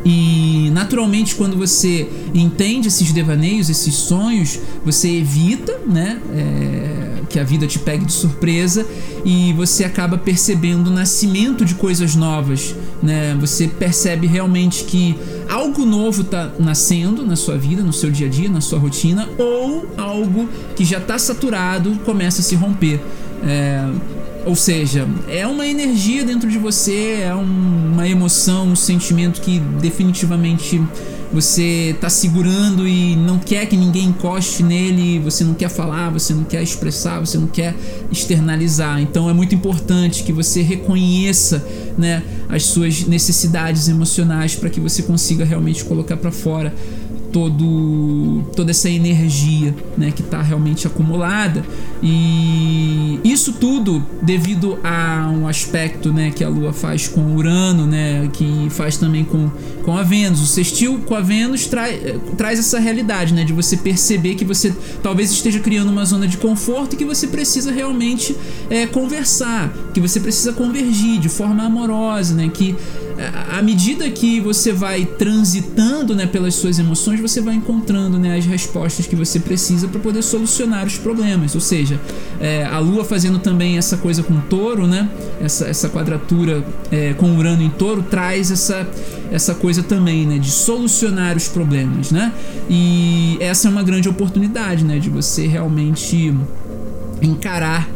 E 0.06 0.70
naturalmente, 0.72 1.36
quando 1.36 1.58
você 1.58 2.10
entende 2.34 2.88
esses 2.88 3.12
devaneios, 3.12 3.70
esses 3.70 3.96
sonhos, 3.96 4.60
você 4.84 5.10
evita, 5.10 5.80
né? 5.86 6.22
É, 6.34 7.10
que 7.30 7.40
a 7.40 7.44
vida 7.44 7.68
te 7.68 7.78
pegue 7.78 8.06
de 8.06 8.12
surpresa 8.12 8.86
e 9.24 9.54
você 9.54 9.84
acaba 9.84 10.18
percebendo 10.18 10.88
o 10.88 10.92
nascimento 10.92 11.64
de 11.64 11.76
coisas 11.76 12.16
novas, 12.16 12.76
né? 13.04 13.38
Você 13.40 13.68
percebe 13.68 14.26
realmente 14.26 14.84
que 14.84 15.16
algo 15.48 15.86
novo 15.86 16.22
está 16.22 16.52
nascendo 16.60 17.26
na 17.26 17.36
sua 17.36 17.58
vida, 17.58 17.84
no 17.84 17.94
seu 17.94 18.10
dia 18.10 18.28
a 18.28 18.30
dia, 18.30 18.50
na 18.50 18.62
sua 18.62 18.80
rotina, 18.80 19.30
ou 19.38 19.88
algo 19.96 20.50
que 20.76 20.84
já 20.84 20.98
está 20.98 21.20
saturado 21.20 21.92
começa 22.04 22.42
a 22.42 22.44
se 22.44 22.56
romper. 22.56 23.00
É, 23.44 23.88
ou 24.46 24.56
seja, 24.56 25.08
é 25.28 25.46
uma 25.46 25.66
energia 25.66 26.24
dentro 26.24 26.50
de 26.50 26.58
você, 26.58 27.22
é 27.24 27.36
um, 27.36 27.92
uma 27.94 28.08
emoção, 28.08 28.68
um 28.68 28.76
sentimento 28.76 29.42
que 29.42 29.60
definitivamente 29.60 30.82
você 31.32 31.96
tá 32.02 32.10
segurando 32.10 32.88
e 32.88 33.16
não 33.16 33.38
quer 33.38 33.68
que 33.68 33.78
ninguém 33.78 34.06
encoste 34.06 34.64
nele, 34.64 35.20
você 35.20 35.44
não 35.44 35.54
quer 35.54 35.70
falar, 35.70 36.10
você 36.10 36.34
não 36.34 36.44
quer 36.44 36.64
expressar, 36.64 37.20
você 37.20 37.38
não 37.38 37.48
quer 37.48 37.76
externalizar. 38.12 39.00
Então 39.00 39.30
é 39.30 39.34
muito 39.34 39.54
importante 39.54 40.24
que 40.24 40.34
você 40.34 40.62
reconheça, 40.62 41.64
né, 41.98 42.24
as 42.48 42.64
suas 42.64 43.06
necessidades 43.06 43.88
emocionais 43.88 44.56
para 44.56 44.70
que 44.70 44.80
você 44.80 45.04
consiga 45.04 45.46
realmente 45.46 45.86
colocar 45.86 46.18
para 46.18 46.32
fora 46.32 46.74
todo 47.32 48.44
toda 48.56 48.72
essa 48.72 48.90
energia 48.90 49.76
né, 49.98 50.12
que 50.12 50.22
está 50.22 50.42
realmente 50.42 50.88
acumulada. 50.88 51.64
E 52.02 53.20
isso 53.24 53.54
tudo 53.54 54.04
devido 54.22 54.80
a 54.84 55.30
um 55.34 55.48
aspecto 55.48 56.12
né, 56.12 56.32
que 56.32 56.44
a 56.44 56.50
Lua 56.50 56.74
faz 56.74 57.08
com 57.08 57.36
Urano 57.36 57.86
né, 57.86 58.30
que 58.34 58.68
faz 58.70 58.98
também 58.98 59.24
com, 59.24 59.50
com 59.84 59.98
a 59.98 60.04
Vênus. 60.04 60.42
O 60.42 60.46
sextil 60.46 61.00
com 61.06 61.16
a 61.16 61.22
Vênus 61.22 61.66
tra 61.68 61.88
traz 62.38 62.60
essa 62.60 62.80
realidade 62.80 63.34
né, 63.34 63.44
de 63.44 63.54
você 63.54 63.78
perceber 63.78 64.36
que 64.36 64.46
você 64.46 64.74
talvez 65.02 65.32
esteja 65.32 65.60
criando 65.60 65.90
uma 65.90 66.06
zona 66.06 66.28
de 66.28 66.38
conforto 66.38 66.94
e 66.94 66.98
que 66.98 67.06
você 67.06 67.28
precisa 67.28 67.72
realmente 67.72 68.36
é, 68.70 68.86
conversar 68.86 69.74
que 69.94 70.00
você 70.00 70.20
precisa 70.20 70.54
convergir 70.54 71.20
de 71.20 71.30
forma 71.30 71.64
amorosa 71.64 72.34
né, 72.34 72.50
que 72.50 72.76
à 73.52 73.62
medida 73.62 74.10
que 74.10 74.40
você 74.40 74.72
vai 74.72 75.06
transitando 75.06 76.16
né, 76.16 76.26
pelas 76.26 76.56
suas 76.56 76.80
emoções, 76.80 77.19
você 77.22 77.42
vai 77.42 77.56
encontrando 77.56 78.18
né, 78.18 78.38
as 78.38 78.46
respostas 78.46 79.06
que 79.06 79.16
você 79.16 79.40
precisa 79.40 79.88
para 79.88 80.00
poder 80.00 80.22
solucionar 80.22 80.86
os 80.86 80.98
problemas. 80.98 81.56
Ou 81.56 81.62
seja, 81.62 82.00
é, 82.40 82.66
a 82.66 82.80
Lua 82.80 83.04
fazendo 83.04 83.40
também 83.40 83.78
essa 83.78 83.98
coisa 83.98 84.24
com 84.24 84.40
touro, 84.42 84.88
né, 84.88 85.10
essa, 85.42 85.68
essa 85.68 85.90
quadratura 85.90 86.64
é, 86.92 87.14
com 87.14 87.36
Urano 87.38 87.62
em 87.62 87.70
touro, 87.70 88.04
traz 88.04 88.52
essa, 88.52 88.88
essa 89.32 89.54
coisa 89.56 89.84
também 89.84 90.26
né, 90.26 90.38
de 90.38 90.52
solucionar 90.52 91.36
os 91.38 91.48
problemas. 91.48 92.12
Né? 92.12 92.34
E 92.70 93.38
essa 93.40 93.68
é 93.68 93.72
uma 93.72 93.84
grande 93.84 94.10
oportunidade 94.10 94.84
né, 94.84 95.00
de 95.00 95.10
você 95.10 95.48
realmente 95.48 96.34
encarar 97.22 97.90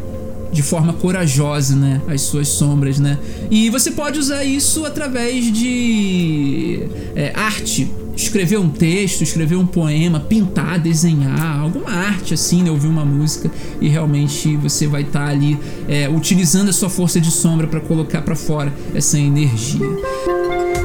de 0.54 0.62
forma 0.62 0.92
corajosa, 0.92 1.74
né, 1.74 2.00
as 2.06 2.22
suas 2.22 2.46
sombras, 2.46 3.00
né? 3.00 3.18
E 3.50 3.68
você 3.70 3.90
pode 3.90 4.20
usar 4.20 4.44
isso 4.44 4.86
através 4.86 5.52
de 5.52 6.86
é, 7.16 7.32
arte, 7.34 7.90
escrever 8.16 8.58
um 8.58 8.68
texto, 8.68 9.22
escrever 9.22 9.56
um 9.56 9.66
poema, 9.66 10.20
pintar, 10.20 10.78
desenhar, 10.78 11.60
alguma 11.60 11.90
arte 11.90 12.34
assim, 12.34 12.62
né? 12.62 12.70
ouvir 12.70 12.88
uma 12.88 13.04
música 13.04 13.50
e 13.80 13.88
realmente 13.88 14.56
você 14.56 14.86
vai 14.86 15.02
estar 15.02 15.26
tá 15.26 15.30
ali 15.30 15.58
é, 15.88 16.08
utilizando 16.08 16.68
a 16.68 16.72
sua 16.72 16.88
força 16.88 17.20
de 17.20 17.30
sombra 17.30 17.66
para 17.66 17.80
colocar 17.80 18.22
para 18.22 18.36
fora 18.36 18.72
essa 18.94 19.18
energia. 19.18 19.86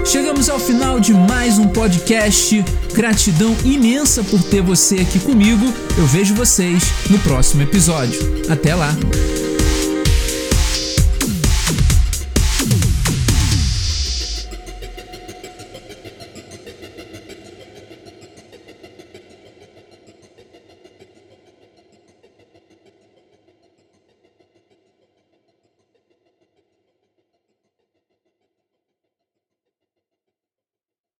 Chegamos 0.05 0.49
ao 0.49 0.59
final 0.59 0.99
de 0.99 1.13
mais 1.13 1.59
um 1.59 1.67
podcast. 1.67 2.65
Gratidão 2.95 3.55
imensa 3.63 4.23
por 4.23 4.41
ter 4.41 4.61
você 4.61 4.95
aqui 4.95 5.19
comigo. 5.19 5.71
Eu 5.97 6.07
vejo 6.07 6.33
vocês 6.33 6.83
no 7.09 7.19
próximo 7.19 7.61
episódio. 7.61 8.19
Até 8.49 8.73
lá! 8.73 8.95